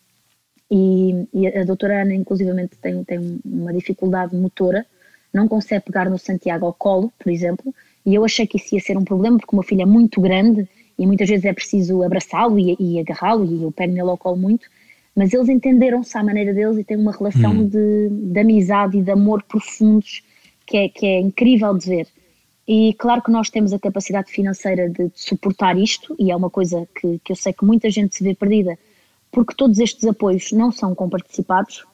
[0.69, 4.85] e, e, a doutora Ana, inclusivamente, tem, tem uma dificuldade motora,
[5.33, 7.73] não consegue pegar no Santiago ao colo, por exemplo,
[8.05, 10.21] e eu achei que isso ia ser um problema, porque o meu filho é muito
[10.21, 14.17] grande e muitas vezes é preciso abraçá-lo e, e agarrá-lo, e eu pego nele ao
[14.17, 14.67] colo muito,
[15.15, 17.67] mas eles entenderam-se à maneira deles e têm uma relação hum.
[17.67, 20.23] de, de amizade e de amor profundos
[20.65, 22.07] que é, que é incrível de ver.
[22.67, 26.49] E claro que nós temos a capacidade financeira de, de suportar isto, e é uma
[26.49, 28.77] coisa que, que eu sei que muita gente se vê perdida
[29.31, 31.85] porque todos estes apoios não são comparticipados.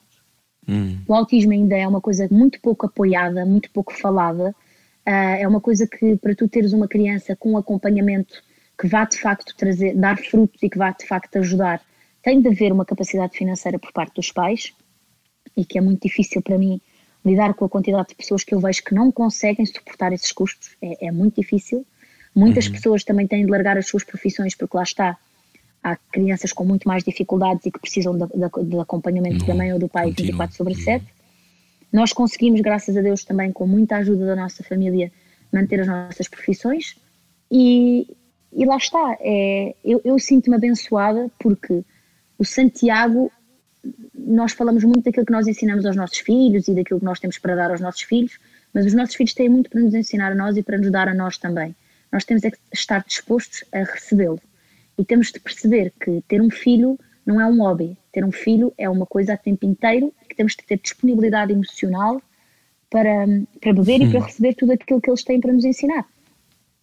[0.68, 0.98] Hum.
[1.08, 4.54] O autismo ainda é uma coisa muito pouco apoiada, muito pouco falada.
[5.06, 8.42] Uh, é uma coisa que, para tu teres uma criança com um acompanhamento
[8.80, 11.82] que vá de facto trazer, dar frutos e que vá de facto ajudar,
[12.22, 14.72] tem de haver uma capacidade financeira por parte dos pais
[15.56, 16.80] e que é muito difícil para mim
[17.24, 20.76] lidar com a quantidade de pessoas que eu vejo que não conseguem suportar esses custos.
[20.80, 21.86] É, é muito difícil.
[22.34, 22.72] Muitas uhum.
[22.72, 25.18] pessoas também têm de largar as suas profissões porque lá está
[25.82, 29.54] há crianças com muito mais dificuldades e que precisam de, de, de acompanhamento não, da
[29.54, 30.46] mãe ou do pai continua.
[30.46, 31.04] 24 sobre 7.
[31.92, 35.12] Nós conseguimos, graças a Deus, também com muita ajuda da nossa família,
[35.52, 36.96] manter as nossas profissões
[37.50, 38.06] e,
[38.52, 39.16] e lá está.
[39.20, 41.84] É, eu, eu sinto-me abençoada porque
[42.38, 43.30] o Santiago,
[44.14, 47.38] nós falamos muito daquilo que nós ensinamos aos nossos filhos e daquilo que nós temos
[47.38, 48.38] para dar aos nossos filhos,
[48.72, 51.08] mas os nossos filhos têm muito para nos ensinar a nós e para nos dar
[51.08, 51.74] a nós também.
[52.10, 54.40] Nós temos é que estar dispostos a recebê-lo.
[55.02, 56.96] E temos de perceber que ter um filho
[57.26, 57.98] não é um hobby.
[58.12, 62.22] Ter um filho é uma coisa a tempo inteiro que temos de ter disponibilidade emocional
[62.88, 63.26] para,
[63.60, 66.06] para beber e para receber tudo aquilo que eles têm para nos ensinar.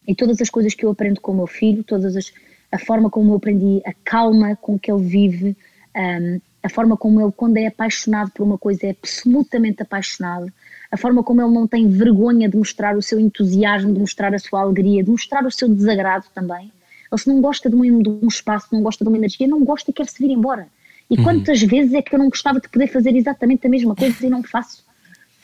[0.06, 2.34] E todas as coisas que eu aprendo com o meu filho, todas as,
[2.70, 5.56] a forma como eu aprendi, a calma com que ele vive,
[5.96, 10.52] um, a forma como ele, quando é apaixonado por uma coisa, é absolutamente apaixonado,
[10.92, 14.40] a forma como ele não tem vergonha de mostrar o seu entusiasmo, de mostrar a
[14.40, 16.70] sua alegria, de mostrar o seu desagrado também.
[17.12, 19.64] Ele se não gosta de um, de um espaço, não gosta de uma energia, não
[19.64, 20.68] gosta e quer se vir embora.
[21.10, 21.24] E uhum.
[21.24, 24.30] quantas vezes é que eu não gostava de poder fazer exatamente a mesma coisa e
[24.30, 24.84] não faço?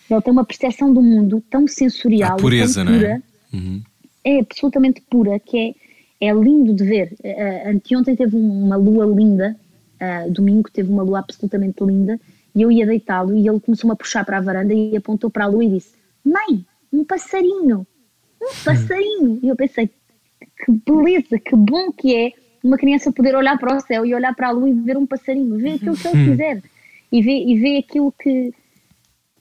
[0.10, 3.56] Ele tem uma percepção do mundo tão sensorial, A pureza, tão não pura, é?
[3.56, 3.82] Uhum.
[4.24, 5.76] é absolutamente pura, que
[6.22, 7.16] é, é lindo de ver.
[7.24, 9.56] Uh, anteontem teve uma lua linda,
[10.00, 12.20] uh, domingo teve uma lua absolutamente linda,
[12.56, 15.46] e eu ia deitá-lo e ele começou-me a puxar para a varanda e apontou para
[15.46, 15.94] a lua e disse:
[16.24, 16.64] Mãe,
[16.94, 17.86] um passarinho,
[18.42, 19.40] um passarinho.
[19.42, 19.90] E eu pensei:
[20.40, 22.32] que beleza, que bom que é
[22.64, 25.06] uma criança poder olhar para o céu e olhar para a lua e ver um
[25.06, 26.64] passarinho, ver aquilo que ele quiser
[27.12, 28.53] e ver, e ver aquilo que,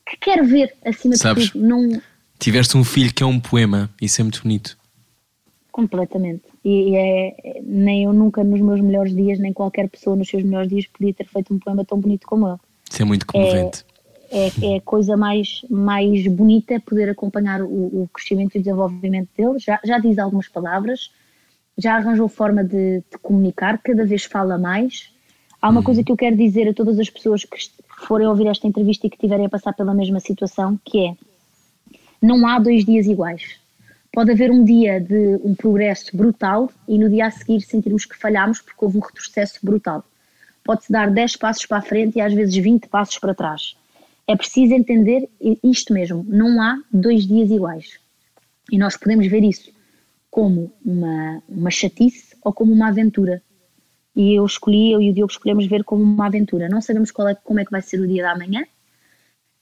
[0.06, 1.44] que quer ver acima Sabes?
[1.44, 1.66] de tudo.
[1.66, 2.00] Não,
[2.38, 4.76] Tiveste um filho que é um poema, isso é muito bonito.
[5.72, 6.42] Completamente.
[6.64, 10.42] E e é, nem eu nunca nos meus melhores dias, nem qualquer pessoa nos seus
[10.42, 12.58] melhores dias podia ter feito um poema tão bonito como ele.
[12.90, 13.84] Isso é muito comovente.
[13.88, 13.93] É,
[14.30, 19.58] é a coisa mais, mais bonita poder acompanhar o, o crescimento e o desenvolvimento dele.
[19.58, 21.10] Já, já diz algumas palavras,
[21.76, 25.12] já arranjou forma de, de comunicar, cada vez fala mais.
[25.60, 27.56] Há uma coisa que eu quero dizer a todas as pessoas que
[28.06, 31.16] forem ouvir esta entrevista e que estiverem a passar pela mesma situação, que é,
[32.20, 33.58] não há dois dias iguais.
[34.12, 38.16] Pode haver um dia de um progresso brutal e no dia a seguir sentirmos que
[38.16, 40.04] falhamos porque houve um retrocesso brutal.
[40.62, 43.76] Pode-se dar 10 passos para a frente e às vezes 20 passos para trás.
[44.26, 45.28] É preciso entender
[45.62, 47.98] isto mesmo, não há dois dias iguais.
[48.70, 49.70] E nós podemos ver isso
[50.30, 53.42] como uma, uma chatice ou como uma aventura.
[54.16, 56.68] E eu escolhi, eu e o Diogo escolhemos ver como uma aventura.
[56.68, 58.64] Não sabemos qual é, como é que vai ser o dia da manhã,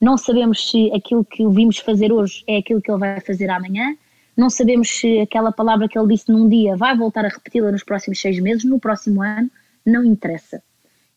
[0.03, 3.49] não sabemos se aquilo que o vimos fazer hoje é aquilo que ele vai fazer
[3.49, 3.97] amanhã,
[4.37, 7.85] não sabemos se aquela palavra que ele disse num dia vai voltar a repeti-la nos
[7.85, 9.49] próximos seis meses, no próximo ano,
[9.87, 10.61] não interessa.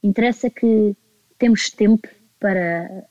[0.03, 0.95] Interessa que
[1.39, 2.07] temos tempo
[2.39, 3.05] para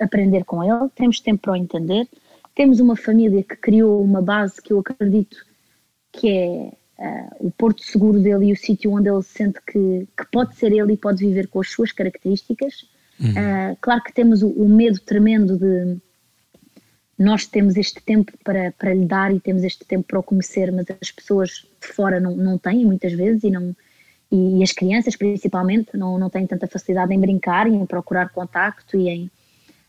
[0.00, 2.08] aprender com ele, temos tempo para o entender,
[2.54, 5.36] temos uma família que criou uma base que eu acredito
[6.12, 10.26] que é ah, o porto seguro dele e o sítio onde ele sente que, que
[10.32, 12.88] pode ser ele e pode viver com as suas características.
[13.36, 15.98] Ah, claro que temos o, o medo tremendo de
[17.18, 20.70] nós temos este tempo para, para lhe dar e temos este tempo para o conhecer,
[20.70, 23.74] mas as pessoas de fora não, não têm muitas vezes e, não,
[24.30, 28.28] e, e as crianças principalmente não, não têm tanta facilidade em brincar e em procurar
[28.28, 29.30] contacto e em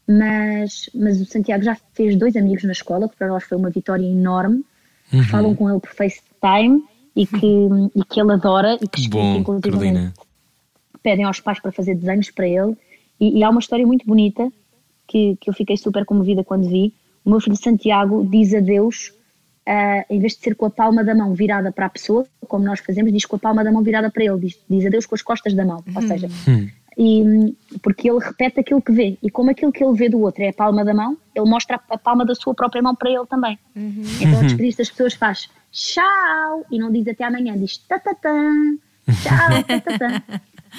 [0.07, 3.69] mas, mas o Santiago já fez dois amigos na escola, que para nós foi uma
[3.69, 4.63] vitória enorme,
[5.09, 6.83] que falam com ele por FaceTime
[7.15, 9.43] e que, e que ele adora e que, bom,
[11.03, 12.75] pedem aos pais para fazer desenhos para ele.
[13.19, 14.51] E, e há uma história muito bonita
[15.07, 16.93] que, que eu fiquei super comovida quando vi.
[17.25, 19.13] O meu filho Santiago diz adeus,
[19.65, 22.63] ah, em vez de ser com a palma da mão virada para a pessoa, como
[22.65, 25.15] nós fazemos, diz com a palma da mão virada para ele, diz, diz adeus com
[25.15, 26.29] as costas da mão, ou seja,
[26.97, 30.41] e, porque ele repete aquilo que vê e como aquilo que ele vê do outro
[30.43, 33.25] é a palma da mão, ele mostra a, palma da sua própria mão para ele
[33.27, 33.59] também.
[34.19, 38.51] Então a despedir-se das pessoas faz tchau e não diz até amanhã, diz tatatã,
[39.21, 40.23] tchau, tatatã.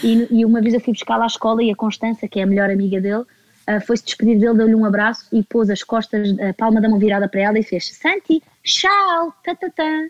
[0.02, 2.42] E, e uma vez eu fui buscar lá à escola e a Constança, que é
[2.42, 3.24] a melhor amiga dele,
[3.68, 6.98] ah, foi-se despedir dele, deu-lhe um abraço e pôs as costas, a palma da mão
[6.98, 10.08] virada para ela e fez Santi, tchau, tatatã.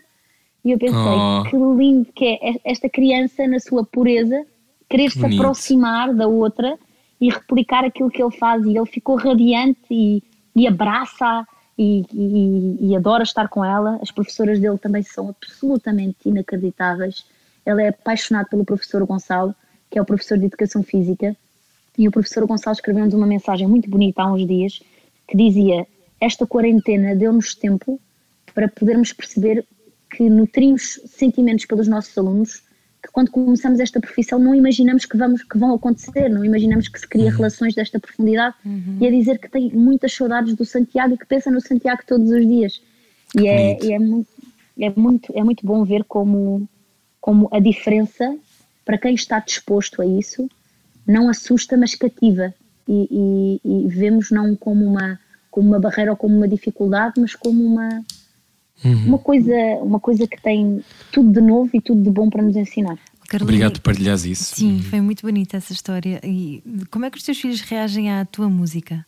[0.65, 1.43] E eu pensei, Oh.
[1.43, 4.45] que lindo que é esta criança na sua pureza,
[4.89, 5.41] querer se bonito.
[5.41, 6.77] aproximar da outra
[7.21, 8.65] e replicar aquilo que ele faz.
[8.65, 10.23] E ele ficou radiante e,
[10.55, 11.45] e abraça
[11.77, 13.99] e, e, e adora estar com ela.
[14.01, 17.25] As professoras dele também são absolutamente inacreditáveis.
[17.65, 19.53] Ele é apaixonado pelo professor Gonçalo,
[19.89, 21.35] que é o professor de Educação Física.
[21.97, 24.81] E o professor Gonçalo escreveu-nos uma mensagem muito bonita há uns dias
[25.27, 25.85] que dizia:
[26.19, 27.99] Esta quarentena deu-nos tempo
[28.53, 29.65] para podermos perceber
[30.09, 32.63] que nutrimos sentimentos pelos nossos alunos
[33.11, 37.07] quando começamos esta profissão não imaginamos que, vamos, que vão acontecer, não imaginamos que se
[37.07, 38.55] cria relações desta profundidade
[39.01, 42.29] e a dizer que tem muitas saudades do Santiago e que pensa no Santiago todos
[42.31, 42.81] os dias.
[43.39, 44.27] E é, e é, muito,
[44.79, 46.67] é, muito, é muito bom ver como,
[47.21, 48.35] como a diferença,
[48.85, 50.49] para quem está disposto a isso,
[51.05, 52.53] não assusta, mas cativa.
[52.87, 55.19] E, e- e vemos não como uma,
[55.51, 58.03] como uma barreira ou como uma dificuldade, mas como uma,
[58.83, 62.55] uma, coisa, uma coisa que tem tudo de novo e tudo de bom para nos
[62.55, 62.97] ensinar.
[63.27, 64.55] Carolina, Obrigado por partilhares isso.
[64.55, 66.19] Sim, foi muito bonita essa história.
[66.23, 69.05] E como é que os teus filhos reagem à tua música?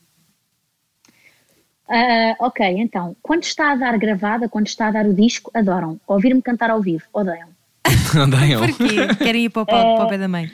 [1.89, 5.99] Ah, ok, então, quando está a dar gravada, quando está a dar o disco, adoram.
[6.07, 7.49] Ouvir-me cantar ao vivo, odeiam.
[8.23, 8.61] Odeiam.
[8.65, 9.15] Porquê?
[9.17, 10.49] Querem ir para o, pé- para o pé da mãe?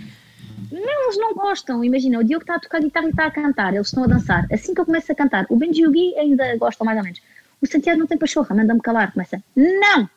[0.71, 1.83] Não, eles não gostam.
[1.83, 4.47] Imagina, o Diogo está a tocar guitarra e está a cantar, eles estão a dançar.
[4.51, 7.03] Assim que eu começo a cantar, o Benji e o Gui ainda gostam mais ou
[7.03, 7.21] menos.
[7.61, 10.09] O Santiago não tem pachorra, manda-me calar, começa, não!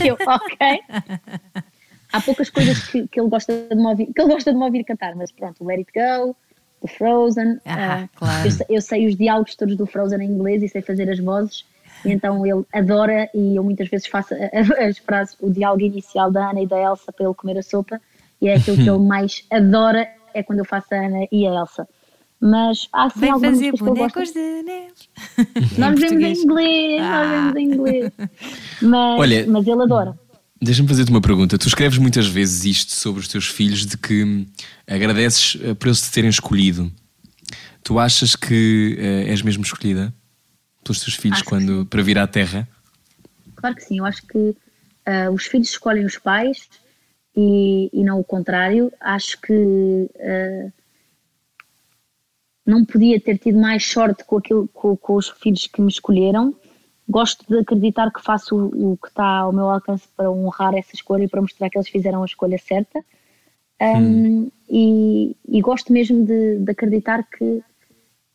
[0.00, 0.80] E eu, ok.
[2.12, 4.64] Há poucas coisas que, que ele gosta de me ouvir, que ele gosta de me
[4.64, 6.36] ouvir cantar, mas pronto, Let It Go,
[6.80, 7.60] o Frozen.
[7.64, 8.46] Ah, ah, claro.
[8.46, 11.18] eu, sei, eu sei os diálogos todos do Frozen em inglês e sei fazer as
[11.18, 11.64] vozes.
[12.04, 16.62] Então ele adora e eu muitas vezes faço as frases, o diálogo inicial da Ana
[16.62, 18.00] e da Elsa para ele comer a sopa
[18.40, 21.54] e é aquilo que ele mais adora é quando eu faço a Ana e a
[21.54, 21.88] Elsa.
[22.40, 24.14] Mas há sim Vem algumas fazer músicas que eu gosto.
[24.14, 24.92] bonecos de neve.
[25.78, 27.42] Nós vemos em inglês, Ah.
[27.46, 28.12] nós vemos em inglês.
[28.82, 30.18] Mas, Olha- mas ele adora.
[30.60, 31.58] Deixa-me fazer-te uma pergunta.
[31.58, 34.46] Tu escreves muitas vezes isto sobre os teus filhos de que hum,
[34.86, 36.90] agradeces eh, por eles te terem escolhido.
[37.82, 40.12] Tu achas que eh, és mesmo escolhida
[40.82, 42.66] pelos teus filhos Acho quando para vir à Terra?
[43.54, 44.56] Claro que sim, eu acho que
[45.04, 46.68] ah, os filhos escolhem os pais
[47.36, 48.90] e, e não o contrário.
[49.00, 50.72] Acho que ah,
[52.66, 56.54] não podia ter tido mais sorte com, aquilo, com, com os filhos que me escolheram.
[57.08, 60.94] Gosto de acreditar que faço o, o que está ao meu alcance para honrar essa
[60.94, 63.04] escolha e para mostrar que eles fizeram a escolha certa.
[63.80, 67.62] Um, e, e gosto mesmo de, de acreditar que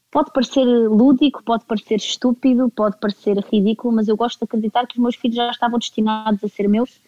[0.09, 4.95] pode parecer lúdico, pode parecer estúpido, pode parecer ridículo, mas eu gosto de acreditar que
[4.97, 7.01] os meus filhos já estavam destinados a ser meus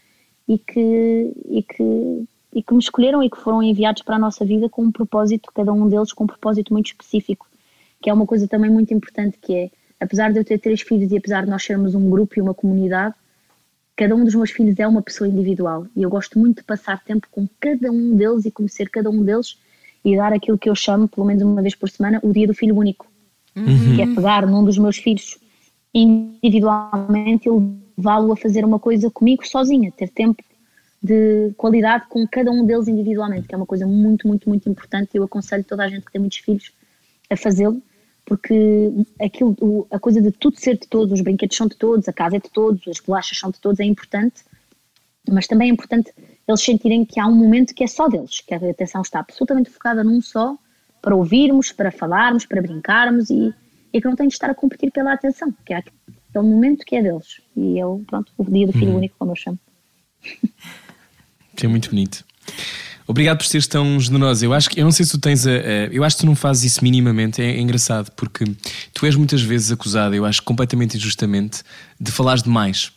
[0.48, 4.46] e que, e que, e que me escolheram e que foram enviados para a nossa
[4.46, 7.48] vida com um propósito, cada um deles com um propósito muito específico,
[8.02, 11.12] que é uma coisa também muito importante que é, apesar de eu ter três filhos
[11.12, 13.16] e apesar de nós sermos um grupo e uma comunidade,
[13.96, 17.04] cada um dos meus filhos é uma pessoa individual e eu gosto muito de passar
[17.04, 19.58] tempo com cada um deles e conhecer cada um deles
[20.06, 22.54] e dar aquilo que eu chamo, pelo menos uma vez por semana, o dia do
[22.54, 23.08] filho único.
[23.96, 25.38] Que é pegar num dos meus filhos
[25.94, 27.52] individualmente e
[27.98, 30.44] levá-lo a fazer uma coisa comigo sozinha, ter tempo
[31.04, 35.10] de qualidade com cada um deles individualmente, que é uma coisa muito, muito, muito importante
[35.14, 36.72] e eu aconselho toda a gente que tem muitos filhos
[37.30, 37.82] a fazê-lo,
[38.26, 38.90] porque
[39.22, 42.38] aquilo, a coisa de tudo ser de todos, os brinquedos são de todos, a casa
[42.38, 44.46] é de todos, as bolachas são de todos, é importante,
[45.30, 46.14] mas também é importante
[46.48, 49.70] eles sentirem que há um momento que é só deles, que a atenção está absolutamente
[49.70, 50.58] focada num só,
[51.02, 53.54] para ouvirmos, para falarmos, para brincarmos e,
[53.92, 56.96] e que não tem de estar a competir pela atenção, que é aquele momento que
[56.96, 57.42] é deles.
[57.58, 59.60] E eu, pronto, o dia do filho único, como eu chamo.
[61.56, 62.24] Que é muito bonito.
[63.06, 64.46] Obrigado por seres tão generosa.
[64.46, 65.56] Eu acho que eu não sei se tu tens a, a-
[65.92, 67.42] eu acho que tu não fazes isso minimamente.
[67.42, 68.46] É, é engraçado porque
[68.94, 71.64] tu és muitas vezes acusada, eu acho completamente injustamente,
[72.00, 72.92] de falares demais.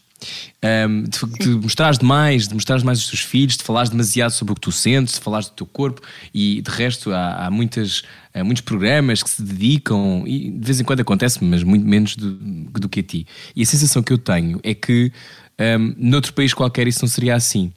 [0.63, 4.53] Ahm, de, de mostrares demais, de mostrares mais os teus filhos, de falares demasiado sobre
[4.53, 6.01] o que tu sentes, de falares do teu corpo
[6.33, 8.03] e de resto há, há muitas,
[8.33, 12.17] há muitos programas que se dedicam e de vez em quando acontece, mas muito menos
[12.17, 13.27] do, do que a ti.
[13.55, 15.13] E a sensação que eu tenho é que
[15.59, 17.71] ahm, noutro país qualquer isso não seria assim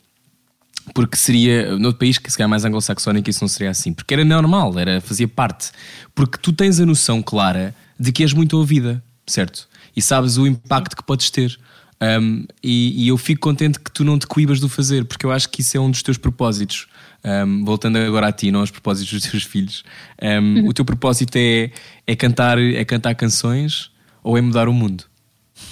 [0.93, 4.25] porque seria, noutro país que se calhar mais anglo-saxónico isso não seria assim, porque era
[4.25, 5.71] normal, era, fazia parte,
[6.13, 9.67] porque tu tens a noção clara de que és muito ouvida, certo?
[9.95, 11.59] E sabes o impacto que podes ter.
[12.01, 15.31] Um, e, e eu fico contente que tu não te coibas do fazer, porque eu
[15.31, 16.87] acho que isso é um dos teus propósitos.
[17.23, 19.83] Um, voltando agora a ti, não aos propósitos dos teus filhos.
[20.21, 21.71] Um, O teu propósito é,
[22.07, 23.91] é, cantar, é cantar canções
[24.23, 25.03] ou é mudar o mundo?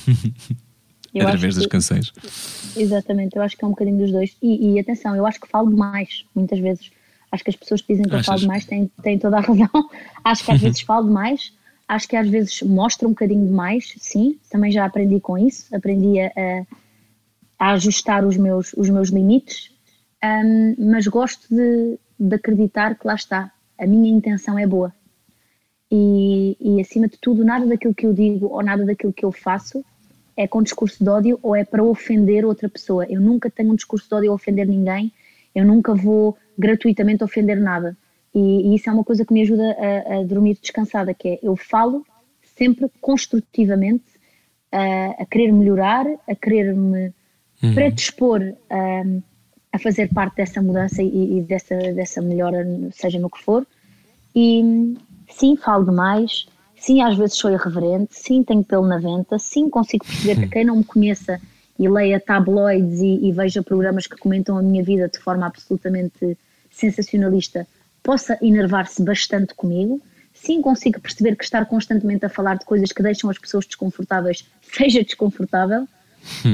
[1.17, 2.11] Eu Através das que- canções.
[2.75, 4.35] Exatamente, eu acho que é um bocadinho dos dois.
[4.41, 6.91] E, e atenção, eu acho que falo demais, muitas vezes.
[7.31, 8.41] Acho que as pessoas que dizem que eu falo Achas?
[8.41, 9.69] demais têm, têm toda a razão.
[10.23, 11.53] acho que às vezes falo demais,
[11.87, 16.19] acho que às vezes mostro um bocadinho demais, sim, também já aprendi com isso, aprendi
[16.19, 16.31] a,
[17.59, 19.71] a- ajustar os meus, os meus limites,
[20.21, 24.91] Ahm, mas gosto de, de acreditar que lá está, a minha intenção é boa.
[25.91, 29.31] E, e acima de tudo, nada daquilo que eu digo ou nada daquilo que eu
[29.31, 29.85] faço
[30.37, 33.05] é com discurso de ódio ou é para ofender outra pessoa.
[33.09, 35.11] Eu nunca tenho um discurso de ódio a ofender ninguém,
[35.55, 37.97] eu nunca vou gratuitamente ofender nada.
[38.33, 41.39] E, e isso é uma coisa que me ajuda a, a dormir descansada, que é
[41.41, 42.05] eu falo
[42.55, 44.05] sempre construtivamente,
[44.71, 47.11] a, a querer melhorar, a querer me
[47.73, 49.03] predispor a,
[49.73, 53.65] a fazer parte dessa mudança e, e dessa, dessa melhora, seja no que for.
[54.35, 54.95] E
[55.29, 56.47] sim, falo demais,
[56.79, 60.65] sim, às vezes sou irreverente, sim, tenho pelo na venta, sim, consigo perceber que quem
[60.65, 61.39] não me conheça
[61.79, 66.37] e leia tabloides e, e veja programas que comentam a minha vida de forma absolutamente
[66.71, 67.67] sensacionalista
[68.01, 70.01] possa enervar-se bastante comigo.
[70.33, 74.47] Sim, consigo perceber que estar constantemente a falar de coisas que deixam as pessoas desconfortáveis
[74.61, 75.87] seja desconfortável,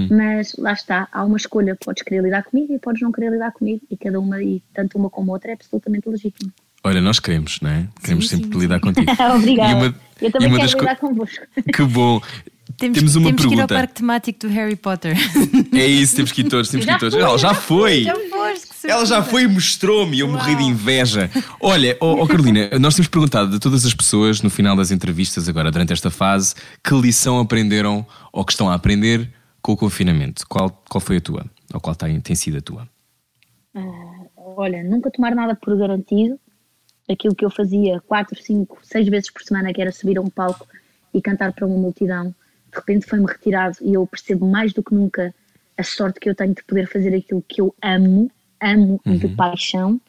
[0.10, 3.52] mas lá está, há uma escolha, podes querer lidar comigo e podes não querer lidar
[3.52, 6.52] comigo, e cada uma, e tanto uma como a outra, é absolutamente legítimo.
[6.84, 7.88] Olha, nós queremos, não é?
[8.02, 9.10] Queremos Sim, sempre sim, lidar contigo.
[9.36, 9.72] Obrigada.
[9.72, 11.46] E uma- Eu e também uma quero das co- lidar convosco.
[11.74, 12.22] Que bom.
[12.78, 13.74] Temos, Temos uma temos que ir ao pergunta.
[13.76, 15.16] parque temático do Harry Potter.
[15.74, 17.14] É isso, temos que ir todos, temos que ir Já todos.
[17.16, 18.06] Ela já já foi.
[18.30, 21.30] foste, que Ela já foi e mostrou-me e eu morri de inveja.
[21.62, 25.48] Olha, oh, oh, Carolina, nós temos perguntado a todas as pessoas no final das entrevistas,
[25.48, 29.30] agora durante esta fase, que lição aprenderam ou que estão a aprender
[29.62, 30.46] com o confinamento.
[30.48, 31.46] Qual, qual foi a tua?
[31.74, 32.88] Ou qual tem, tem sido a tua?
[34.36, 36.40] Olha, nunca tomar nada por garantido.
[37.10, 40.30] Aquilo que eu fazia quatro, cinco, seis vezes por semana, que era subir a um
[40.30, 40.68] palco
[41.14, 42.34] e cantar para uma multidão,
[42.72, 45.34] de repente foi-me retirado e eu percebo mais do que nunca
[45.78, 48.32] a sorte que eu tenho de poder fazer aquilo que eu amo,
[48.62, 50.00] amo de paixão.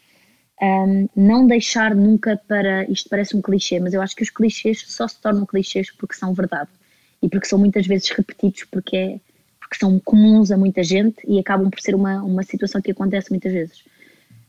[0.63, 2.89] Um, não deixar nunca para.
[2.91, 6.15] Isto parece um clichê, mas eu acho que os clichês só se tornam clichês porque
[6.15, 6.71] são verdade
[7.21, 9.21] e porque são muitas vezes repetidos, porque, é,
[9.59, 13.31] porque são comuns a muita gente e acabam por ser uma, uma situação que acontece
[13.31, 13.83] muitas vezes.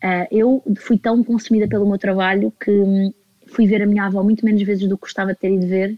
[0.03, 3.13] Uh, eu fui tão consumida pelo meu trabalho que hum,
[3.47, 5.97] fui ver a minha avó muito menos vezes do que gostava de ter ido ver,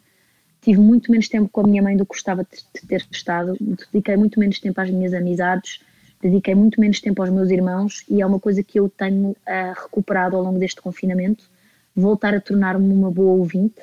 [0.61, 4.15] tive muito menos tempo com a minha mãe do que gostava de ter estado, dediquei
[4.15, 5.79] muito menos tempo às minhas amizades,
[6.21, 8.03] dediquei muito menos tempo aos meus irmãos.
[8.09, 9.35] E é uma coisa que eu tenho uh,
[9.75, 11.49] recuperado ao longo deste confinamento,
[11.95, 13.81] voltar a tornar-me uma boa ouvinte,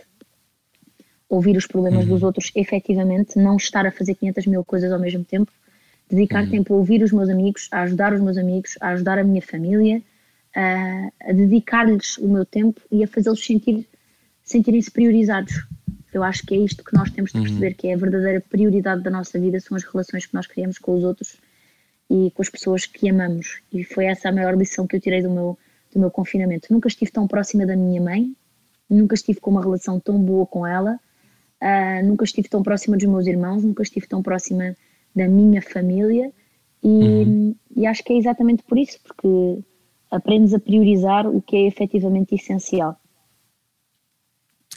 [1.28, 2.10] ouvir os problemas uhum.
[2.10, 5.50] dos outros efetivamente, não estar a fazer 500 mil coisas ao mesmo tempo,
[6.14, 6.50] dedicar uhum.
[6.50, 9.42] tempo a ouvir os meus amigos, a ajudar os meus amigos, a ajudar a minha
[9.42, 10.02] família,
[10.54, 13.86] a, a dedicar-lhes o meu tempo e a fazê-los sentir,
[14.42, 15.66] sentirem-se priorizados.
[16.12, 17.44] Eu acho que é isto que nós temos de uhum.
[17.44, 17.74] perceber, uhum.
[17.74, 20.94] que é a verdadeira prioridade da nossa vida, são as relações que nós criamos com
[20.96, 21.36] os outros
[22.08, 23.60] e com as pessoas que amamos.
[23.72, 25.58] E foi essa a maior lição que eu tirei do meu,
[25.92, 26.72] do meu confinamento.
[26.72, 28.34] Nunca estive tão próxima da minha mãe,
[28.88, 31.00] nunca estive com uma relação tão boa com ela,
[31.60, 34.76] uh, nunca estive tão próxima dos meus irmãos, nunca estive tão próxima
[35.14, 36.32] da minha família.
[36.82, 37.54] E, uhum.
[37.76, 39.58] e acho que é exatamente por isso, porque
[40.10, 42.98] aprendes a priorizar o que é efetivamente essencial.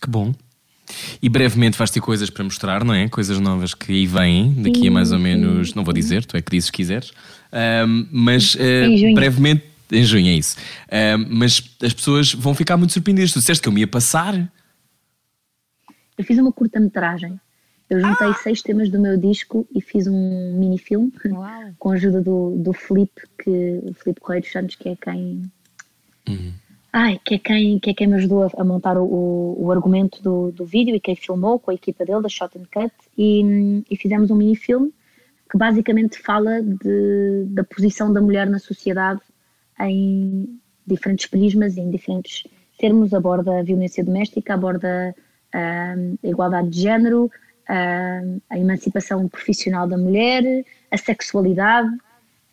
[0.01, 0.34] Que bom.
[1.22, 3.09] E brevemente vais ter coisas para mostrar, não é?
[3.09, 5.76] Coisas novas que aí vêm, daqui sim, a mais ou menos, sim.
[5.76, 7.11] não vou dizer, tu é que dizes se quiseres,
[7.85, 10.57] um, mas uh, brevemente, em junho é isso.
[10.91, 13.31] Um, mas as pessoas vão ficar muito surpreendidas.
[13.31, 14.34] Tu disseste que eu me ia passar.
[16.18, 17.39] Eu fiz uma curta-metragem.
[17.89, 18.34] Eu juntei ah!
[18.34, 21.11] seis temas do meu disco e fiz um mini-filme
[21.80, 25.51] com a ajuda do, do Felipe, que, o Felipe Correio dos Santos, que é quem.
[26.27, 26.53] Uhum
[26.97, 30.22] ai, que é quem, que é quem me ajudou a, a montar o, o, argumento
[30.22, 33.84] do, do vídeo e quem filmou com a equipa dele, da Shot and Cut, e,
[33.89, 34.91] e fizemos um mini-filme
[35.49, 39.22] que basicamente fala de, da posição da mulher na sociedade
[39.80, 42.43] em diferentes prismas, em diferentes
[42.80, 45.15] termos, aborda a violência doméstica, aborda
[45.53, 47.30] uh, a igualdade de género,
[47.69, 51.89] uh, a emancipação profissional da mulher, a sexualidade.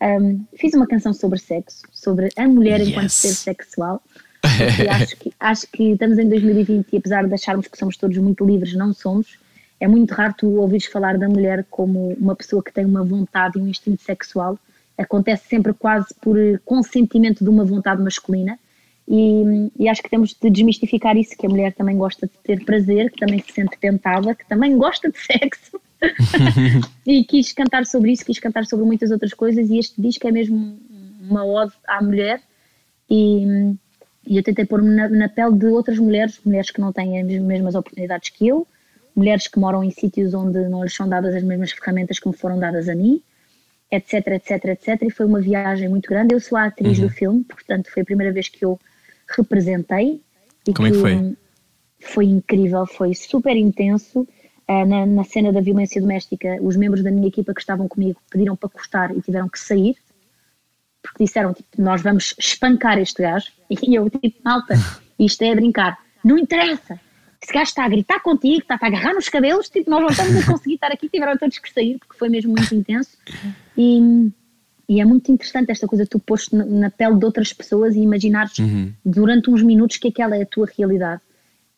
[0.03, 2.89] Um, fiz uma canção sobre sexo, sobre a mulher yes.
[2.89, 4.03] enquanto ser sexual.
[4.91, 8.45] Acho, que, acho que estamos em 2020 e apesar de acharmos que somos todos muito
[8.45, 9.39] livres, não somos.
[9.81, 13.59] É muito raro tu ouvires falar da mulher como uma pessoa que tem uma vontade
[13.59, 14.59] e um instinto sexual.
[14.99, 18.59] Acontece sempre quase por consentimento de uma vontade masculina.
[19.07, 22.65] E, e, acho que temos de desmistificar isso, que a mulher também gosta de ter
[22.65, 25.79] prazer, que também se sente tentada, que também gosta de sexo.
[27.07, 30.31] e quis cantar sobre isso, quis cantar sobre muitas outras coisas e este disco é
[30.31, 30.79] mesmo
[31.21, 32.43] uma ode à mulher
[33.09, 33.75] e,
[34.27, 37.27] e eu tentei pôr-me na, na, pele de outras mulheres, mulheres que não têm as
[37.41, 38.67] mesmas oportunidades que eu,
[39.15, 42.35] mulheres que moram em sítios onde não lhes são dadas as mesmas ferramentas que me
[42.35, 43.23] foram dadas a mim,
[43.91, 45.03] etc, etc, etc.
[45.03, 46.35] E foi uma viagem muito grande.
[46.35, 47.07] Eu sou a atriz uhum.
[47.07, 48.79] do filme, portanto foi a primeira vez que eu
[49.29, 50.21] representei.
[50.67, 51.37] E Como que é que foi?
[52.01, 54.27] Foi incrível, foi super intenso.
[54.67, 58.19] Uh, na, na, cena da violência doméstica, os membros da minha equipa que estavam comigo
[58.31, 59.95] pediram para cortar e tiveram que sair
[61.05, 64.75] porque disseram, tipo, nós vamos espancar este gajo, e eu, tipo, malta,
[65.19, 66.99] isto é brincar, não interessa,
[67.43, 70.43] esse gajo está a gritar contigo, está a agarrar nos cabelos, tipo, nós não estamos
[70.43, 73.19] a conseguir estar aqui, tiveram todos que sair, porque foi mesmo muito intenso,
[73.77, 74.31] e,
[74.89, 78.59] e é muito interessante esta coisa, tu posto na pele de outras pessoas e imaginares
[78.59, 78.93] uhum.
[79.05, 81.23] durante uns minutos que aquela é a tua realidade.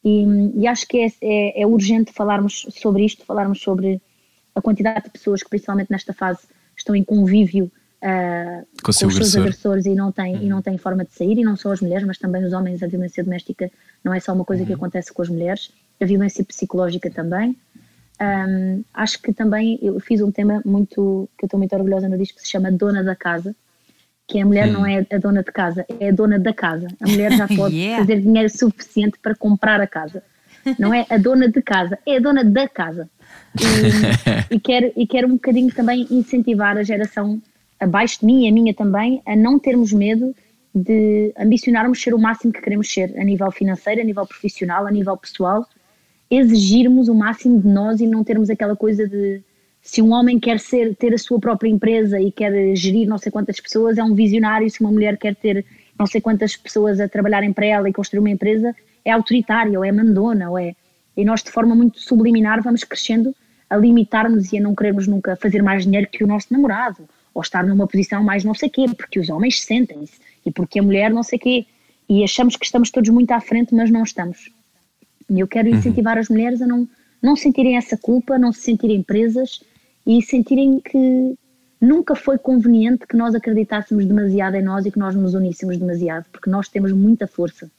[0.04, 0.24] E,
[0.56, 4.00] e acho que é, é, é, urgente falarmos sobre isto, falarmos sobre
[4.54, 6.40] a quantidade de pessoas que, principalmente nesta fase,
[6.76, 10.78] estão em convívio uh, com, com os seus agressores e não, tem, e não tem
[10.78, 12.82] forma de sair, e não só as mulheres, mas também os homens.
[12.82, 13.70] A violência doméstica
[14.04, 14.66] não é só uma coisa uhum.
[14.66, 15.70] que acontece com as mulheres,
[16.00, 17.56] a violência psicológica também.
[18.20, 22.16] Um, acho que também eu fiz um tema muito que eu estou muito orgulhosa no
[22.16, 23.54] disco que se chama Dona da Casa,
[24.26, 26.88] que a mulher não é a dona de casa, é a dona da casa.
[27.00, 27.98] A mulher já pode yeah.
[27.98, 30.22] fazer dinheiro suficiente para comprar a casa.
[30.78, 33.08] Não é a dona de casa, é a dona da casa.
[34.50, 37.40] E, e, quero, e quero um bocadinho também incentivar a geração
[37.78, 40.34] abaixo de mim e a minha também, a não termos medo
[40.74, 44.90] de ambicionarmos ser o máximo que queremos ser, a nível financeiro, a nível profissional, a
[44.90, 45.66] nível pessoal,
[46.30, 49.42] exigirmos o máximo de nós e não termos aquela coisa de
[49.80, 53.30] se um homem quer ser, ter a sua própria empresa e quer gerir não sei
[53.30, 55.64] quantas pessoas, é um visionário, se uma mulher quer ter
[55.96, 58.74] não sei quantas pessoas a trabalharem para ela e construir uma empresa,
[59.04, 60.74] é autoritária, ou é mandona, ou é...
[61.16, 63.34] E nós de forma muito subliminar vamos crescendo
[63.70, 67.40] a limitar-nos e a não querermos nunca fazer mais dinheiro que o nosso namorado, ou
[67.40, 71.10] estar numa posição mais não sei quê, porque os homens sentem-se e porque a mulher
[71.10, 71.66] não sei quê.
[72.08, 74.50] E achamos que estamos todos muito à frente, mas não estamos.
[75.28, 75.76] E eu quero uhum.
[75.76, 76.20] incentivar uhum.
[76.20, 76.88] as mulheres a não,
[77.22, 79.60] não sentirem essa culpa, não se sentirem presas
[80.06, 81.36] e sentirem que
[81.80, 86.26] nunca foi conveniente que nós acreditássemos demasiado em nós e que nós nos uníssemos demasiado,
[86.32, 87.70] porque nós temos muita força.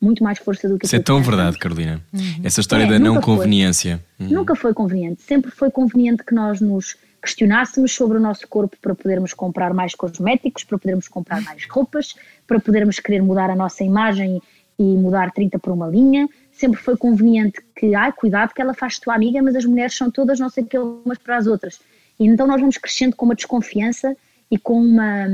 [0.00, 2.02] Muito mais força do que Isso é tão verdade, Carolina.
[2.42, 4.04] Essa história É, da não conveniência.
[4.20, 4.28] Uhum.
[4.28, 5.22] Nunca foi conveniente.
[5.22, 9.94] Sempre foi conveniente que nós nos questionássemos sobre o nosso corpo para podermos comprar mais
[9.94, 12.14] cosméticos, para podermos comprar mais roupas,
[12.46, 14.42] para podermos querer mudar a nossa imagem
[14.78, 16.28] e mudar 30 por uma linha.
[16.52, 20.10] Sempre foi conveniente que, ai, cuidado que ela faz tua amiga, mas as mulheres são
[20.10, 21.80] todas não sei o que umas para as outras.
[22.18, 24.16] E então nós vamos crescendo com uma desconfiança
[24.50, 25.26] e com uma,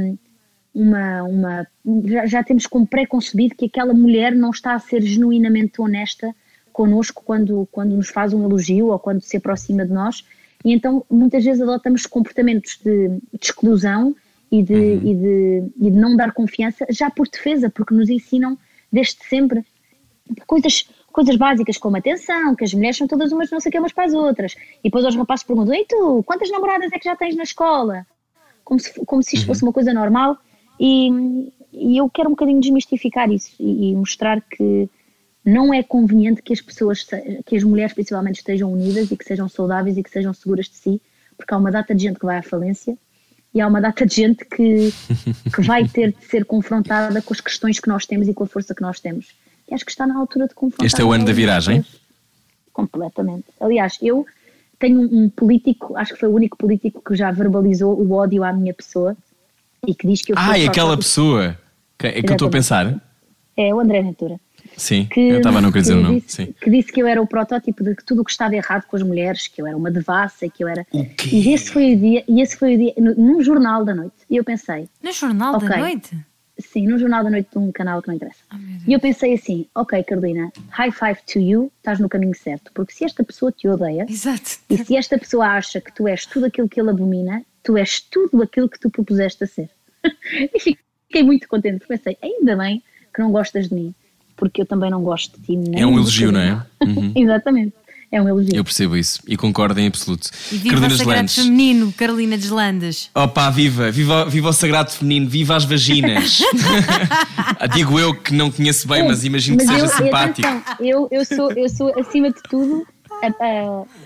[0.75, 1.67] uma, uma
[2.05, 6.35] já, já temos como pré-concebido que aquela mulher não está a ser genuinamente honesta
[6.73, 10.25] connosco quando, quando nos faz um elogio ou quando se aproxima de nós
[10.65, 14.15] e então muitas vezes adotamos comportamentos de, de exclusão
[14.51, 18.59] e de, e, de, e de não dar confiança já por defesa, porque nos ensinam
[18.93, 19.65] desde sempre
[20.47, 23.79] coisas, coisas básicas como atenção, que as mulheres são todas umas não sei o que
[23.79, 24.55] umas para as outras.
[24.81, 28.07] E depois os rapazes perguntam, e tu, quantas namoradas é que já tens na escola?
[28.65, 30.37] Como se, como se isto fosse uma coisa normal.
[30.79, 34.89] E, e eu quero um bocadinho desmistificar isso e, e mostrar que
[35.45, 37.07] não é conveniente que as pessoas,
[37.47, 40.77] que as mulheres principalmente estejam unidas e que sejam saudáveis e que sejam seguras de
[40.77, 41.03] si,
[41.37, 42.97] porque há uma data de gente que vai à falência
[43.55, 44.93] e há uma data de gente que,
[45.53, 48.47] que vai ter de ser confrontada com as questões que nós temos e com a
[48.47, 49.35] força que nós temos.
[49.69, 50.87] E acho que está na altura de confrontar.
[50.87, 51.85] Este é o ano da viragem?
[52.73, 53.47] Completamente.
[53.61, 54.25] Aliás, eu
[54.79, 58.53] tenho um, político, acho que foi o único político que já verbalizou o ódio à
[58.53, 59.17] minha pessoa
[59.87, 61.59] e que diz que eu Ah, e só aquela pessoa
[61.99, 63.03] que, é que eu estou a pensar.
[63.57, 64.41] É o André Ventura.
[64.77, 66.21] Sim, Que, eu estava a não querer dizer o que nome.
[66.21, 66.55] disse, Sim.
[66.61, 68.97] que disse que eu era o protótipo de que tudo o que estava errado com
[68.97, 70.87] as mulheres, que eu era uma devassa, que eu era.
[70.93, 71.29] O quê?
[71.33, 74.15] E esse foi o dia, e esse foi o dia, num jornal da noite.
[74.29, 75.77] E eu pensei, No Jornal da Ok.
[75.77, 76.17] Noite?
[76.59, 78.41] sim, num jornal da noite de um canal que não interessa.
[78.87, 82.71] e eu pensei assim, ok, Carolina, high five to you, estás no caminho certo.
[82.75, 84.59] Porque se esta pessoa te odeia, Exato.
[84.69, 88.01] e se esta pessoa acha que tu és tudo aquilo que ele abomina, tu és
[88.01, 89.71] tudo aquilo que tu propuseste a ser.
[90.55, 92.83] e fiquei muito contente, porque pensei, ainda bem
[93.15, 93.95] que não gostas de mim,
[94.41, 95.57] porque eu também não gosto de ti.
[95.57, 96.61] nem É um um elogio, não é?
[96.81, 97.13] bocadinho.
[97.15, 97.75] Exatamente,
[98.11, 98.57] é um elogio.
[98.57, 100.31] Eu percebo isso e concordo em absoluto.
[100.51, 101.35] E viva Carolina o Sagrado Deslandes.
[101.37, 103.11] Feminino, Carolina Deslandes.
[103.15, 106.41] Opa, viva, viva, viva o sagrado feminino, viva as vaginas.
[107.75, 110.49] Digo eu que não conheço bem, mas imagino que Mas seja eu, simpático.
[110.49, 112.85] atenção, eu, eu, sou, eu sou, acima de tudo,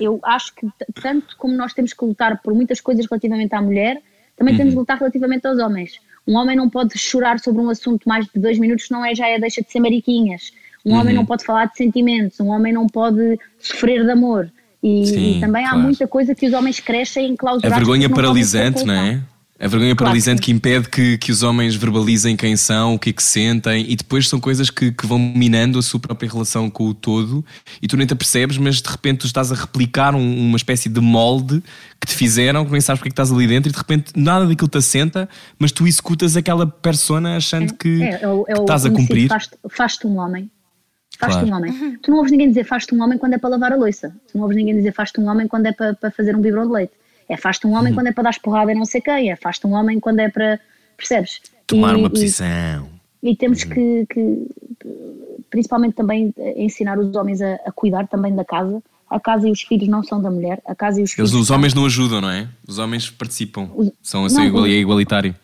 [0.01, 0.66] eu acho que
[1.01, 4.01] tanto como nós temos que lutar por muitas coisas relativamente à mulher,
[4.36, 4.59] também Uhum.
[4.59, 5.93] temos de lutar relativamente aos homens.
[6.26, 9.28] Um homem não pode chorar sobre um assunto mais de dois minutos, não é, já
[9.28, 10.52] é deixa de ser mariquinhas.
[10.84, 11.01] Um Uhum.
[11.01, 14.51] homem não pode falar de sentimentos, um homem não pode sofrer de amor.
[14.82, 15.82] E, Sim, e também há claro.
[15.84, 17.78] muita coisa que os homens crescem A enclausurados.
[17.78, 19.20] vergonha porque não paralisante, não é?
[19.56, 22.98] A vergonha Claro paralisante que que impede que, que os homens verbalizem quem são, o
[22.98, 26.28] que é que sentem, e depois são coisas que, que vão minando a sua própria
[26.28, 27.44] relação com o todo,
[27.81, 30.89] e tu nem te apercebes, mas de repente tu estás a replicar um- uma espécie
[30.89, 31.62] de molde
[32.01, 34.12] que te fizeram, que nem sabes porque é que estás ali dentro, e de repente
[34.16, 38.26] nada daquilo te assenta, mas tu executas aquela persona achando que, É, é, é que
[38.26, 39.28] o estás a cumprir.
[39.28, 40.51] Faz-te faz-te um homem.
[41.16, 41.48] Faz-te Claro.
[41.48, 41.97] um homem.
[42.02, 44.10] Tu não ouves ninguém dizer faz-te um homem quando é para lavar a louça.
[44.31, 46.66] Tu não ouves ninguém dizer faz-te um homem quando é para, para fazer um biberon
[46.66, 46.93] de leite.
[47.28, 47.94] É faz-te um homem Uhum.
[47.96, 49.30] quando é para dar porrada e não sei quem.
[49.30, 50.60] É faz-te um homem quando é para.
[50.96, 51.40] Percebes?
[51.66, 52.88] Tomar E- uma e- posição.
[53.22, 54.46] E, temos que, que,
[55.51, 58.82] principalmente também, ensinar os homens a, a cuidar também da casa.
[59.09, 60.60] A casa e os filhos não são da mulher.
[60.66, 61.34] A casa e os Eles, filhos.
[61.34, 62.48] os homens não ajudam, não é?
[62.66, 65.34] Os homens participam, Os- são assim, não, igual, é igualitário.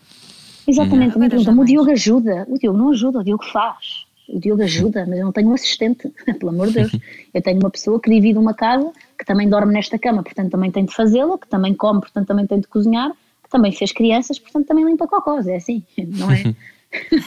[0.67, 1.65] Exatamente, também perguntam, o.
[1.65, 2.47] Diogo ajuda.
[2.49, 4.05] O Diogo não ajuda, o Diogo faz.
[4.29, 6.09] O Diogo ajuda, mas eu não tenho um assistente,
[6.39, 6.93] pelo amor de Deus.
[7.35, 8.91] Eu tenho uma pessoa que divide uma casa,
[9.21, 12.47] que também dorme nesta cama, portanto também tem de fazê-la, que também come, portanto também
[12.47, 13.11] tem de cozinhar,
[13.43, 15.47] que também fez crianças, portanto também limpa cocós.
[15.47, 16.43] É assim, não é,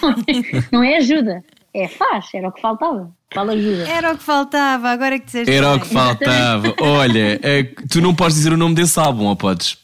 [0.02, 3.11] não é, não é ajuda, é faz, era o que faltava.
[3.32, 3.88] Qual ajuda?
[3.88, 5.52] Era o que faltava, agora é que disseste.
[5.52, 5.80] Era o bem.
[5.82, 6.76] que faltava.
[6.82, 9.78] Olha, é, tu não podes dizer o nome desse álbum, ou podes?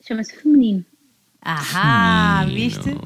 [0.00, 0.82] Chama-se feminino.
[1.42, 2.96] Ahá, viste?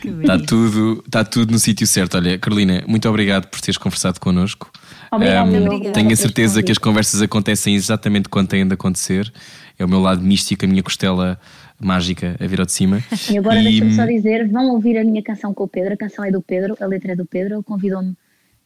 [0.00, 0.46] Que Está bonito.
[0.46, 2.16] tudo, tá tudo no sítio certo.
[2.16, 4.70] Olha, Carolina, muito obrigado por teres conversado connosco.
[5.16, 5.92] Obrigada, eu, obrigada.
[5.92, 9.32] tenho a certeza que as conversas acontecem exatamente quando têm de acontecer.
[9.78, 11.38] É o meu lado místico, a minha costela
[11.80, 13.02] mágica a vir ao de cima.
[13.30, 15.96] E agora E- deixa-me só dizer, vão ouvir a minha canção com o Pedro, a
[15.96, 18.14] canção é do Pedro, a letra é do Pedro, ele convidou-me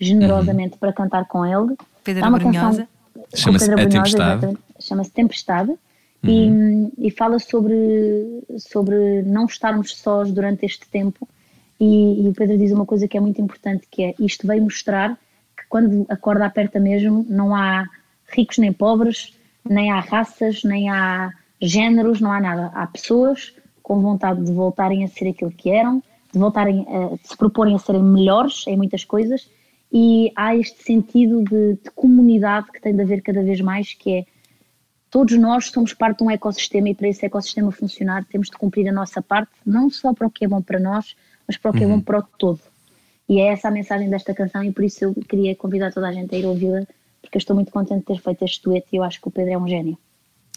[0.01, 1.75] generosamente para cantar com ele.
[2.05, 2.61] Pedro É uma Abrunhosa.
[2.61, 4.59] canção com Chama-se Tempestade.
[4.81, 5.73] Chama-se Tempestade
[6.21, 6.91] Uhum.
[6.99, 7.77] e, e fala sobre,
[8.59, 11.29] sobre não estarmos sós durante este tempo
[11.81, 14.61] e, e o Pedro diz uma coisa que é muito importante, que é isto veio
[14.63, 15.17] mostrar
[15.69, 17.87] quando a corda aperta mesmo não há
[18.29, 22.71] ricos nem pobres, nem há raças, nem há géneros, não há nada.
[22.75, 27.29] Há pessoas com vontade de voltarem a ser aquilo que eram, de voltarem a de
[27.29, 29.49] se proporem a serem melhores em muitas coisas
[29.93, 34.19] e há este sentido de, de comunidade que tem de haver cada vez mais, que
[34.19, 34.27] é
[35.11, 38.89] todos nós somos parte de um ecossistema e para esse ecossistema funcionar temos de cumprir
[38.89, 41.17] a nossa parte, não só para o que é bom para nós,
[41.47, 42.61] mas para o que é bom para o todo.
[43.29, 46.13] E é essa a mensagem desta canção e por isso eu queria convidar toda a
[46.13, 46.87] gente a ir ouvi-la,
[47.21, 49.31] porque eu estou muito contente de ter feito este dueto e eu acho que o
[49.31, 49.99] Pedro é um gênio.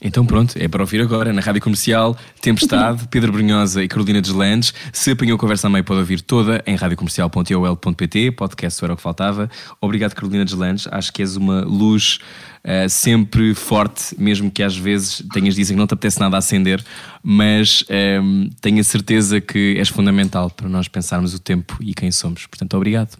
[0.01, 4.73] Então pronto, é para ouvir agora na Rádio Comercial, Tempestade, Pedro Brunhosa e Carolina Deslandes.
[4.91, 9.03] Se apanhou a conversa a meio, pode ouvir toda em radiocomercial.ol.pt, podcast Era o que
[9.03, 9.47] Faltava.
[9.79, 10.87] Obrigado, Carolina Deslandes.
[10.91, 12.19] Acho que és uma luz
[12.65, 16.39] uh, sempre forte, mesmo que às vezes tenhas dizem que não te apetece nada a
[16.39, 16.83] acender,
[17.21, 21.93] mas um, ehm, tenho a certeza que és fundamental para nós pensarmos o tempo e
[21.93, 22.47] quem somos.
[22.47, 23.19] Portanto, obrigado.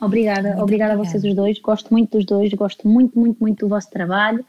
[0.00, 1.60] Obrigada, muito obrigada a vocês os dois.
[1.60, 4.44] Gosto muito dos dois, gosto muito, muito, muito do vosso trabalho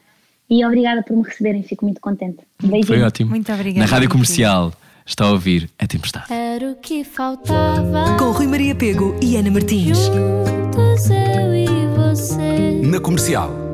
[0.50, 2.38] e obrigada por me receberem, fico muito contente.
[2.62, 2.86] Beijinho.
[2.86, 3.30] Foi ótimo.
[3.30, 3.86] Muito obrigada.
[3.86, 4.72] Na Rádio Comercial
[5.04, 6.32] está a ouvir a tempestade.
[6.32, 8.16] Era o que faltava.
[8.18, 9.98] Com Rui Maria Pego e Ana Martins.
[9.98, 11.66] Juntos eu e
[11.96, 12.80] você.
[12.82, 13.67] Na comercial.